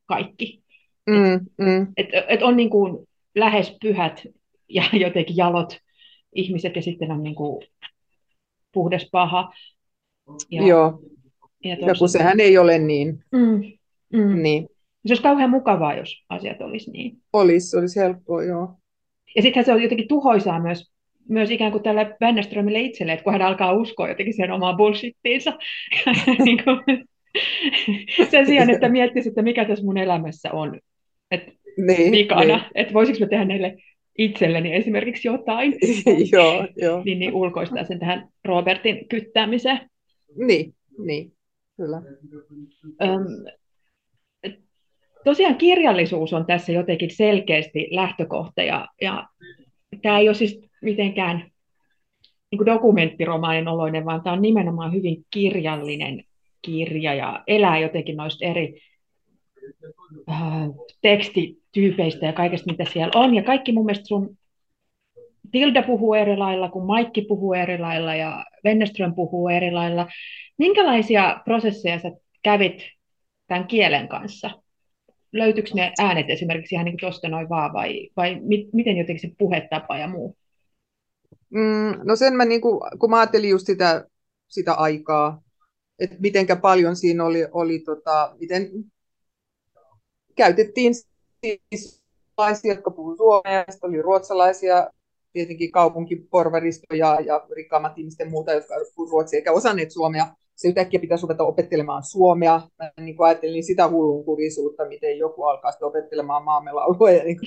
kaikki. 0.07 0.63
Mm, 1.11 1.35
et, 1.35 1.43
mm. 1.59 1.87
Et, 1.97 2.09
et 2.29 2.43
on 2.43 2.57
niin 2.57 2.71
kuin 2.71 3.09
lähes 3.35 3.77
pyhät 3.81 4.27
ja 4.69 4.83
jotenkin 5.05 5.37
jalot 5.37 5.79
ihmiset 6.35 6.77
ja 6.77 6.83
sitten 6.83 7.11
on 7.11 7.23
niin 7.23 7.35
kuin 7.35 7.67
puhdas 8.73 9.09
paha. 9.13 9.53
Ja, 10.51 10.67
Joo, 10.67 11.01
ja, 11.65 11.77
ja 11.87 11.95
kun 11.99 12.09
sehän 12.09 12.41
ei 12.41 12.59
ole 12.59 12.79
niin. 12.79 13.25
Mm, 13.33 13.63
mm. 14.13 14.43
niin. 14.43 14.69
Se 15.07 15.13
olisi 15.13 15.23
kauhean 15.23 15.51
mukavaa, 15.51 15.95
jos 15.95 16.25
asiat 16.29 16.61
olisi 16.61 16.91
niin. 16.91 17.17
Olisi, 17.33 17.77
olisi 17.77 18.01
helppoa, 18.01 18.45
joo. 18.45 18.75
Ja 19.37 19.43
sittenhän 19.43 19.65
se 19.65 19.73
on 19.73 19.83
jotenkin 19.83 20.09
tuhoisaa 20.09 20.61
myös, 20.61 20.93
myös 21.29 21.51
ikään 21.51 21.73
kuin 21.73 21.83
tälle 21.83 22.17
Wennerströmille 22.23 22.81
itselle, 22.81 23.13
että 23.13 23.25
kun 23.25 23.33
hän 23.33 23.43
alkaa 23.43 23.73
uskoa 23.73 24.09
jotenkin 24.09 24.37
sen 24.37 24.53
omaan 24.53 24.77
bullshittiinsa. 24.77 25.59
niin 26.45 26.65
kuin, 26.65 27.09
sen 28.31 28.47
sijaan, 28.47 28.71
että 28.71 28.89
miettisi, 28.89 29.29
että 29.29 29.43
mikä 29.43 29.65
tässä 29.65 29.85
mun 29.85 29.99
elämässä 29.99 30.53
on 30.53 30.81
että 31.31 31.53
niin, 31.77 32.13
vikana, 32.13 32.57
niin. 32.57 32.71
että 32.75 32.95
voisiko 32.95 33.19
mä 33.21 33.27
tehdä 33.27 33.45
näille 33.45 33.77
itselleni 34.19 34.75
esimerkiksi 34.75 35.29
jotain, 35.29 35.75
joo, 36.33 36.67
joo. 36.77 37.03
Niin, 37.05 37.19
niin 37.19 37.35
ulkoistaa 37.35 37.85
sen 37.85 37.99
tähän 37.99 38.29
Robertin 38.45 39.09
kyttäämiseen. 39.09 39.81
Niin, 40.37 40.75
niin, 40.99 41.33
kyllä. 41.77 42.03
Öm, 43.03 43.25
tosiaan 45.25 45.57
kirjallisuus 45.57 46.33
on 46.33 46.47
tässä 46.47 46.73
jotenkin 46.73 47.11
selkeästi 47.11 47.89
lähtökohta, 47.91 48.63
ja, 48.63 48.89
ja 49.01 49.29
tämä 50.03 50.19
ei 50.19 50.29
ole 50.29 50.35
siis 50.35 50.61
mitenkään 50.83 51.51
niin 52.51 52.59
kuin 52.59 52.67
dokumenttiromaanin 52.67 53.69
oloinen, 53.69 54.05
vaan 54.05 54.23
tämä 54.23 54.35
on 54.35 54.43
nimenomaan 54.43 54.93
hyvin 54.93 55.25
kirjallinen 55.31 56.25
kirja 56.63 57.15
ja 57.15 57.43
elää 57.47 57.79
jotenkin 57.79 58.17
noista 58.17 58.45
eri 58.45 58.81
äh, 60.31 60.69
tekstityypeistä 61.03 62.27
ja 62.27 62.33
kaikesta, 62.33 62.71
mitä 62.71 62.85
siellä 62.93 63.13
on. 63.15 63.35
Ja 63.35 63.43
kaikki 63.43 63.73
mun 63.73 63.87
mielestä 63.87 64.07
sun 64.07 64.37
Tilda 65.51 65.83
puhuu 65.83 66.15
eri 66.15 66.37
lailla, 66.37 66.69
kun 66.69 66.87
Maikki 66.87 67.23
puhuu 67.23 67.55
eri 67.55 67.79
lailla 67.79 68.15
ja 68.15 68.45
Wennerström 68.65 69.15
puhuu 69.15 69.49
eri 69.49 69.73
lailla. 69.73 70.07
Minkälaisia 70.59 71.41
prosesseja 71.45 71.99
sä 71.99 72.11
kävit 72.43 72.83
tämän 73.47 73.67
kielen 73.67 74.09
kanssa? 74.09 74.51
Löytyykö 75.33 75.71
ne 75.75 75.93
äänet 75.99 76.31
esimerkiksi 76.31 76.75
ihan 76.75 76.85
niin 76.85 76.97
tuosta 77.01 77.29
noin 77.29 77.49
vaan 77.49 77.73
vai, 77.73 78.09
vai 78.17 78.41
mi- 78.41 78.69
miten 78.73 78.97
jotenkin 78.97 79.31
se 79.31 79.35
puhetapa 79.39 79.99
ja 79.99 80.09
muu? 80.09 80.37
Mm, 81.51 82.01
no 82.05 82.17
sen 82.17 82.35
mä, 82.35 82.45
niin 82.45 82.61
kuin, 82.61 82.81
kun 82.99 83.11
mä 83.11 83.19
ajattelin 83.19 83.51
just 83.51 83.67
sitä, 83.67 84.05
sitä 84.49 84.75
aikaa, 84.75 85.43
että 85.99 86.17
mitenkä 86.19 86.57
paljon 86.57 86.97
siinä 86.97 87.25
oli, 87.25 87.47
oli 87.53 87.79
tota, 87.79 88.37
miten 88.41 88.71
käytettiin 90.37 90.95
siis 91.45 92.03
jotka 92.65 92.91
puhuivat 92.91 93.17
suomea, 93.17 93.53
ja 93.53 93.65
oli 93.83 94.03
ruotsalaisia 94.03 94.91
tietenkin 95.33 95.73
kaupunkiporvaristo 95.73 96.95
ja, 96.95 97.19
rikkaammat 97.57 97.99
ihmisten 97.99 98.31
muuta, 98.31 98.53
jotka 98.53 98.75
puhuvat 98.95 99.13
ruotsia 99.13 99.37
eikä 99.37 99.53
osanneet 99.53 99.91
suomea. 99.91 100.27
Se 100.59 100.69
yhtäkkiä 100.69 101.01
pitäisi 101.01 101.23
ruveta 101.23 101.45
opettelemaan 101.45 102.03
suomea. 102.05 102.61
Mä 102.79 102.91
niin 103.05 103.17
kuin 103.17 103.27
ajattelin 103.27 103.65
sitä 103.65 103.89
hullunkurisuutta, 103.89 104.89
miten 104.89 105.19
joku 105.19 105.45
alkaa 105.45 105.73
sitten 105.73 105.89
opettelemaan 105.89 106.45
maamelaulua. 106.45 107.11
Ja, 107.11 107.25
niin 107.25 107.39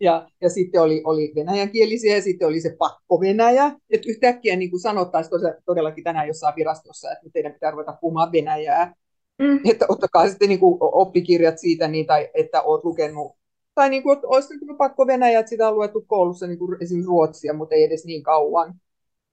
ja, 0.00 0.28
ja 0.40 0.48
sitten 0.50 0.82
oli, 0.82 1.02
oli 1.04 1.32
venäjänkielisiä 1.36 2.16
ja 2.16 2.22
sitten 2.22 2.48
oli 2.48 2.60
se 2.60 2.76
pakko-venäjä. 2.78 3.72
Että 3.90 4.10
yhtäkkiä 4.10 4.56
niin 4.56 4.70
kuin 4.70 4.80
sanottaisiin 4.80 5.40
todellakin 5.66 6.04
tänään 6.04 6.28
jossain 6.28 6.56
virastossa, 6.56 7.12
että 7.12 7.30
teidän 7.32 7.52
pitää 7.52 7.70
ruveta 7.70 7.98
puhumaan 8.00 8.32
venäjää. 8.32 8.94
Mm. 9.38 9.60
Että 9.70 9.86
ottakaa 9.88 10.28
sitten 10.28 10.48
niin 10.48 10.60
kuin 10.60 10.78
oppikirjat 10.80 11.58
siitä, 11.58 11.88
niin, 11.88 12.06
tai 12.06 12.28
että 12.34 12.62
olet 12.62 12.84
lukenut 12.84 13.32
tai 13.74 13.90
niin 13.90 14.02
kuin, 14.02 14.18
olisi 14.22 14.56
niin 14.56 14.76
pakko 14.76 15.06
Venäjä, 15.06 15.38
että 15.38 15.50
sitä 15.50 15.68
on 15.68 15.74
luettu 15.74 16.04
koulussa 16.06 16.46
niin 16.46 16.58
kuin 16.58 16.76
esimerkiksi 16.82 17.08
Ruotsia, 17.08 17.52
mutta 17.52 17.74
ei 17.74 17.84
edes 17.84 18.04
niin 18.04 18.22
kauan. 18.22 18.74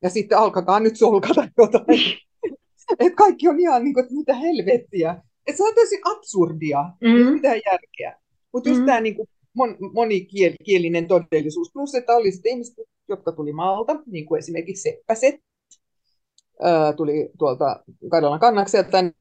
Ja 0.02 0.10
sitten 0.10 0.38
alkakaa 0.38 0.80
nyt 0.80 0.98
solkata 0.98 1.48
jotain. 1.58 2.00
että 3.00 3.16
kaikki 3.16 3.48
on 3.48 3.60
ihan 3.60 3.84
niin 3.84 3.94
kuin, 3.94 4.04
että 4.04 4.16
mitä 4.16 4.34
helvettiä. 4.34 5.22
Että 5.48 5.58
se 5.58 5.64
on 5.64 5.76
täysin 5.76 6.02
absurdia, 6.04 6.84
mm-hmm. 7.02 7.34
mitä 7.34 7.48
järkeä. 7.48 8.20
Mutta 8.54 8.70
just 8.70 8.80
mm-hmm. 8.80 8.86
tämä 8.86 9.02
niin 9.02 9.16
mon, 9.56 9.78
monikielinen 9.94 11.08
todellisuus, 11.08 11.72
plus 11.74 11.96
että 11.96 12.16
oli 12.16 12.32
sitten 12.32 12.52
ihmiset, 12.52 12.76
jotka 13.08 13.32
tuli 13.32 13.54
maalta, 13.54 13.96
niin 14.06 14.26
kuin 14.26 14.40
esimerkiksi 14.40 14.82
Seppäset, 14.82 15.36
ää, 16.62 16.94
tuli 16.94 17.30
tuolta 17.38 17.84
Karjalan 18.12 18.40
kannakselta, 18.40 19.02
niin 19.02 19.16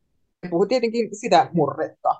puhui 0.50 0.66
tietenkin 0.66 1.16
sitä 1.16 1.50
murretta. 1.52 2.14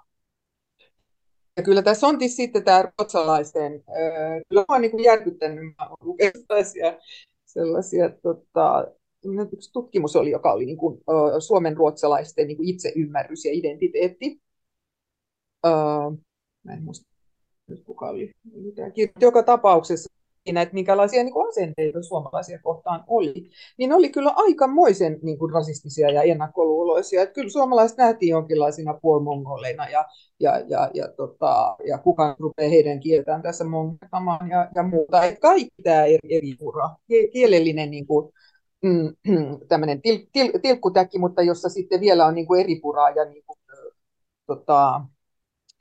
Ja 1.56 1.62
kyllä 1.62 1.82
tässä 1.82 2.06
on 2.06 2.18
sitten 2.26 2.64
tämä 2.64 2.82
ruotsalaisten, 2.82 3.72
äh, 3.72 4.42
kyllä 4.48 4.64
oon 4.68 4.80
niin 4.80 5.04
järkyttänyt, 5.04 5.64
mä 5.78 5.88
oon 5.88 6.16
sellaisia, 7.54 8.10
tota, 8.22 8.86
yksi 9.52 9.72
tutkimus 9.72 10.16
oli, 10.16 10.30
joka 10.30 10.52
oli 10.52 10.66
niin 10.66 10.78
kuin, 10.78 10.94
uh, 10.94 11.32
Suomen 11.38 11.76
ruotsalaisten 11.76 12.46
niin 12.46 12.56
kuin 12.56 12.68
itseymmärrys 12.68 13.44
ja 13.44 13.52
identiteetti. 13.52 14.40
Uh, 15.66 16.18
mä 16.62 16.72
en 16.72 16.82
muista 16.82 17.06
nyt 17.66 17.84
kuka 17.84 18.08
oli. 18.08 18.30
Joka 19.20 19.42
tapauksessa 19.42 20.13
siinä, 20.44 20.62
että 20.62 20.74
minkälaisia 20.74 21.24
niin 21.24 21.32
kuin 21.32 21.48
asenteita 21.48 22.02
suomalaisia 22.02 22.58
kohtaan 22.62 23.04
oli, 23.06 23.50
niin 23.78 23.92
oli 23.92 24.08
kyllä 24.08 24.32
aikamoisen 24.36 25.18
niin 25.22 25.38
kuin 25.38 25.52
rasistisia 25.52 26.10
ja 26.10 26.22
ennakkoluuloisia. 26.22 27.22
Että 27.22 27.32
kyllä 27.34 27.50
suomalaiset 27.50 27.98
nähtiin 27.98 28.30
jonkinlaisina 28.30 28.94
puolimongoleina 29.02 29.88
ja, 29.88 30.04
ja, 30.40 30.58
ja, 30.68 30.90
ja, 30.94 31.08
tota, 31.08 31.76
ja 31.88 31.98
kukaan 31.98 32.36
rupeaa 32.38 32.70
heidän 32.70 33.00
kieltään 33.00 33.42
tässä 33.42 33.64
mongotamaan 33.64 34.50
ja, 34.50 34.68
ja 34.74 34.82
muuta. 34.82 35.22
Että 35.24 35.40
kaikki 35.40 35.82
tämä 35.82 36.04
eri, 36.04 36.36
eri 36.36 36.56
ura, 36.60 36.90
kielellinen 37.32 37.90
niin 37.90 38.06
kuin, 38.06 38.32
mm, 38.82 39.16
tämmöinen 39.68 40.02
til, 40.02 40.18
til, 40.32 40.50
tilkkutäkki, 40.62 41.18
mutta 41.18 41.42
jossa 41.42 41.68
sitten 41.68 42.00
vielä 42.00 42.26
on 42.26 42.34
niin 42.34 42.46
kuin 42.46 42.60
eri 42.60 42.80
puraa 42.80 43.10
ja 43.10 43.24
niin 43.24 43.44
kuin, 43.46 43.58
tota, 44.46 45.00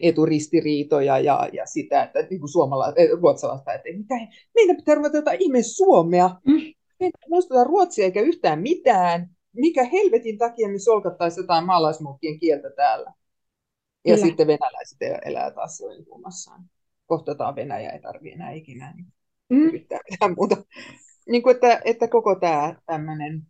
eturistiriitoja 0.03 1.19
ja, 1.19 1.49
ja 1.53 1.65
sitä, 1.65 2.03
että 2.03 2.21
niin 2.29 2.39
kuin 2.39 2.49
suomala, 2.49 2.93
eh, 2.95 3.09
ruotsalaista, 3.21 3.73
että 3.73 3.89
mitä, 3.97 4.15
meidän 4.55 4.75
pitää 4.75 4.95
ruveta 4.95 5.17
jotain 5.17 5.41
ihme 5.41 5.63
suomea. 5.63 6.29
Mm. 6.45 6.61
Me 6.99 7.05
ei 7.05 7.63
ruotsia 7.63 8.05
eikä 8.05 8.21
yhtään 8.21 8.61
mitään. 8.61 9.29
Mikä 9.53 9.83
helvetin 9.83 10.37
takia 10.37 10.69
me 10.69 10.79
solkattaisiin 10.79 11.43
jotain 11.43 11.65
maalaismuukkien 11.65 12.39
kieltä 12.39 12.69
täällä? 12.69 13.13
Ja 14.05 14.15
Kyllä. 14.15 14.27
sitten 14.27 14.47
venäläiset 14.47 14.97
elää 15.25 15.51
taas 15.51 15.77
siellä. 15.77 16.63
Kohtataan 17.05 17.55
Venäjä, 17.55 17.89
ei 17.89 18.01
tarvitse 18.01 18.35
enää 18.35 18.51
ikinä 18.51 18.93
niin 18.95 19.07
mm. 19.49 19.67
yrittää 19.67 19.99
mitään 20.11 20.33
muuta. 20.37 20.57
Niin 21.29 21.43
kuin, 21.43 21.55
että, 21.55 21.81
että 21.85 22.07
koko 22.07 22.35
tämä 22.35 22.75
tämmöinen, 22.85 23.41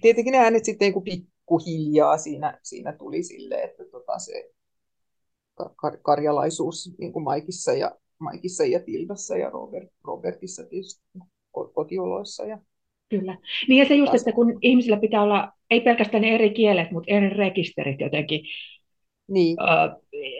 tietenkin 0.00 0.32
ne 0.32 0.38
äänet 0.38 0.64
sitten 0.64 0.86
niin 0.86 0.92
kuin 0.92 1.04
pikkuhiljaa 1.04 2.18
siinä, 2.18 2.58
siinä 2.62 2.92
tuli 2.92 3.22
sille, 3.22 3.62
että 3.62 3.84
tota 3.84 4.18
se, 4.18 4.51
kar- 5.60 6.00
karjalaisuus 6.02 6.94
niin 6.98 7.12
kuin 7.12 7.22
Maikissa 7.22 7.72
ja, 7.72 7.92
Maikissa 8.18 8.64
ja 8.64 8.80
Tildassa 8.80 9.36
ja 9.36 9.50
Robert, 9.50 9.88
Robertissa 10.04 10.62
tietysti 10.64 11.02
kotioloissa. 11.74 12.44
Ja 12.44 12.58
Kyllä. 13.08 13.38
Niin 13.68 13.78
ja 13.78 13.88
se 13.88 13.94
just, 13.94 14.14
että 14.14 14.32
kun 14.32 14.58
ihmisillä 14.62 14.96
pitää 14.96 15.22
olla, 15.22 15.52
ei 15.70 15.80
pelkästään 15.80 16.24
eri 16.24 16.50
kielet, 16.50 16.90
mutta 16.90 17.12
eri 17.12 17.28
rekisterit 17.28 18.00
jotenkin. 18.00 18.40
Niin. 19.28 19.56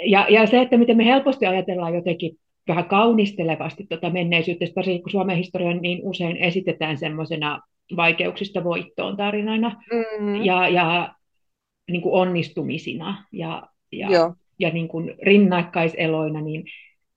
Ja, 0.05 0.27
ja 0.31 0.47
se, 0.47 0.61
että 0.61 0.77
miten 0.77 0.97
me 0.97 1.05
helposti 1.05 1.47
ajatellaan 1.47 1.95
jotenkin 1.95 2.37
vähän 2.69 2.89
kaunistelevasti 2.89 3.87
tuota 3.89 4.11
menneisyyttä, 4.11 4.67
varsinkin 4.77 5.03
kun 5.03 5.11
Suomen 5.11 5.37
historia 5.37 5.75
niin 5.75 6.01
usein 6.03 6.37
esitetään 6.37 6.99
semmoisena 6.99 7.61
vaikeuksista 7.97 8.65
voittoon 8.65 9.17
tarinoina 9.17 9.83
mm. 9.93 10.45
ja, 10.45 10.69
ja 10.69 11.15
niin 11.91 12.03
kuin 12.03 12.15
onnistumisina. 12.15 13.25
Ja, 13.33 13.69
ja, 13.93 14.11
Joo 14.11 14.35
ja 14.63 14.71
niin 14.71 14.89
kuin 14.89 15.15
rinnakkaiseloina, 15.23 16.41
niin 16.41 16.65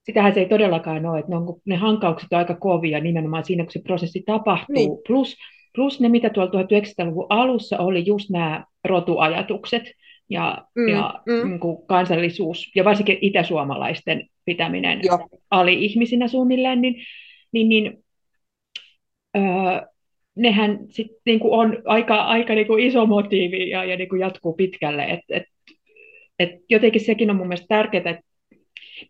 sitähän 0.02 0.34
se 0.34 0.40
ei 0.40 0.48
todellakaan 0.48 1.06
ole, 1.06 1.18
että 1.18 1.30
ne, 1.30 1.36
on, 1.36 1.60
ne 1.64 1.76
hankaukset 1.76 2.32
on 2.32 2.38
aika 2.38 2.54
kovia 2.54 3.00
nimenomaan 3.00 3.44
siinä, 3.44 3.64
kun 3.64 3.72
se 3.72 3.82
prosessi 3.82 4.22
tapahtuu. 4.26 4.74
Niin. 4.74 4.90
Plus, 5.06 5.36
plus 5.74 6.00
ne, 6.00 6.08
mitä 6.08 6.30
tuolla 6.30 6.50
1900-luvun 6.50 7.26
alussa 7.28 7.78
oli 7.78 8.06
just 8.06 8.30
nämä 8.30 8.64
rotuajatukset 8.84 9.82
ja, 10.30 10.64
mm, 10.74 10.88
ja 10.88 11.22
mm. 11.26 11.48
Niin 11.48 11.60
kuin 11.60 11.86
kansallisuus, 11.86 12.72
ja 12.74 12.84
varsinkin 12.84 13.18
itäsuomalaisten 13.20 14.28
pitäminen 14.44 15.00
Joo. 15.02 15.28
ali-ihmisinä 15.50 16.28
suunnilleen, 16.28 16.80
niin, 16.80 16.94
niin, 17.52 17.68
niin 17.68 18.04
öö, 19.36 19.42
nehän 20.36 20.78
sitten 20.90 21.16
niin 21.24 21.40
on 21.42 21.82
aika, 21.84 22.22
aika 22.22 22.54
niin 22.54 22.66
kuin 22.66 22.84
iso 22.84 23.06
motiivi 23.06 23.70
ja, 23.70 23.84
ja 23.84 23.96
niin 23.96 24.08
kuin 24.08 24.20
jatkuu 24.20 24.52
pitkälle. 24.52 25.04
Et, 25.04 25.20
et 25.28 25.42
et 26.38 26.50
jotenkin 26.68 27.04
sekin 27.04 27.30
on 27.30 27.36
mun 27.36 27.48
mielestä 27.48 27.66
tärkeää, 27.68 28.10
että 28.10 28.22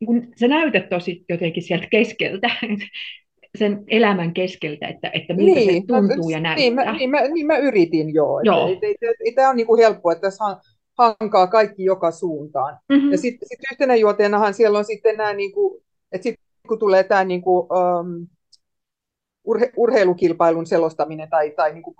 niin 0.00 0.06
kun 0.06 0.28
sä 0.40 0.48
näytät 0.48 0.88
tosi 0.88 1.24
jotenkin 1.28 1.62
sieltä 1.62 1.86
keskeltä, 1.90 2.50
sen 3.58 3.84
elämän 3.88 4.34
keskeltä, 4.34 4.88
että, 4.88 5.10
että 5.14 5.34
miltä 5.34 5.60
niin, 5.60 5.82
se 5.82 5.86
tuntuu 5.86 6.30
ja 6.30 6.40
näyttää. 6.40 6.64
Niin 6.64 6.74
mä, 6.74 6.92
niin 6.92 7.10
mä, 7.10 7.20
niin 7.28 7.46
mä 7.46 7.58
yritin 7.58 8.14
jo. 8.14 8.26
joo. 8.42 8.68
Ei, 8.68 8.78
ei, 8.82 8.94
ei, 9.02 9.14
ei 9.24 9.32
tämä 9.32 9.48
ole 9.48 9.56
niin 9.56 9.66
kuin 9.66 9.82
helppoa, 9.82 10.12
että 10.12 10.22
tässä 10.22 10.44
hankaa 10.98 11.46
kaikki 11.46 11.84
joka 11.84 12.10
suuntaan. 12.10 12.78
Mm-hmm. 12.88 13.12
Ja 13.12 13.18
sitten 13.18 13.48
sit 13.48 13.72
yhtenä 13.72 13.96
juoteenahan 13.96 14.54
siellä 14.54 14.78
on 14.78 14.84
sitten 14.84 15.16
nämä, 15.16 15.32
niin 15.32 15.52
kuin, 15.52 15.82
että 16.12 16.22
sitten 16.22 16.44
kun 16.68 16.78
tulee 16.78 17.04
tämä 17.04 17.24
niin 17.24 17.42
kuin, 17.42 17.66
um, 17.72 18.26
urhe, 19.44 19.72
urheilukilpailun 19.76 20.66
selostaminen 20.66 21.30
tai, 21.30 21.50
tai 21.50 21.72
niin 21.72 21.82
kuin, 21.82 21.94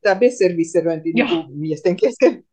tämä 0.00 0.14
besservisseröinti 0.14 1.12
niin 1.12 1.58
miesten 1.60 1.96
kesken, 1.96 2.44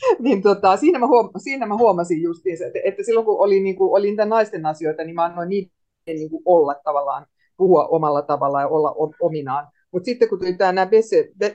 niin 0.18 0.42
tota, 0.42 0.76
siinä, 0.76 0.98
mä 0.98 1.06
huom- 1.06 1.30
siinä 1.38 1.66
mä 1.66 1.76
huomasin 1.76 2.22
justiinsa, 2.22 2.66
että, 2.66 2.78
että 2.84 3.02
silloin 3.02 3.26
kun 3.26 3.38
oli, 3.38 3.60
niin 3.60 3.76
kuin, 3.76 3.92
oli 3.98 4.10
niitä 4.10 4.24
naisten 4.24 4.66
asioita, 4.66 5.04
niin 5.04 5.14
mä 5.14 5.24
annoin 5.24 5.48
niiden 5.48 5.70
niin 6.06 6.30
kuin 6.30 6.42
olla 6.44 6.74
tavallaan, 6.84 7.26
puhua 7.56 7.86
omalla 7.86 8.22
tavallaan 8.22 8.62
ja 8.62 8.68
olla 8.68 8.94
ominaan. 9.20 9.68
Mutta 9.92 10.04
sitten 10.04 10.28
kun 10.28 10.38
tuli 10.38 10.54
tämä 10.54 10.86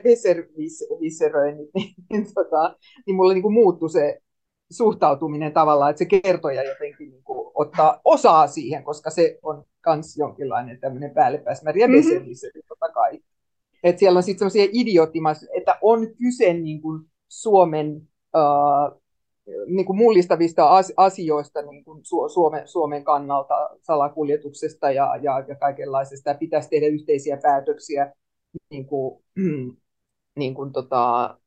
Besser-visseröinnit, 0.02 1.70
niin, 1.74 1.94
niin, 2.10 2.26
tota, 2.34 2.76
niin 3.06 3.16
mulla 3.16 3.32
niin 3.32 3.42
kuin 3.42 3.54
muuttui 3.54 3.90
se 3.90 4.18
suhtautuminen 4.70 5.52
tavallaan, 5.52 5.90
että 5.90 5.98
se 5.98 6.20
kertoja 6.22 6.62
jotenkin 6.62 7.10
niin 7.10 7.24
kuin 7.24 7.50
ottaa 7.54 8.00
osaa 8.04 8.46
siihen, 8.46 8.84
koska 8.84 9.10
se 9.10 9.38
on 9.42 9.64
myös 9.86 10.16
jonkinlainen 10.16 10.80
tämmöinen 10.80 11.10
päällepäismäri 11.10 11.80
ja 11.80 11.88
mm-hmm. 11.88 12.26
totta 12.68 12.88
kai. 12.94 13.20
Että 13.82 13.98
siellä 14.00 14.16
on 14.16 14.22
sitten 14.22 14.38
semmoisia 14.38 14.70
idioottimaisia, 14.72 15.48
että 15.56 15.78
on 15.82 16.08
kyse 16.18 16.52
niin 16.52 16.82
kuin 16.82 17.02
Suomen 17.28 18.08
niin 19.66 19.86
kuin 19.86 19.96
mullistavista 19.96 20.68
asioista 20.96 21.62
niin 21.62 21.84
kuin 21.84 22.00
Suomen, 22.32 22.68
Suomen 22.68 23.04
kannalta, 23.04 23.70
salakuljetuksesta 23.82 24.90
ja, 24.90 25.16
ja, 25.22 25.44
ja 25.48 25.54
kaikenlaisesta. 25.54 26.34
Pitäisi 26.34 26.68
tehdä 26.68 26.86
yhteisiä 26.86 27.38
päätöksiä 27.42 28.12
niin 28.70 28.86
kuin, 28.86 29.24
niin 30.38 30.54
kuin 30.54 30.72
tota, 30.72 31.38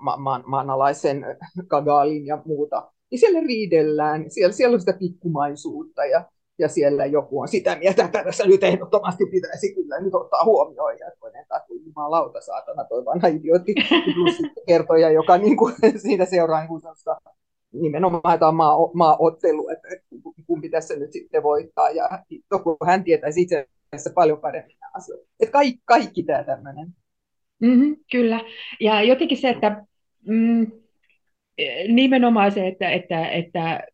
ma- 0.00 0.16
ma- 0.16 0.44
maanalaisen 0.46 1.24
Kagalin 1.68 2.26
ja 2.26 2.42
muuta, 2.44 2.92
niin 3.10 3.18
siellä 3.18 3.40
riidellään, 3.40 4.30
siellä, 4.30 4.52
siellä 4.52 4.74
on 4.74 4.80
sitä 4.80 4.96
pikkumaisuutta 4.98 6.04
ja, 6.04 6.24
ja 6.58 6.68
siellä 6.68 7.06
joku 7.06 7.40
on 7.40 7.48
sitä 7.48 7.76
mieltä, 7.76 8.04
että 8.04 8.24
tässä 8.24 8.46
nyt 8.46 8.62
ehdottomasti 8.62 9.26
pitäisi 9.26 9.74
kyllä 9.74 10.00
nyt 10.00 10.14
ottaa 10.14 10.44
huomioon, 10.44 10.98
ja 10.98 11.10
toinen 11.20 11.46
taas 11.48 11.62
jumalauta, 11.86 12.40
saatana, 12.40 12.84
toi 12.84 13.04
vanha 13.04 13.28
idiootti, 13.28 13.74
plus 14.14 14.42
kertoja, 14.66 15.10
joka 15.10 15.38
niin 15.38 15.56
kuin, 15.56 15.74
siitä 16.06 16.24
seuraa 16.24 16.60
niin 16.60 16.68
kuin 16.68 16.82
nimenomaan 17.72 18.38
tämä 18.38 18.52
maa, 18.52 18.76
maaottelu, 18.94 19.68
että 19.68 19.88
kumpi 20.46 20.68
tässä 20.68 20.96
nyt 20.96 21.12
sitten 21.12 21.42
voittaa, 21.42 21.90
ja 21.90 22.08
kun 22.62 22.76
hän 22.86 23.04
tietäisi 23.04 23.42
itse 23.42 23.66
asiassa 23.92 24.10
paljon 24.14 24.40
paremmin 24.40 24.76
nämä 24.80 24.90
asiat. 24.94 25.20
Että 25.40 25.52
kaikki, 25.52 25.82
kaikki 25.84 26.22
tämä 26.22 26.44
tämmöinen. 26.44 26.88
Mm-hmm, 27.60 27.96
kyllä, 28.12 28.40
ja 28.80 29.02
jotenkin 29.02 29.38
se, 29.38 29.48
että 29.48 29.84
mm, 30.26 30.66
nimenomaan 31.88 32.52
se, 32.52 32.66
että, 32.66 32.90
että, 32.90 33.28
että 33.28 33.86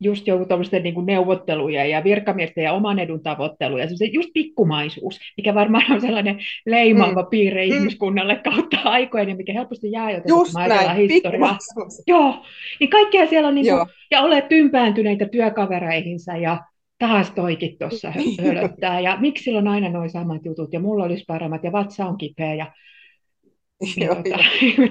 just 0.00 0.26
joku 0.26 0.44
niin 0.82 0.94
kuin 0.94 1.06
neuvotteluja 1.06 1.84
ja 1.84 2.04
virkamiesten 2.04 2.64
ja 2.64 2.72
oman 2.72 2.98
edun 2.98 3.22
tavoitteluja, 3.22 3.96
se 3.96 4.04
just 4.04 4.28
pikkumaisuus, 4.34 5.18
mikä 5.36 5.54
varmaan 5.54 5.92
on 5.92 6.00
sellainen 6.00 6.38
leimaava 6.66 7.22
mm. 7.22 7.28
piirre 7.30 7.66
mm. 7.66 7.72
ihmiskunnalle 7.72 8.40
kautta 8.44 8.76
aikojen 8.84 9.28
ja 9.28 9.36
mikä 9.36 9.52
helposti 9.52 9.90
jää 9.90 10.10
jotenkin, 10.10 10.30
just 10.30 10.52
kun 10.52 10.68
näin, 10.68 10.96
historiaa. 10.96 11.58
Joo, 12.06 12.44
niin 12.80 12.90
kaikkea 12.90 13.26
siellä 13.26 13.48
on, 13.48 13.54
niin 13.54 13.66
kuin, 13.66 13.86
ja 14.10 14.20
olet 14.20 14.48
tympääntyneitä 14.48 15.28
työkavereihinsa 15.28 16.36
ja 16.36 16.60
taas 16.98 17.30
toikin 17.30 17.78
tuossa 17.78 18.12
hölöttää 18.42 19.00
ja 19.00 19.16
miksi 19.20 19.44
sillä 19.44 19.58
on 19.58 19.68
aina 19.68 19.88
noin 19.88 20.10
samat 20.10 20.44
jutut 20.44 20.72
ja 20.72 20.80
mulla 20.80 21.04
olisi 21.04 21.24
paremmat 21.26 21.64
ja 21.64 21.72
vatsa 21.72 22.06
on 22.06 22.18
kipeä 22.18 22.54
ja 22.54 22.72
Joo, 23.96 24.14
tuota, 24.14 24.38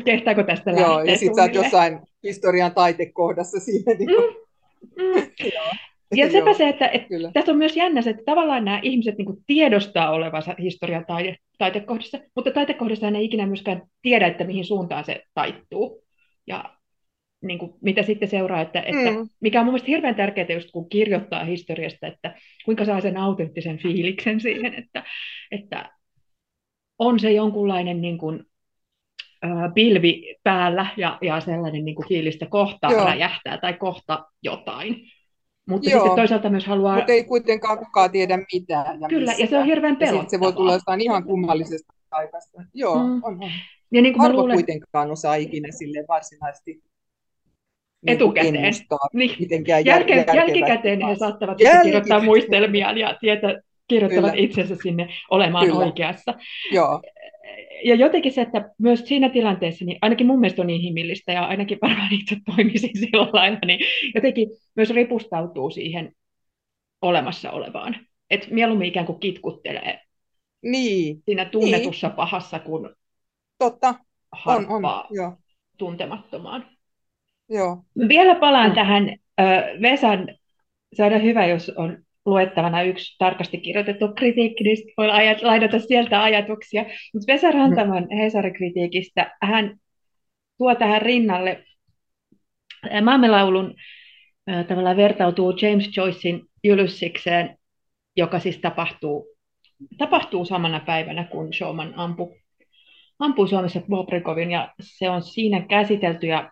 kehtaako 0.06 0.44
tästä 0.50 0.72
Joo, 0.72 1.04
ja 1.04 1.18
sitten 1.18 1.36
sä 1.36 1.42
oot 1.42 1.56
jossain 1.56 2.00
historian 2.24 2.74
taitekohdassa 2.74 3.60
siihen. 3.60 3.98
Niin 3.98 4.10
kuin... 4.10 4.30
mm. 4.30 4.45
Ja 6.16 6.32
sepä 6.32 6.54
se, 6.54 6.70
että, 6.70 6.88
että 6.88 7.08
tässä 7.34 7.52
on 7.52 7.58
myös 7.58 7.78
jännä 7.78 8.02
se, 8.02 8.10
että 8.10 8.24
tavallaan 8.26 8.66
nämä 8.66 8.80
ihmiset 8.84 9.18
niin 9.18 9.44
tiedostaa 9.48 10.12
olevansa 10.12 10.56
historian 10.60 11.06
taide, 11.06 11.38
taitekohdassa, 11.58 12.20
mutta 12.36 12.52
taitekohdassa 12.52 13.08
ei 13.08 13.26
ikinä 13.26 13.46
myöskään 13.48 13.82
tiedä, 14.02 14.28
että 14.28 14.44
mihin 14.44 14.66
suuntaan 14.66 15.06
se 15.06 15.24
taittuu. 15.34 16.04
Ja 16.48 16.78
niin 17.42 17.60
kuin, 17.60 17.74
mitä 17.82 18.04
sitten 18.04 18.30
seuraa, 18.30 18.62
että, 18.62 18.82
että 18.82 19.12
mm. 19.12 19.30
mikä 19.40 19.60
on 19.60 19.66
mun 19.66 19.74
mielestä 19.74 19.92
hirveän 19.92 20.16
tärkeää, 20.16 20.48
just 20.54 20.72
kun 20.72 20.90
kirjoittaa 20.90 21.44
historiasta, 21.44 22.08
että 22.08 22.36
kuinka 22.66 22.86
saa 22.86 23.02
sen 23.02 23.18
autenttisen 23.18 23.78
fiiliksen 23.78 24.40
siihen, 24.40 24.74
että, 24.74 25.04
että 25.52 25.90
on 27.00 27.20
se 27.20 27.32
jonkunlainen 27.32 28.02
niin 28.02 28.18
kuin, 28.18 28.44
pilvi 29.74 30.36
päällä 30.44 30.86
ja, 30.98 31.18
ja 31.22 31.40
sellainen 31.40 31.86
niin 31.86 31.96
kuin 31.96 32.08
fiilis, 32.08 32.36
että 32.36 32.46
kohta 32.46 32.92
Joo. 32.92 33.06
räjähtää 33.06 33.58
tai 33.58 33.74
kohta 33.74 34.26
jotain. 34.42 34.96
Mutta 35.70 35.90
Joo. 35.90 36.00
sitten 36.00 36.16
toisaalta 36.16 36.50
myös 36.50 36.66
haluaa... 36.66 36.96
Mutta 36.96 37.12
ei 37.12 37.24
kuitenkaan 37.24 37.78
kukaan 37.78 38.12
tiedä 38.12 38.40
mitään. 38.54 39.02
Ja 39.02 39.08
Kyllä, 39.08 39.32
mistä. 39.32 39.44
ja 39.44 39.48
se 39.48 39.58
on 39.58 39.66
hirveän 39.66 39.98
pelottavaa. 39.98 40.30
se 40.30 40.40
voi 40.40 40.54
tulla 40.54 40.74
jostain 40.74 41.02
ihan 41.02 41.24
kummallisesta 41.24 41.94
paikasta. 42.10 42.62
Joo, 42.74 42.96
mm. 42.96 43.24
on, 43.24 43.44
on. 43.44 43.52
Ja 43.92 44.02
niin 44.02 44.14
kuin 44.14 44.22
Harva 44.22 44.38
luulen... 44.38 44.56
kuitenkaan 44.56 45.12
osaa 45.12 45.36
ikinä 45.36 45.68
sille 45.72 46.06
varsinaisesti 46.08 46.72
niin 46.72 48.16
etukäteen. 48.16 48.56
Ennustaa, 48.56 49.08
niin. 49.14 49.36
mitenkään 49.40 49.86
jär, 49.86 50.04
jälkikäteen 50.36 51.08
he 51.08 51.16
saattavat 51.16 51.60
jälkikäteen. 51.60 51.84
kirjoittaa 51.84 52.24
muistelmiaan 52.24 52.98
ja 52.98 53.18
tietä, 53.20 53.62
kirjoittavat 53.88 54.32
Kyllä. 54.32 54.46
itsensä 54.46 54.76
sinne 54.84 55.10
olemaan 55.30 55.66
Kyllä. 55.66 55.80
oikeassa. 55.80 56.34
Joo 56.72 57.02
ja 57.84 57.96
jotenkin 57.96 58.32
se, 58.32 58.42
että 58.42 58.70
myös 58.78 59.00
siinä 59.06 59.30
tilanteessa, 59.30 59.86
niin 59.86 59.98
ainakin 60.02 60.28
mun 60.28 60.40
mielestä 60.40 60.62
on 60.62 60.70
inhimillistä 60.70 61.32
ja 61.32 61.46
ainakin 61.46 61.78
varmaan 61.82 62.14
itse 62.14 62.38
toimisi 62.56 62.92
sillä 63.00 63.30
lailla, 63.34 63.60
niin 63.66 63.80
jotenkin 64.16 64.50
myös 64.76 64.90
ripustautuu 64.90 65.70
siihen 65.70 66.12
olemassa 67.02 67.52
olevaan. 67.52 67.96
Että 68.30 68.48
mieluummin 68.52 68.88
ikään 68.88 69.06
kuin 69.06 69.20
kitkuttelee 69.20 70.02
niin. 70.62 71.22
siinä 71.26 71.46
tunnetussa 71.46 72.08
niin. 72.08 72.16
pahassa, 72.16 72.60
kun 72.60 72.96
Totta. 73.58 73.96
On, 74.46 74.68
on. 74.70 74.84
Joo. 75.12 75.34
tuntemattomaan. 75.78 76.66
Joo. 77.50 77.78
Vielä 78.08 78.36
palaan 78.36 78.70
mm. 78.70 78.76
tähän 78.76 79.10
äh, 79.40 79.64
Vesan, 79.82 80.28
se 80.94 81.04
on 81.04 81.24
hyvä, 81.24 81.46
jos 81.46 81.72
on 81.76 81.98
luettavana 82.26 82.82
yksi 82.82 83.16
tarkasti 83.18 83.58
kirjoitettu 83.58 84.08
kritiikki, 84.08 84.64
niin 84.64 84.78
voi 84.98 85.08
lainata 85.42 85.80
sieltä 85.80 86.24
ajatuksia. 86.24 86.86
Mutta 87.14 87.34
Vesa 87.34 87.52
Rantaman. 87.52 88.08
Hesari-kritiikistä, 88.18 89.38
hän 89.42 89.78
tuo 90.58 90.76
tähän 90.76 91.02
rinnalle 91.02 91.64
maamelaulun 93.02 93.74
tavallaan 94.68 94.98
vertautuu 94.98 95.54
James 95.62 95.98
Joycein 95.98 96.42
Jylyssikseen, 96.64 97.58
joka 98.16 98.40
siis 98.40 98.58
tapahtuu, 98.58 99.28
tapahtuu 99.98 100.46
samana 100.46 100.80
päivänä, 100.80 101.24
kun 101.24 101.54
Showman 101.54 101.94
ampui, 101.96 102.36
ampui 103.20 103.48
Suomessa 103.48 103.82
Bobrikovin, 103.90 104.52
ja 104.52 104.74
se 104.82 105.10
on 105.10 105.22
siinä 105.22 105.62
käsitelty, 105.62 106.28
ja 106.28 106.52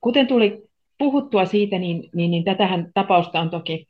kuten 0.00 0.26
tuli 0.26 0.62
puhuttua 0.98 1.44
siitä, 1.44 1.78
niin, 1.78 2.10
niin, 2.14 2.30
niin 2.30 2.44
tätähän 2.44 2.90
tapausta 2.94 3.40
on 3.40 3.50
toki 3.50 3.86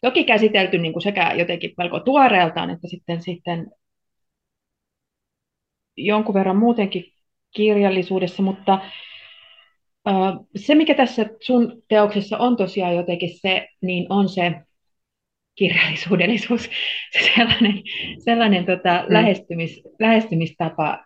toki 0.00 0.24
käsitelty 0.24 0.78
niin 0.78 0.92
kuin 0.92 1.02
sekä 1.02 1.32
jotenkin 1.34 1.74
melko 1.78 2.00
tuoreeltaan, 2.00 2.70
että 2.70 2.88
sitten, 2.88 3.22
sitten 3.22 3.70
jonkun 5.96 6.34
verran 6.34 6.56
muutenkin 6.56 7.04
kirjallisuudessa, 7.56 8.42
mutta 8.42 8.78
se, 10.56 10.74
mikä 10.74 10.94
tässä 10.94 11.26
sun 11.40 11.82
teoksessa 11.88 12.38
on 12.38 12.56
tosiaan 12.56 12.96
jotenkin 12.96 13.38
se, 13.38 13.68
niin 13.82 14.06
on 14.08 14.28
se 14.28 14.52
kirjallisuudellisuus, 15.54 16.62
se 17.12 17.32
sellainen, 17.36 17.82
sellainen 18.24 18.66
tota, 18.66 19.04
mm. 19.08 19.14
lähestymis, 19.14 19.82
lähestymistapa 20.00 21.04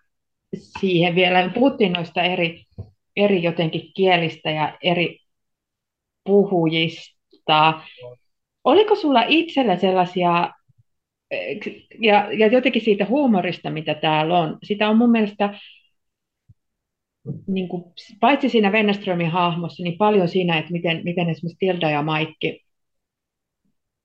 siihen 0.80 1.14
vielä. 1.14 1.46
Me 1.46 1.52
puhuttiin 1.52 1.92
noista 1.92 2.22
eri, 2.22 2.64
eri 3.16 3.42
jotenkin 3.42 3.92
kielistä 3.96 4.50
ja 4.50 4.78
eri 4.82 5.18
puhujista, 6.24 7.80
Oliko 8.64 8.96
sulla 8.96 9.24
itsellä 9.28 9.76
sellaisia, 9.76 10.50
eh, 11.30 11.58
ja, 11.98 12.32
ja 12.32 12.46
jotenkin 12.46 12.82
siitä 12.82 13.04
huumorista, 13.04 13.70
mitä 13.70 13.94
täällä 13.94 14.38
on, 14.38 14.58
sitä 14.62 14.88
on 14.88 14.96
mun 14.96 15.10
mielestä 15.10 15.58
niin 17.46 17.68
kuin, 17.68 17.84
paitsi 18.20 18.48
siinä 18.48 18.70
Wennerströmin 18.70 19.30
hahmossa, 19.30 19.82
niin 19.82 19.98
paljon 19.98 20.28
siinä, 20.28 20.58
että 20.58 20.72
miten, 20.72 21.00
miten 21.04 21.28
esimerkiksi 21.28 21.58
Tilda 21.58 21.90
ja 21.90 22.02
Maikki 22.02 22.64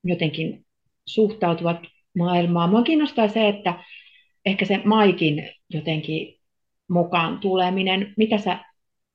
jotenkin 0.03 0.65
suhtautuvat 1.05 1.77
maailmaan. 2.17 2.69
Mua 2.69 2.83
kiinnostaa 2.83 3.27
se, 3.27 3.47
että 3.47 3.83
ehkä 4.45 4.65
se 4.65 4.81
Maikin 4.83 5.49
jotenkin 5.69 6.39
mukaan 6.89 7.39
tuleminen, 7.39 8.13
mitä 8.17 8.37
sä 8.37 8.59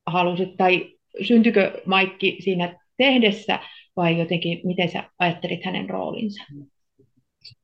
halusit, 0.07 0.57
tai 0.57 0.94
syntykö 1.22 1.83
Maikki 1.87 2.37
siinä 2.40 2.78
tehdessä 2.96 3.59
vai 3.96 4.18
jotenkin, 4.18 4.61
miten 4.64 4.88
sä 4.88 5.05
ajattelit 5.18 5.64
hänen 5.64 5.90
roolinsa? 5.90 6.42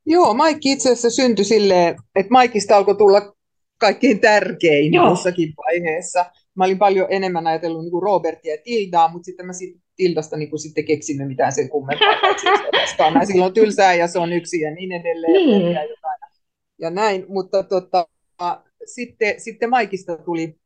Joo, 0.06 0.34
Maikki 0.34 0.72
itse 0.72 0.88
asiassa 0.88 1.10
syntyi 1.10 1.44
silleen, 1.44 1.96
että 2.14 2.30
Maikista 2.32 2.76
alkoi 2.76 2.96
tulla 2.96 3.32
kaikkein 3.78 4.20
tärkein 4.20 4.94
Joo. 4.94 5.08
jossakin 5.08 5.54
vaiheessa. 5.56 6.26
Mä 6.54 6.64
olin 6.64 6.78
paljon 6.78 7.06
enemmän 7.10 7.46
ajatellut 7.46 7.82
niin 7.82 7.90
kuin 7.90 8.02
Robertia 8.02 8.54
ja 8.54 8.60
Tildaa, 8.64 9.08
mutta 9.08 9.26
sitten 9.26 9.46
mä 9.46 9.52
siitä 9.52 9.80
Tildasta 9.96 10.36
niin 10.36 10.50
kuin 10.50 10.60
sitten 10.60 10.84
keksinyt 10.84 11.28
mitään 11.28 11.52
sen 11.52 11.68
kummempaa. 11.68 12.08
Mä 13.14 13.24
silloin 13.24 13.54
tylsää 13.54 13.94
ja 13.94 14.08
se 14.08 14.18
on 14.18 14.32
yksi 14.32 14.60
ja 14.60 14.70
niin 14.70 14.92
edelleen. 14.92 15.32
Niin. 15.32 15.72
Ja, 15.72 15.84
jotain. 15.84 16.20
ja 16.78 16.90
näin, 16.90 17.24
mutta 17.28 17.62
tota, 17.62 18.06
sitten, 18.84 19.40
sitten 19.40 19.70
Maikista 19.70 20.16
tuli. 20.16 20.56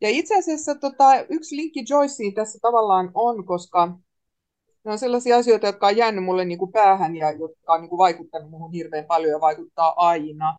Ja 0.00 0.08
itse 0.08 0.38
asiassa 0.38 0.74
tota, 0.74 1.04
yksi 1.28 1.56
linkki 1.56 1.84
Joyceen 1.90 2.34
tässä 2.34 2.58
tavallaan 2.62 3.10
on, 3.14 3.46
koska 3.46 3.98
ne 4.86 4.92
on 4.92 4.98
sellaisia 4.98 5.36
asioita, 5.36 5.66
jotka 5.66 5.86
on 5.86 5.96
jäänyt 5.96 6.24
mulle 6.24 6.44
niin 6.44 6.58
kuin 6.58 6.72
päähän 6.72 7.16
ja 7.16 7.32
jotka 7.32 7.72
on 7.72 7.80
niin 7.80 7.88
kuin 7.90 7.98
vaikuttanut 7.98 8.50
muuhun 8.50 8.72
hirveän 8.72 9.04
paljon 9.04 9.30
ja 9.30 9.40
vaikuttaa 9.40 9.94
aina. 9.96 10.56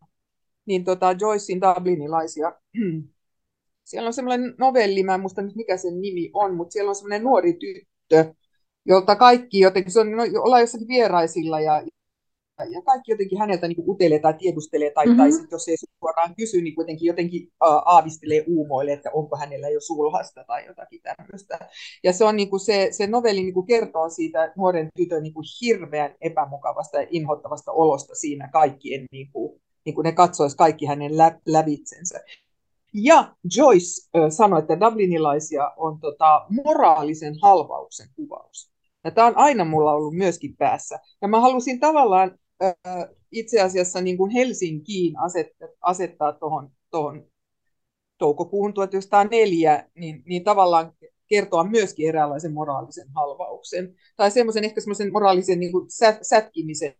Niin 0.66 0.84
tota 0.84 1.16
Joycein 1.20 1.62
Dublinilaisia. 1.62 2.54
Siellä 3.84 4.08
on 4.08 4.14
semmoinen 4.14 4.56
novelli, 4.58 5.04
mä 5.04 5.14
en 5.14 5.22
muista 5.22 5.42
nyt 5.42 5.56
mikä 5.56 5.78
sen 5.78 6.02
nimi 6.02 6.30
on, 6.34 6.56
mutta 6.56 6.74
siellä 6.74 6.90
on 6.90 6.96
semmoinen 6.96 7.24
nuori 7.24 7.54
tyttö, 7.54 8.34
jolta 8.86 9.16
kaikki 9.16 9.60
jotenkin, 9.60 9.92
se 9.92 10.00
on, 10.00 10.12
no, 10.12 10.24
ollaan 10.42 10.62
jossakin 10.62 10.88
vieraisilla 10.88 11.60
ja, 11.60 11.84
ja 12.66 12.82
kaikki 12.82 13.12
jotenkin 13.12 13.40
häneltä 13.40 13.68
niin 13.68 13.84
utelee 13.88 14.20
tai 14.20 14.34
tiedustelee, 14.34 14.92
tai, 14.92 15.06
mm-hmm. 15.06 15.18
tai 15.18 15.32
sit, 15.32 15.52
jos 15.52 15.68
ei 15.68 15.76
suoraan 15.78 16.36
kysy, 16.36 16.62
niin 16.62 16.76
kuitenkin 16.76 17.08
jotenkin 17.08 17.44
uh, 17.44 17.82
aavistelee 17.86 18.44
uumoille, 18.48 18.94
että 18.94 19.12
onko 19.14 19.38
hänellä 19.38 19.70
jo 19.70 19.80
sulhasta 19.82 20.44
tai 20.44 20.66
jotakin 20.66 21.02
tämmöistä. 21.02 21.60
Ja 22.04 22.14
se, 22.14 22.26
on, 22.26 22.36
niin 22.36 22.50
kuin 22.50 22.60
se, 22.60 22.88
se 22.92 23.08
novelli 23.08 23.44
niin 23.44 23.54
kuin 23.54 23.66
kertoo 23.66 24.10
siitä 24.10 24.54
nuoren 24.58 24.90
tytön 24.96 25.24
niin 25.24 25.34
kuin 25.34 25.46
hirveän 25.62 26.16
epämukavasta 26.22 27.02
ja 27.02 27.08
inhottavasta 27.10 27.72
olosta 27.72 28.16
siinä 28.16 28.50
kaikkien, 28.54 29.06
niin 29.12 29.32
kuin, 29.32 29.62
niin 29.86 29.96
kuin 29.96 30.06
ne 30.06 30.12
katsoisi 30.12 30.58
kaikki 30.58 30.86
hänen 30.86 31.18
lä, 31.18 31.40
lävitsensä. 31.46 32.20
Ja 32.94 33.36
Joyce 33.58 34.10
sanoi, 34.30 34.60
että 34.60 34.80
dublinilaisia 34.80 35.72
on 35.78 36.00
tota, 36.00 36.46
moraalisen 36.50 37.36
halvauksen 37.42 38.08
kuvaus. 38.16 38.72
Ja 39.04 39.12
tämä 39.12 39.28
on 39.28 39.38
aina 39.38 39.66
mulla 39.66 39.92
ollut 39.92 40.16
myöskin 40.16 40.58
päässä. 40.58 41.00
Ja 41.22 41.28
mä 41.28 41.40
halusin 41.40 41.80
tavallaan 41.80 42.30
äh, 42.30 42.38
itse 43.32 43.62
asiassa 43.62 44.02
niin 44.02 44.18
kuin 44.18 44.32
Helsinkiin 44.32 45.20
asettaa, 45.20 45.68
asettaa 45.82 46.34
tuohon 46.34 46.72
tohon 46.92 47.28
toukokuuhun 48.18 48.74
1904, 48.74 49.90
niin, 49.96 50.24
niin 50.26 50.44
tavallaan 50.44 50.94
kertoa 51.28 51.64
myöskin 51.64 52.10
eräänlaisen 52.10 52.54
moraalisen 52.54 53.08
halvauksen. 53.16 53.96
Tai 54.16 54.32
semmoisen 54.32 54.64
ehkä 54.64 54.82
semmoisen 54.82 55.12
moraalisen 55.12 55.60
niin 55.60 55.72
kuin 55.72 55.86
sät, 55.90 56.20
sätkimisen, 56.22 56.96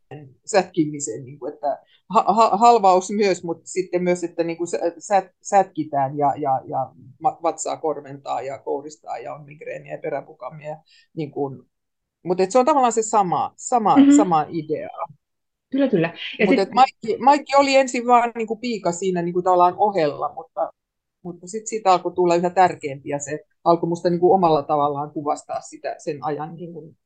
sätkimisen 0.46 1.26
niin 1.26 1.40
kuin, 1.40 1.54
että 1.54 1.84
ha, 2.10 2.58
halvaus 2.58 3.12
myös, 3.12 3.44
mutta 3.44 3.68
sitten 3.68 4.04
myös, 4.04 4.24
että 4.24 4.44
niin 4.44 4.58
kuin 4.58 4.68
sät, 4.98 5.32
sätkitään 5.42 6.18
ja, 6.18 6.34
ja, 6.38 6.62
ja 6.66 6.92
vatsaa 7.44 7.78
korventaa 7.78 8.42
ja 8.42 8.60
kouristaa 8.60 9.18
ja 9.18 9.34
on 9.34 9.46
migreeniä 9.46 9.94
ja 9.94 10.02
peräpukamia. 10.02 10.78
Niin 11.16 11.32
kuin, 11.32 11.64
mutta 12.24 12.44
se 12.50 12.60
on 12.60 12.66
tavallaan 12.66 12.94
se 12.94 13.04
sama, 13.04 13.54
sama, 13.58 13.98
mm-hmm. 13.98 14.18
sama 14.18 14.46
idea. 14.50 14.90
Kyllä, 15.70 15.88
kyllä. 15.88 16.14
Mutta 16.46 16.64
sit... 16.64 16.74
Maikki, 16.74 17.18
Maikki 17.20 17.56
oli 17.58 17.76
ensin 17.76 18.08
vaan 18.08 18.32
niin 18.36 18.48
kuin 18.48 18.60
piika 18.60 18.92
siinä 18.92 19.22
niin 19.22 19.34
kuin 19.34 19.44
tavallaan 19.44 19.76
ohella, 19.78 20.34
mutta, 20.36 20.72
mutta 21.24 21.48
sitten 21.48 21.68
siitä 21.68 21.92
alkoi 21.92 22.14
tulla 22.14 22.36
yhä 22.36 22.50
tärkeämpi 22.50 23.10
ja 23.10 23.20
se 23.20 23.40
alkoi 23.64 23.90
musta 23.90 24.10
niin 24.10 24.20
kuin 24.20 24.34
omalla 24.34 24.64
tavallaan 24.64 25.12
kuvastaa 25.12 25.62
sitä, 25.62 25.96
sen 25.98 26.18
ajan, 26.22 26.56
niin 26.56 26.74
kuin, 26.74 26.98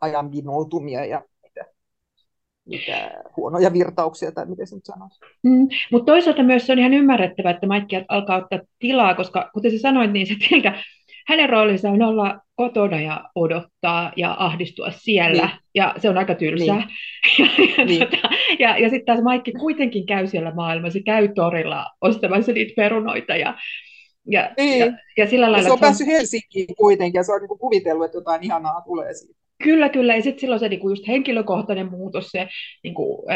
ajan 0.00 0.32
vinoutumia 0.32 1.04
ja 1.04 1.22
mitä, 1.42 1.64
mitä 2.64 3.22
huonoja 3.36 3.72
virtauksia 3.72 4.32
tai 4.32 4.46
miten 4.46 4.66
se 4.66 4.74
nyt 4.74 4.84
sanoisi. 4.84 5.20
Mm, 5.42 5.68
mutta 5.92 6.12
toisaalta 6.12 6.42
myös 6.42 6.66
se 6.66 6.72
on 6.72 6.78
ihan 6.78 6.94
ymmärrettävä, 6.94 7.50
että 7.50 7.66
Maikki 7.66 7.96
alkaa 8.08 8.36
ottaa 8.36 8.60
tilaa, 8.78 9.14
koska 9.14 9.50
kuten 9.54 9.70
sä 9.70 9.78
sanoit, 9.78 10.12
niin 10.12 10.26
se 10.26 10.34
teiltä 10.48 10.82
hänen 11.26 11.50
roolinsa 11.50 11.90
on 11.90 12.02
olla 12.02 12.40
kotona 12.56 13.00
ja 13.00 13.30
odottaa 13.34 14.12
ja 14.16 14.36
ahdistua 14.38 14.90
siellä, 14.90 15.46
niin. 15.46 15.58
ja 15.74 15.94
se 15.98 16.08
on 16.08 16.18
aika 16.18 16.34
tylsää. 16.34 16.76
Niin. 17.38 17.50
ja, 17.78 17.84
niin. 17.84 18.00
tota, 18.00 18.28
ja, 18.58 18.78
ja 18.78 18.90
sitten 18.90 19.06
taas 19.06 19.22
Maikki 19.22 19.52
kuitenkin 19.52 20.06
käy 20.06 20.26
siellä 20.26 20.54
maailmassa, 20.54 20.98
käy 21.06 21.28
torilla 21.34 21.86
ostamassa 22.00 22.52
niitä 22.52 22.72
perunoita, 22.76 23.36
ja, 23.36 23.54
ja, 24.26 24.50
niin. 24.56 24.78
ja, 24.78 24.92
ja 25.16 25.26
sillä 25.26 25.52
lailla... 25.52 25.58
Ja 25.58 25.64
se 25.64 25.72
on 25.72 25.80
päässyt 25.80 26.06
Helsinkiin 26.06 26.76
kuitenkin, 26.76 27.18
ja 27.18 27.22
se 27.22 27.32
on 27.32 27.40
niinku 27.40 27.58
kuvitellut, 27.58 28.04
että 28.04 28.18
jotain 28.18 28.44
ihanaa 28.44 28.80
tulee 28.80 29.14
siitä. 29.14 29.43
Kyllä, 29.62 29.88
kyllä. 29.88 30.16
Ja 30.16 30.22
sitten 30.22 30.40
silloin 30.40 30.60
se 30.60 30.68
niinku 30.68 30.88
just 30.88 31.08
henkilökohtainen 31.08 31.90
muutos, 31.90 32.30
se 32.30 32.48
niinku, 32.82 33.26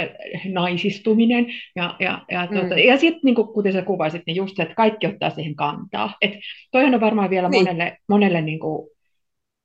naisistuminen. 0.52 1.46
Ja, 1.76 1.96
ja, 2.00 2.24
ja, 2.30 2.48
mm. 2.50 2.58
tuota, 2.58 2.78
ja 2.78 2.96
sitten 2.96 3.20
niinku, 3.24 3.44
kuten 3.44 3.72
sä 3.72 3.82
kuvasit, 3.82 4.22
niin 4.26 4.36
just 4.36 4.56
se, 4.56 4.62
että 4.62 4.74
kaikki 4.74 5.06
ottaa 5.06 5.30
siihen 5.30 5.54
kantaa. 5.54 6.14
Et 6.22 6.32
toihan 6.70 6.94
on 6.94 7.00
varmaan 7.00 7.30
vielä 7.30 7.48
niin. 7.48 7.64
monelle, 7.64 7.96
monelle 8.08 8.40
niinku, 8.40 8.90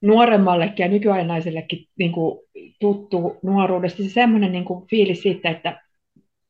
nuoremmallekin 0.02 0.84
ja 0.84 0.90
nykyajan 0.90 1.28
naisellekin 1.28 1.86
niinku, 2.00 2.44
tuttu 2.80 3.40
nuoruudesta 3.44 4.04
se 4.04 4.10
semmoinen 4.10 4.52
niinku, 4.52 4.86
fiilis 4.90 5.22
siitä, 5.22 5.50
että, 5.50 5.82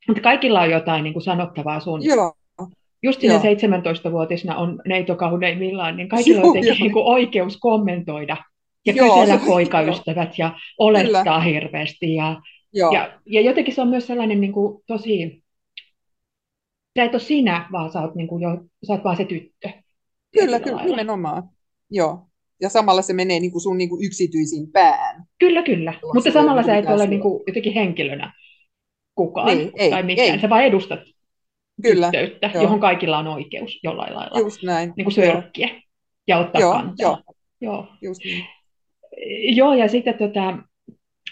että 0.10 0.22
kaikilla 0.22 0.62
on 0.62 0.72
jotain 0.72 1.04
niinku, 1.04 1.20
sanottavaa 1.20 1.80
sun 1.80 2.06
Joo. 2.06 2.34
Just 3.04 3.22
siinä 3.22 3.38
17-vuotisena 3.38 4.56
on 4.56 4.82
neito 4.86 5.16
kauneimmillaan, 5.16 5.98
niin 5.98 6.10
kaikilla 6.10 6.42
on 6.42 6.48
jotenkin 6.48 6.80
niin 6.80 6.92
kuin 6.92 7.06
oikeus 7.06 7.58
kommentoida 7.58 8.38
ja 8.86 8.94
Joo, 8.94 9.20
kysellä 9.20 9.40
se, 9.40 9.46
poikaystävät 9.46 10.38
ja 10.38 10.60
olettaa 10.78 11.24
Kyllä. 11.24 11.40
hirveästi. 11.40 12.16
Ja, 12.16 12.42
ja, 12.74 13.20
ja 13.26 13.42
jotenkin 13.42 13.76
se 13.76 13.82
on 13.82 13.88
myös 13.88 14.08
sellainen 14.08 14.42
niin 14.42 14.54
kuin, 14.54 14.84
tosi, 14.88 15.44
sä 16.98 17.04
et 17.04 17.14
ole 17.14 17.22
sinä, 17.22 17.70
vaan 17.72 17.92
sä 17.92 18.02
oot, 18.02 18.16
niin 18.16 18.28
kuin, 18.28 18.44
jo, 18.44 18.50
sä 18.88 18.94
oot 18.94 19.04
vaan 19.04 19.18
se 19.18 19.26
tyttö. 19.26 19.70
Kyllä, 20.32 20.60
kyllä, 20.60 20.84
nimenomaan. 20.84 21.44
Joo. 21.92 22.28
Ja 22.62 22.70
samalla 22.70 23.02
se 23.02 23.14
menee 23.14 23.40
niin 23.40 23.52
kuin 23.52 23.62
sun 23.62 23.78
niin 23.78 23.90
kuin 23.90 24.06
yksityisin 24.06 24.72
pään. 24.72 25.24
Kyllä, 25.40 25.64
kyllä. 25.64 25.94
Tuossa 26.02 26.14
Mutta 26.14 26.32
samalla 26.32 26.64
sä 26.64 26.78
et 26.78 26.86
ole 26.86 27.08
niin 27.08 27.22
kuin, 27.22 27.44
jotenkin 27.48 27.74
henkilönä 27.74 28.34
kukaan 29.16 29.58
niin, 29.58 29.72
ei, 29.76 29.90
tai 29.90 30.04
mikään. 30.04 30.30
Ei. 30.30 30.40
Sä 30.40 30.50
vaan 30.50 30.64
edustat 30.64 31.00
Kyllä, 31.82 32.06
tyttöyttä, 32.12 32.52
joo. 32.54 32.64
johon 32.64 32.80
kaikilla 32.80 33.18
on 33.18 33.28
oikeus 33.28 33.80
jollain 33.84 34.16
lailla 34.16 34.40
Just 34.40 34.64
näin. 34.64 34.94
Niin 34.98 35.06
kuin 35.06 35.14
sörkkiä 35.14 35.68
joo. 35.68 35.80
ja 36.28 36.38
ottaa 36.38 36.62
joo, 36.62 36.72
kantaa. 36.72 36.96
Joo. 37.00 37.18
Joo. 37.62 37.88
Just 38.02 38.24
niin. 38.24 38.46
Joo, 39.56 39.74
ja 39.74 39.88
sitten, 39.88 40.18
tota, 40.18 40.58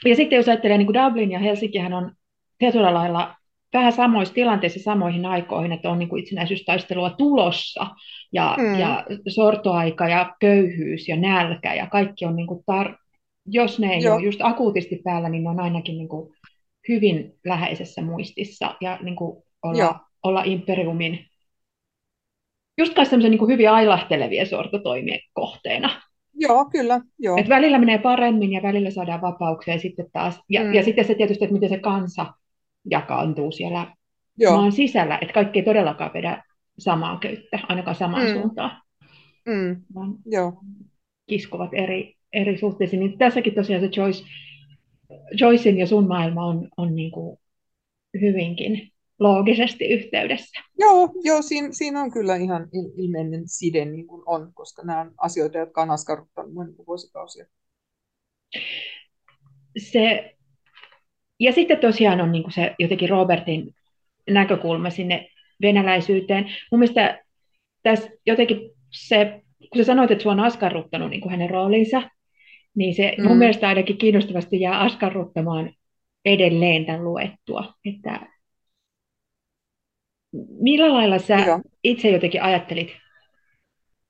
ja 0.05 0.15
sitten 0.15 0.37
jos 0.37 0.47
ajattelee 0.47 0.77
niin 0.77 0.87
kuin 0.87 1.05
Dublin 1.05 1.31
ja 1.31 1.39
Helsinkihän 1.39 1.93
on 1.93 2.11
tietyllä 2.57 2.93
lailla 2.93 3.35
vähän 3.73 3.93
samoissa 3.93 4.33
tilanteissa 4.33 4.79
samoihin 4.79 5.25
aikoihin, 5.25 5.71
että 5.71 5.89
on 5.89 5.99
niin 5.99 6.09
kuin 6.09 6.23
itsenäisyystaistelua 6.23 7.09
tulossa 7.09 7.87
ja, 8.33 8.57
mm. 8.59 8.79
ja 8.79 9.05
sortoaika 9.27 10.07
ja 10.07 10.35
köyhyys 10.39 11.07
ja 11.07 11.17
nälkä 11.17 11.73
ja 11.73 11.87
kaikki 11.87 12.25
on 12.25 12.35
niin 12.35 12.47
kuin 12.47 12.63
tar- 12.71 12.97
jos 13.45 13.79
ne 13.79 13.93
ei 13.93 14.03
Joo. 14.03 14.15
ole 14.15 14.23
just 14.23 14.39
akuutisti 14.43 15.01
päällä, 15.03 15.29
niin 15.29 15.43
ne 15.43 15.49
on 15.49 15.59
ainakin 15.59 15.97
niin 15.97 16.09
kuin 16.09 16.33
hyvin 16.89 17.33
läheisessä 17.45 18.01
muistissa 18.01 18.75
ja 18.81 18.99
niin 19.01 19.15
kuin 19.15 19.43
olla, 19.63 19.99
olla 20.23 20.43
imperiumin 20.45 21.25
just 22.77 22.93
kai 22.93 23.05
niin 23.19 23.47
hyvin 23.47 23.69
ailahtelevia 23.69 24.45
sortotoimien 24.45 25.19
kohteena. 25.33 26.01
Joo, 26.33 26.65
kyllä. 26.65 27.01
Joo. 27.19 27.37
Et 27.37 27.49
välillä 27.49 27.79
menee 27.79 27.97
paremmin 27.97 28.51
ja 28.51 28.63
välillä 28.63 28.91
saadaan 28.91 29.21
vapauksia 29.21 29.73
ja 29.73 29.79
sitten 29.79 30.05
taas, 30.13 30.39
ja, 30.49 30.63
mm. 30.63 30.73
ja 30.73 30.83
sitten 30.83 31.05
se 31.05 31.15
tietysti, 31.15 31.45
että 31.45 31.53
miten 31.53 31.69
se 31.69 31.79
kansa 31.79 32.33
jakaantuu 32.85 33.51
siellä 33.51 33.95
Joo. 34.37 34.57
maan 34.57 34.71
sisällä, 34.71 35.17
että 35.21 35.33
kaikki 35.33 35.59
ei 35.59 35.65
todellakaan 35.65 36.11
vedä 36.13 36.43
samaa 36.79 37.19
köyttä, 37.19 37.59
ainakaan 37.67 37.95
samaan 37.95 38.27
mm. 38.27 38.33
suuntaan. 38.33 38.81
Mm. 39.45 39.81
Vaan 39.95 40.15
Joo. 40.25 40.53
kiskovat 41.27 41.69
eri, 41.73 42.15
eri 42.33 42.57
suhteisiin. 42.57 42.99
Niin 42.99 43.17
tässäkin 43.17 43.55
tosiaan 43.55 43.83
se 43.83 43.89
Joyce, 43.95 44.23
Joycein 45.31 45.77
ja 45.77 45.87
sun 45.87 46.07
maailma 46.07 46.45
on, 46.45 46.67
on 46.77 46.95
niin 46.95 47.11
kuin 47.11 47.37
hyvinkin 48.21 48.90
loogisesti 49.21 49.85
yhteydessä. 49.85 50.63
Joo, 50.79 51.09
joo 51.23 51.41
siinä, 51.41 51.67
siinä 51.71 52.01
on 52.01 52.11
kyllä 52.11 52.35
ihan 52.35 52.67
ilmeinen 52.97 53.47
side 53.47 53.85
niin 53.85 54.07
kuin 54.07 54.23
on, 54.25 54.51
koska 54.53 54.83
nämä 54.83 55.01
on 55.01 55.11
asioita, 55.17 55.57
jotka 55.57 55.81
on 55.81 55.91
askarruttanut 55.91 56.53
niin 56.53 56.87
vuosikausia. 56.87 57.45
Se, 59.77 60.35
ja 61.39 61.53
sitten 61.53 61.77
tosiaan 61.77 62.21
on 62.21 62.31
niin 62.31 62.43
kuin 62.43 62.53
se 62.53 62.75
jotenkin 62.79 63.09
Robertin 63.09 63.75
näkökulma 64.29 64.89
sinne 64.89 65.29
venäläisyyteen. 65.61 66.45
Mun 66.71 66.79
mielestä 66.79 67.23
tässä 67.83 68.09
jotenkin 68.25 68.71
se, 68.91 69.41
kun 69.59 69.77
sä 69.77 69.83
sanoit, 69.83 70.11
että 70.11 70.21
sua 70.21 70.31
on 70.31 70.39
askarruttanut 70.39 71.09
niin 71.09 71.21
kuin 71.21 71.31
hänen 71.31 71.49
roolinsa, 71.49 72.01
niin 72.75 72.95
se 72.95 73.15
mm. 73.17 73.27
mun 73.27 73.37
mielestä 73.37 73.67
ainakin 73.67 73.97
kiinnostavasti 73.97 74.59
jää 74.59 74.79
askarruttamaan 74.79 75.73
edelleen 76.25 76.85
tämän 76.85 77.03
luettua. 77.03 77.73
Että 77.85 78.30
Millä 80.59 80.93
lailla 80.93 81.19
sä 81.19 81.35
Joo. 81.35 81.61
itse 81.83 82.09
jotenkin 82.09 82.41
ajattelit 82.41 82.89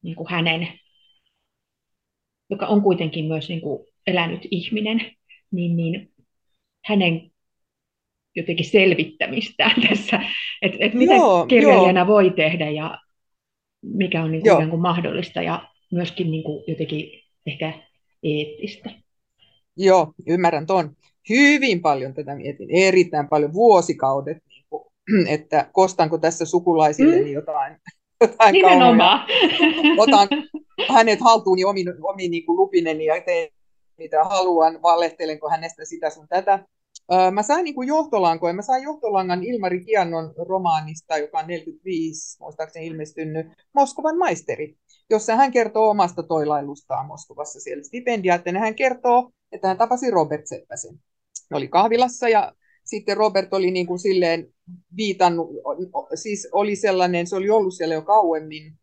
niin 0.03 0.15
kuin 0.15 0.29
hänen, 0.29 0.67
joka 2.49 2.67
on 2.67 2.81
kuitenkin 2.81 3.25
myös 3.25 3.49
niin 3.49 3.61
kuin 3.61 3.87
elänyt 4.07 4.47
ihminen, 4.51 5.11
niin, 5.51 5.75
niin 5.77 6.11
hänen 6.85 7.31
jotenkin 8.35 8.65
selvittämistään 8.65 9.81
tässä, 9.89 10.19
että 10.61 10.77
et 10.79 10.93
mitä 10.93 11.13
Joo, 11.13 11.45
kirjailijana 11.45 11.99
jo. 11.99 12.07
voi 12.07 12.29
tehdä 12.29 12.69
ja 12.69 12.97
mikä 13.81 14.23
on 14.23 14.31
niin 14.31 14.41
kuin, 14.41 14.69
kuin 14.69 14.81
mahdollista 14.81 15.41
ja 15.41 15.69
myöskin 15.91 16.31
niin 16.31 16.43
kuin 16.43 16.63
jotenkin 16.67 17.23
ehkä 17.45 17.73
eettistä. 18.23 18.89
Joo, 19.77 20.13
ymmärrän 20.27 20.67
tuon. 20.67 20.95
Hyvin 21.29 21.81
paljon 21.81 22.13
tätä 22.13 22.35
mietin, 22.35 22.69
erittäin 22.71 23.29
paljon 23.29 23.53
vuosikaudet 23.53 24.37
että 25.35 25.69
kostanko 25.71 26.17
tässä 26.17 26.45
sukulaisille 26.45 27.21
mm. 27.21 27.27
jotain, 27.27 27.77
jotain 28.21 28.53
Nimenomaan. 28.53 29.27
Otan 29.97 30.27
hänet 30.89 31.19
haltuuni 31.21 31.65
omin, 31.65 31.87
omin 32.01 32.31
niin 32.31 32.45
kuin 32.45 32.57
lupineni 32.57 33.05
ja 33.05 33.21
teen 33.21 33.49
mitä 33.97 34.23
haluan, 34.23 34.81
valehtelenko 34.81 35.49
hänestä 35.49 35.85
sitä 35.85 36.09
sun 36.09 36.27
tätä. 36.27 36.65
Mä 37.31 37.43
sain 37.43 37.63
niin 37.63 37.87
johtolankoja. 37.87 38.53
Mä 38.53 38.61
sain 38.61 38.83
johtolangan 38.83 39.43
Ilmari 39.43 39.85
Kiannon 39.85 40.33
romaanista, 40.47 41.17
joka 41.17 41.39
on 41.39 41.47
45, 41.47 42.37
muistaakseni 42.39 42.87
ilmestynyt, 42.87 43.47
Moskovan 43.73 44.17
maisteri, 44.17 44.75
jossa 45.09 45.35
hän 45.35 45.51
kertoo 45.51 45.89
omasta 45.89 46.23
toilailustaan 46.23 47.05
Moskovassa 47.05 47.59
siellä 47.59 47.83
stipendiaattena. 47.83 48.59
Hän 48.59 48.75
kertoo, 48.75 49.31
että 49.51 49.67
hän 49.67 49.77
tapasi 49.77 50.11
Robert 50.11 50.47
Seppäsen. 50.47 50.93
Ne 51.49 51.57
oli 51.57 51.67
kahvilassa 51.67 52.29
ja 52.29 52.53
sitten 52.91 53.17
Robert 53.17 53.53
oli 53.53 53.71
niin 53.71 53.87
kuin 53.87 53.99
silleen 53.99 54.53
viitannut, 54.97 55.49
siis 56.15 56.47
oli 56.51 56.75
sellainen, 56.75 57.27
se 57.27 57.35
oli 57.35 57.49
ollut 57.49 57.73
siellä 57.73 57.95
jo 57.95 58.01
kauemmin 58.01 58.73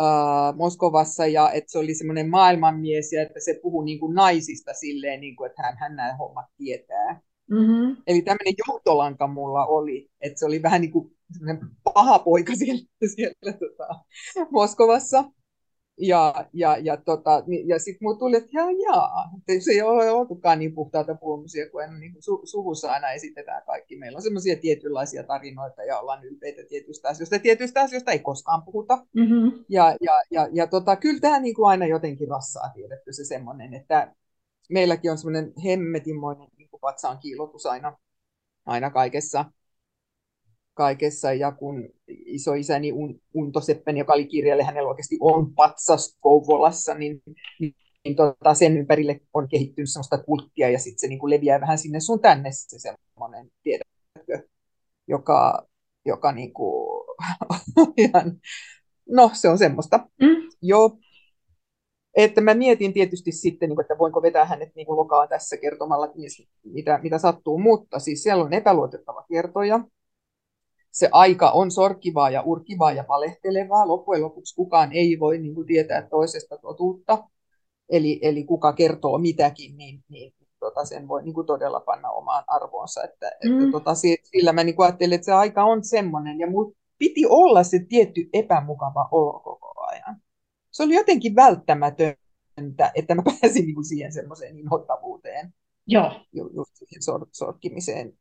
uh, 0.00 0.56
Moskovassa 0.56 1.26
ja 1.26 1.50
että 1.52 1.72
se 1.72 1.78
oli 1.78 1.94
semmoinen 1.94 2.30
maailmanmies 2.30 3.12
ja 3.12 3.22
että 3.22 3.40
se 3.40 3.58
puhui 3.62 3.84
niin 3.84 4.00
kuin 4.00 4.14
naisista 4.14 4.72
silleen, 4.72 5.20
niin 5.20 5.36
kuin, 5.36 5.50
että 5.50 5.62
hän, 5.62 5.76
hän 5.78 5.96
nämä 5.96 6.16
hommat 6.16 6.46
tietää. 6.56 7.20
Mm-hmm. 7.50 7.96
Eli 8.06 8.22
tämmöinen 8.22 8.54
johtolanka 8.68 9.26
mulla 9.26 9.66
oli, 9.66 10.10
että 10.20 10.38
se 10.38 10.46
oli 10.46 10.62
vähän 10.62 10.80
niin 10.80 10.92
kuin 10.92 11.16
paha 11.84 12.18
poika 12.18 12.54
siellä, 12.64 12.82
siellä 13.14 13.52
tota, 13.52 13.88
Moskovassa. 14.50 15.24
Ja, 16.00 16.46
ja, 16.52 16.76
ja, 16.76 16.96
tota, 16.96 17.42
ja 17.66 17.78
sitten 17.78 17.98
mulle 18.02 18.18
tuli, 18.18 18.36
että 18.36 18.50
jaa, 18.52 18.70
jaa, 18.70 19.30
että 19.48 19.64
se 19.64 19.70
ei 19.70 19.82
ole 19.82 20.10
oltukaan 20.10 20.58
niin 20.58 20.74
puhtaita 20.74 21.14
pulmusia, 21.14 21.70
kun 21.70 21.82
en, 21.82 22.00
niin 22.00 22.12
kuin 22.12 22.22
su, 22.22 22.40
suvussa 22.44 22.92
aina 22.92 23.10
esitetään 23.10 23.62
kaikki. 23.66 23.96
Meillä 23.96 24.16
on 24.16 24.22
semmoisia 24.22 24.56
tietynlaisia 24.56 25.22
tarinoita 25.22 25.84
ja 25.84 25.98
ollaan 25.98 26.24
ylpeitä 26.24 26.62
tietyistä 26.68 27.08
asioista. 27.08 27.38
Tietyistä 27.38 27.80
asioista 27.80 28.10
ei 28.10 28.18
koskaan 28.18 28.62
puhuta. 28.62 29.06
Mm-hmm. 29.12 29.64
Ja, 29.68 29.96
ja, 30.00 30.22
ja, 30.30 30.48
ja 30.52 30.66
tota, 30.66 30.96
kyllä 30.96 31.20
tämä 31.20 31.40
niin 31.40 31.54
kuin 31.54 31.68
aina 31.68 31.86
jotenkin 31.86 32.28
rassaa 32.28 32.70
tiedetty 32.74 33.12
se 33.12 33.24
semmoinen, 33.24 33.74
että 33.74 34.14
meilläkin 34.70 35.10
on 35.10 35.18
semmoinen 35.18 35.52
hemmetinmoinen 35.64 36.48
niin 36.56 36.68
kuin 36.68 36.80
patsaan 36.80 37.18
kiilotus 37.18 37.66
aina, 37.66 37.98
aina 38.66 38.90
kaikessa 38.90 39.44
kaikessa. 40.76 41.32
Ja 41.32 41.52
kun 41.52 41.88
isoisäni 42.08 42.92
Unto 43.34 43.60
Seppen, 43.60 43.96
joka 43.96 44.12
oli 44.12 44.26
kirjalle, 44.26 44.62
hänellä 44.62 44.88
oikeasti 44.88 45.16
on 45.20 45.54
patsas 45.54 46.16
Kouvolassa, 46.20 46.94
niin, 46.94 47.22
niin, 47.60 47.74
niin 48.04 48.16
tota, 48.16 48.54
sen 48.54 48.76
ympärille 48.76 49.20
on 49.34 49.48
kehittynyt 49.48 49.90
sellaista 49.90 50.18
kulttia 50.18 50.70
ja 50.70 50.78
sitten 50.78 50.98
se 50.98 51.08
niin 51.08 51.18
kuin 51.18 51.30
leviää 51.30 51.60
vähän 51.60 51.78
sinne 51.78 52.00
sun 52.00 52.20
tänne 52.20 52.50
se 52.52 52.78
semmoinen, 52.78 53.50
tiedätkö, 53.62 54.48
joka, 55.08 55.66
joka 56.04 56.32
niin 56.32 56.52
kuin, 56.52 57.06
ihan, 57.96 58.40
no 59.08 59.30
se 59.32 59.48
on 59.48 59.58
semmoista. 59.58 60.08
Mm. 60.20 60.48
Joo, 60.62 60.98
että 62.16 62.40
mä 62.40 62.54
mietin 62.54 62.92
tietysti 62.92 63.32
sitten, 63.32 63.68
niin 63.68 63.80
että 63.80 63.98
voinko 63.98 64.22
vetää 64.22 64.44
hänet 64.44 64.74
niin 64.74 64.86
kuin 64.86 64.96
lokaan 64.96 65.28
tässä 65.28 65.56
kertomalla, 65.56 66.12
mitä, 66.64 67.00
mitä 67.02 67.18
sattuu, 67.18 67.58
mutta 67.58 67.98
siis 67.98 68.22
siellä 68.22 68.44
on 68.44 68.52
epäluotettava 68.52 69.24
kertoja, 69.28 69.80
se 70.96 71.08
aika 71.12 71.50
on 71.50 71.70
sorkkivaa 71.70 72.30
ja 72.30 72.42
urkivaa 72.42 72.92
ja 72.92 73.04
valehtelevaa. 73.08 73.88
Loppujen 73.88 74.22
lopuksi 74.22 74.54
kukaan 74.54 74.92
ei 74.92 75.16
voi 75.20 75.38
niin 75.38 75.54
kuin, 75.54 75.66
tietää 75.66 76.08
toisesta 76.08 76.58
totuutta. 76.58 77.24
Eli, 77.88 78.18
eli 78.22 78.44
kuka 78.44 78.72
kertoo 78.72 79.18
mitäkin, 79.18 79.76
niin, 79.76 80.04
niin 80.08 80.34
tota, 80.60 80.84
sen 80.84 81.08
voi 81.08 81.22
niin 81.22 81.34
kuin, 81.34 81.46
todella 81.46 81.80
panna 81.80 82.10
omaan 82.10 82.44
arvoonsa. 82.46 83.04
Että, 83.04 83.32
mm. 83.44 83.58
että, 83.58 83.72
tota, 83.72 83.94
sillä 84.22 84.52
mä 84.52 84.64
niin 84.64 84.76
kuin, 84.76 84.86
ajattelin, 84.86 85.14
että 85.14 85.24
se 85.24 85.32
aika 85.32 85.64
on 85.64 85.84
semmoinen. 85.84 86.38
Ja 86.38 86.50
mulla 86.50 86.72
piti 86.98 87.26
olla 87.26 87.62
se 87.62 87.78
tietty 87.88 88.28
epämukava 88.32 89.08
olo 89.10 89.40
koko 89.40 89.72
ajan. 89.86 90.16
Se 90.70 90.82
oli 90.82 90.94
jotenkin 90.94 91.36
välttämätöntä, 91.36 92.90
että 92.94 93.14
mä 93.14 93.22
pääsin 93.40 93.64
niin 93.64 93.74
kuin, 93.74 93.84
siihen 93.84 94.12
semmoiseen 94.12 94.58
inhottavuuteen. 94.58 95.54
Joo. 95.86 96.10
Just 96.32 96.76
siihen 96.76 97.02
sor- 97.02 97.28
sorkkimiseen 97.32 98.12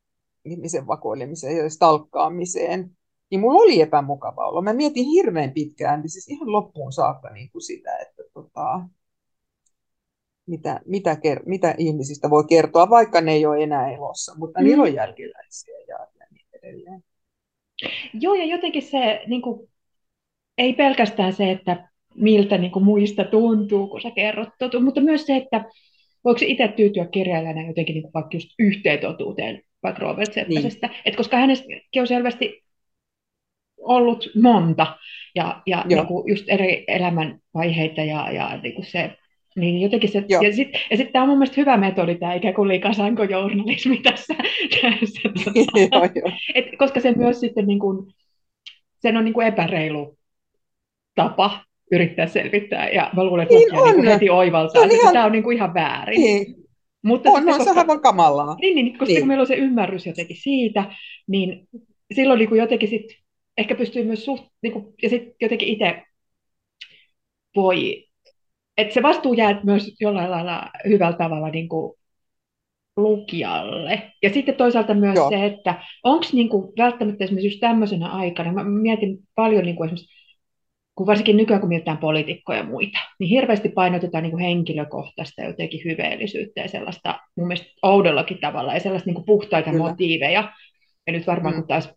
ihmisen 0.46 0.88
vakoilemiseen 0.88 1.58
ja 1.58 1.70
stalkkaamiseen, 1.70 2.92
niin 3.32 3.40
mulla 3.40 3.62
oli 3.62 3.82
epämukava 3.82 4.48
olo. 4.48 4.62
Mä 4.62 4.74
mietin 4.74 5.06
hirveän 5.06 5.52
pitkään, 5.52 6.02
niin 6.02 6.10
siis 6.10 6.28
ihan 6.28 6.52
loppuun 6.52 6.92
saakka 6.92 7.30
niin 7.30 7.50
kuin 7.52 7.62
sitä, 7.62 7.98
että 7.98 8.24
tota, 8.34 8.82
mitä, 10.48 10.80
mitä, 10.86 11.18
mitä 11.46 11.76
ihmisistä 11.78 12.30
voi 12.30 12.44
kertoa, 12.50 12.90
vaikka 12.90 13.22
ne 13.22 13.32
ei 13.32 13.46
ole 13.46 13.64
enää 13.64 13.92
elossa, 13.92 14.36
mutta 14.38 14.60
mm. 14.60 14.66
niillä 14.66 14.84
on 14.84 14.94
jälkeläisiä 14.94 15.78
ja, 15.88 15.98
ja 16.20 16.26
niin 16.32 16.46
edelleen. 16.54 17.04
Joo, 18.14 18.34
ja 18.34 18.46
jotenkin 18.46 18.82
se 18.82 19.22
niin 19.28 19.42
kuin, 19.42 19.70
ei 20.58 20.74
pelkästään 20.74 21.34
se, 21.34 21.52
että 21.52 21.90
miltä 22.16 22.58
niin 22.58 22.72
kuin, 22.72 22.86
muista 22.86 23.24
tuntuu, 23.24 23.88
kun 23.88 24.02
sä 24.02 24.12
kerrot 24.12 24.50
totu, 24.60 24.82
mutta 24.82 25.02
myös 25.02 25.26
se, 25.26 25.36
että 25.36 25.66
voiko 26.24 26.40
itse 26.44 26.68
tyytyä 26.68 27.06
kirjailijana 27.08 27.68
jotenkin 27.68 27.94
niin 27.94 28.04
kuin, 28.04 28.14
vaikka 28.14 28.36
just 28.38 28.50
yhteen 28.60 29.00
totuuteen 29.00 29.62
vaikka 29.86 30.02
Robert 30.02 30.34
Seppäsestä. 30.34 30.88
Niin. 30.88 31.02
Et 31.06 31.16
koska 31.16 31.38
hänestäkin 31.38 32.02
on 32.02 32.08
selvästi 32.08 32.64
ollut 33.78 34.30
monta 34.42 34.98
ja, 35.36 35.62
ja 35.66 35.84
niin 35.88 36.08
kuin 36.08 36.30
just 36.30 36.46
eri 36.48 36.84
elämänvaiheita 36.88 38.02
ja, 38.02 38.32
ja 38.32 38.60
niin 38.64 38.76
kuin 38.76 38.86
se 38.86 39.18
niin 39.56 39.82
jotenkin 39.82 40.12
se, 40.12 40.24
Joo. 40.30 40.42
ja 40.42 40.54
sitten 40.54 40.82
ja 40.92 40.98
sit 40.98 41.12
tämä 41.12 41.24
on 41.24 41.30
mun 41.30 41.38
mielestä 41.38 41.62
hyvä 41.62 41.78
metodi, 41.78 42.16
tämä 42.16 42.34
ikään 42.34 42.54
kuin 42.54 42.68
liikasankojournalismi 42.68 43.98
tässä. 43.98 44.36
tässä 44.82 45.22
tota, 45.46 45.80
joo, 45.80 46.10
jo. 46.16 46.38
Et, 46.56 46.66
koska 46.78 47.00
se 47.00 47.12
myös 47.12 47.40
sitten 47.40 47.68
niin 47.68 47.80
kuin, 47.80 48.14
sen 49.00 49.18
on 49.18 49.26
niin 49.26 49.34
kuin 49.34 49.48
epäreilu 49.48 50.18
tapa 51.16 51.64
yrittää 51.92 52.28
selvittää, 52.28 52.90
ja 52.90 53.10
mä 53.16 53.24
luulen, 53.24 53.44
että 53.44 53.56
niin, 53.56 53.96
niin 54.02 54.08
heti 54.08 54.30
oivaltaa, 54.30 54.84
että 54.84 54.96
ihan... 54.96 55.14
tämä 55.14 55.26
on 55.26 55.32
niin 55.32 55.44
kuin 55.44 55.58
ihan 55.58 55.74
väärin. 55.74 56.22
Niin. 56.22 56.65
Mutta 57.06 57.30
on, 57.30 57.50
on 57.50 57.64
se 57.64 57.70
aivan 57.70 58.02
kamalaa. 58.02 58.56
Niin, 58.56 58.76
niin 58.76 58.98
koska 58.98 59.14
niin. 59.14 59.28
meillä 59.28 59.42
on 59.42 59.48
se 59.48 59.56
ymmärrys 59.56 60.06
jotenkin 60.06 60.38
siitä, 60.38 60.96
niin 61.28 61.68
silloin 62.16 62.38
niin 62.38 62.50
kuin 62.50 62.60
jotenkin 62.60 62.90
sit, 62.90 63.06
ehkä 63.58 63.76
pystyy 63.76 64.04
myös 64.04 64.26
suht, 64.26 64.46
niin 64.62 64.74
kuin, 64.74 64.86
ja 65.04 65.10
sitten 65.10 65.36
jotenkin 65.42 65.68
itse 65.68 66.04
voi, 67.56 68.06
että 68.78 68.94
se 68.94 69.04
vastuu 69.04 69.34
jää 69.34 69.62
myös 69.64 69.96
jollain 70.00 70.32
lailla 70.32 70.70
hyvällä 70.88 71.18
tavalla 71.18 71.50
niin 71.50 71.70
kuin 71.70 71.98
lukijalle. 72.98 74.12
Ja 74.24 74.30
sitten 74.30 74.56
toisaalta 74.56 74.94
myös 74.94 75.16
Joo. 75.16 75.30
se, 75.30 75.46
että 75.46 75.84
onko 76.04 76.26
niin 76.34 76.50
välttämättä 76.78 77.24
esimerkiksi 77.24 77.48
just 77.48 77.60
tämmöisenä 77.60 78.10
aikana, 78.10 78.54
mä 78.54 78.64
mietin 78.64 79.18
paljon 79.36 79.64
niin 79.64 79.76
kuin 79.76 79.88
esimerkiksi 79.88 80.15
kun 80.96 81.08
varsinkin 81.08 81.38
nykyään 81.38 81.62
kun 81.62 81.70
mietitään 81.70 81.98
poliitikkoja 81.98 82.60
ja 82.60 82.66
muita, 82.66 83.00
niin 83.20 83.30
hirveästi 83.30 83.70
painotetaan 83.70 84.24
niin 84.24 84.32
kuin 84.32 84.44
henkilökohtaista 84.44 85.44
jotenkin 85.44 85.82
hyveellisyyttä 85.86 86.62
ja 86.62 86.68
sellaista 86.68 87.20
mun 87.38 87.48
mielestä 87.48 87.72
oudollakin 87.84 88.38
tavalla 88.38 88.74
ja 88.74 88.80
sellaista 88.80 89.08
niin 89.08 89.16
kuin 89.16 89.26
puhtaita 89.26 89.72
Kyllä. 89.72 89.84
motiiveja. 89.84 90.54
Ja 91.08 91.14
nyt 91.14 91.28
varmaan 91.28 91.56
mm. 91.56 91.60
kun 91.60 91.68
taas 91.68 91.94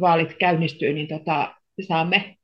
vaalit 0.00 0.34
käynnistyy, 0.34 0.92
niin 0.92 1.08
tota, 1.08 1.54
saamme, 1.80 2.36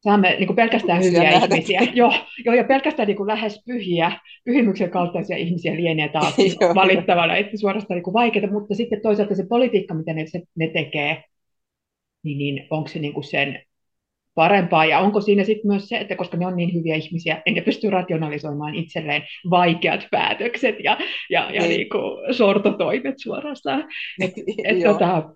saamme 0.00 0.36
niin 0.38 0.46
kuin 0.46 0.56
pelkästään 0.56 1.02
hyviä 1.04 1.22
nähdä. 1.22 1.54
ihmisiä. 1.54 1.80
Joo, 1.94 2.12
joo, 2.44 2.54
ja 2.54 2.64
pelkästään 2.64 3.06
niin 3.06 3.16
kuin 3.16 3.26
lähes 3.26 3.62
pyhiä, 3.66 4.12
pyhimyksen 4.44 4.90
kaltaisia 4.90 5.36
ihmisiä 5.36 5.76
lienee 5.76 6.08
taas 6.08 6.36
niin 6.38 6.52
valittavana, 6.74 7.36
että 7.36 7.56
suorastaan 7.56 7.96
niin 7.96 8.04
kuin 8.04 8.14
vaikeaa, 8.14 8.52
mutta 8.52 8.74
sitten 8.74 9.02
toisaalta 9.02 9.34
se 9.34 9.46
politiikka, 9.48 9.94
mitä 9.94 10.12
ne, 10.12 10.24
ne 10.56 10.68
tekee, 10.68 11.24
niin, 12.22 12.38
niin 12.38 12.66
onko 12.70 12.88
se 12.88 12.98
niin 12.98 13.14
kuin 13.14 13.24
sen 13.24 13.62
parempaa, 14.34 14.86
ja 14.86 14.98
onko 14.98 15.20
siinä 15.20 15.44
sitten 15.44 15.66
myös 15.66 15.88
se, 15.88 15.96
että 15.96 16.16
koska 16.16 16.36
ne 16.36 16.46
on 16.46 16.56
niin 16.56 16.74
hyviä 16.74 16.96
ihmisiä, 16.96 17.42
ne 17.54 17.60
pystyy 17.60 17.90
rationalisoimaan 17.90 18.74
itselleen 18.74 19.22
vaikeat 19.50 20.08
päätökset 20.10 20.76
ja, 20.84 20.98
ja, 21.30 21.50
ja 21.50 21.62
niin. 21.62 21.88
kuin 21.88 22.34
sortotoimet 22.34 23.14
suorastaan. 23.18 23.84
Et, 24.20 24.32
et, 24.64 24.82
tota, 24.82 25.34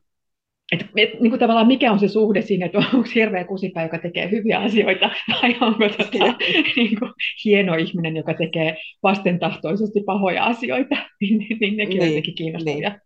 et, 0.72 0.86
et, 0.96 1.20
niin 1.20 1.30
kuin 1.30 1.40
tavallaan 1.40 1.66
mikä 1.66 1.92
on 1.92 1.98
se 1.98 2.08
suhde 2.08 2.42
siinä, 2.42 2.66
että 2.66 2.78
onko 2.78 3.08
hirveä 3.14 3.44
kusipää, 3.44 3.82
joka 3.82 3.98
tekee 3.98 4.30
hyviä 4.30 4.58
asioita, 4.58 5.10
vai 5.42 5.56
onko 5.60 5.88
tota, 5.88 6.34
niin 6.76 6.98
kuin, 6.98 7.12
hieno 7.44 7.74
ihminen, 7.74 8.16
joka 8.16 8.34
tekee 8.34 8.76
vastentahtoisesti 9.02 10.00
pahoja 10.06 10.44
asioita, 10.44 10.96
niin, 11.20 11.38
niin, 11.38 11.58
niin 11.60 11.76
nekin 11.76 11.90
niin, 11.90 12.02
on 12.02 12.08
jotenkin 12.08 12.34
kiinnostavia. 12.34 12.98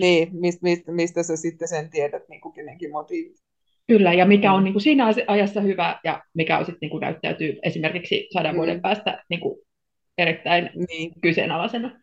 Niin, 0.00 0.28
niin 0.28 0.40
mistä, 0.40 0.60
mistä, 0.62 0.92
mistä 0.92 1.22
sä 1.22 1.36
sitten 1.36 1.68
sen 1.68 1.90
tiedät, 1.90 2.22
niin 2.28 2.40
kuin 2.40 2.52
kenenkin 2.52 2.90
motiivit? 2.90 3.49
Kyllä, 3.90 4.12
ja 4.12 4.26
mikä 4.26 4.52
on 4.52 4.60
mm. 4.60 4.64
niin 4.64 4.72
kuin 4.72 4.82
siinä 4.82 5.04
ajassa 5.26 5.60
hyvä 5.60 6.00
ja 6.04 6.22
mikä 6.34 6.58
on 6.58 6.64
sitten 6.64 6.78
niin 6.80 6.90
kuin 6.90 7.00
näyttäytyy 7.00 7.58
esimerkiksi 7.62 8.28
sadan 8.32 8.54
mm. 8.54 8.56
vuoden 8.56 8.80
päästä 8.80 9.24
niin 9.28 9.40
kuin 9.40 9.58
erittäin 10.18 10.70
niin. 10.88 11.12
kyseenalaisena. 11.20 12.00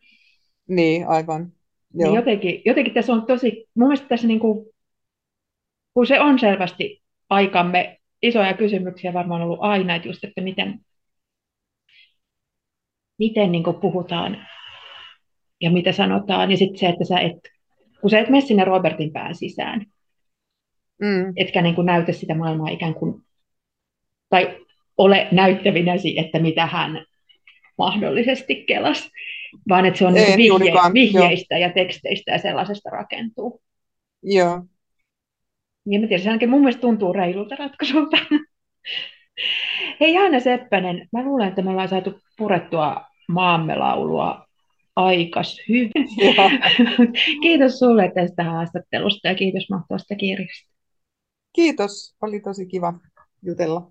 Niin, 0.68 1.06
aivan. 1.06 1.52
Niin 1.94 2.14
jotenkin, 2.14 2.62
jotenkin 2.64 2.94
tässä 2.94 3.12
on 3.12 3.26
tosi, 3.26 3.66
mun 3.74 3.88
mielestä 3.88 4.08
tässä 4.08 4.26
niin 4.26 4.40
kuin, 4.40 4.66
kun 5.94 6.06
se 6.06 6.20
on 6.20 6.38
selvästi 6.38 7.02
aikamme 7.30 7.98
isoja 8.22 8.54
kysymyksiä 8.54 9.12
varmaan 9.12 9.42
ollut 9.42 9.58
aina, 9.60 9.94
että 9.94 10.08
just, 10.08 10.24
että 10.24 10.40
miten, 10.40 10.80
miten 13.18 13.52
niin 13.52 13.64
kuin 13.64 13.80
puhutaan 13.80 14.46
ja 15.60 15.70
mitä 15.70 15.92
sanotaan, 15.92 16.50
ja 16.50 16.56
sitten 16.56 16.78
se, 16.78 16.88
että 16.88 17.04
sä 17.04 17.20
et, 17.20 17.38
kun 18.00 18.10
sä 18.10 18.18
et 18.18 18.28
mene 18.28 18.40
sinne 18.40 18.64
Robertin 18.64 19.12
pään 19.12 19.34
sisään, 19.34 19.86
mm. 21.00 21.32
etkä 21.36 21.62
niin 21.62 21.74
kuin 21.74 21.86
näytä 21.86 22.12
sitä 22.12 22.34
maailmaa 22.34 22.68
ikään 22.68 22.94
kuin, 22.94 23.22
tai 24.28 24.58
ole 24.98 25.28
näyttävinäsi, 25.32 26.18
että 26.18 26.38
mitä 26.38 26.66
hän 26.66 27.04
mahdollisesti 27.78 28.64
kelas, 28.64 29.10
vaan 29.68 29.86
että 29.86 29.98
se 29.98 30.06
on 30.06 30.14
niin 30.14 30.36
vihje, 30.36 30.72
vihjeistä 30.94 31.58
jo. 31.58 31.60
ja 31.60 31.72
teksteistä 31.72 32.30
ja 32.30 32.38
sellaisesta 32.38 32.90
rakentuu. 32.90 33.62
Joo. 34.22 34.62
Ja 35.86 36.00
mä 36.00 36.06
tiedän, 36.06 36.22
se 36.22 36.28
ainakin 36.28 36.50
mun 36.50 36.60
mielestä 36.60 36.80
tuntuu 36.80 37.12
reilulta 37.12 37.56
ratkaisulta. 37.56 38.16
Hei 40.00 40.14
Jaana 40.14 40.40
Seppänen, 40.40 41.08
mä 41.12 41.24
luulen, 41.24 41.48
että 41.48 41.62
me 41.62 41.70
ollaan 41.70 41.88
saatu 41.88 42.20
purettua 42.38 43.04
maamme 43.28 43.76
laulua 43.76 44.46
aikas 44.96 45.60
hyvin. 45.68 45.90
kiitos 47.42 47.78
sulle 47.78 48.12
tästä 48.14 48.44
haastattelusta 48.44 49.28
ja 49.28 49.34
kiitos 49.34 49.70
mahtavasta 49.70 50.14
kirjasta. 50.14 50.77
Kiitos, 51.58 52.14
oli 52.20 52.40
tosi 52.40 52.66
kiva 52.66 52.94
jutella. 53.42 53.90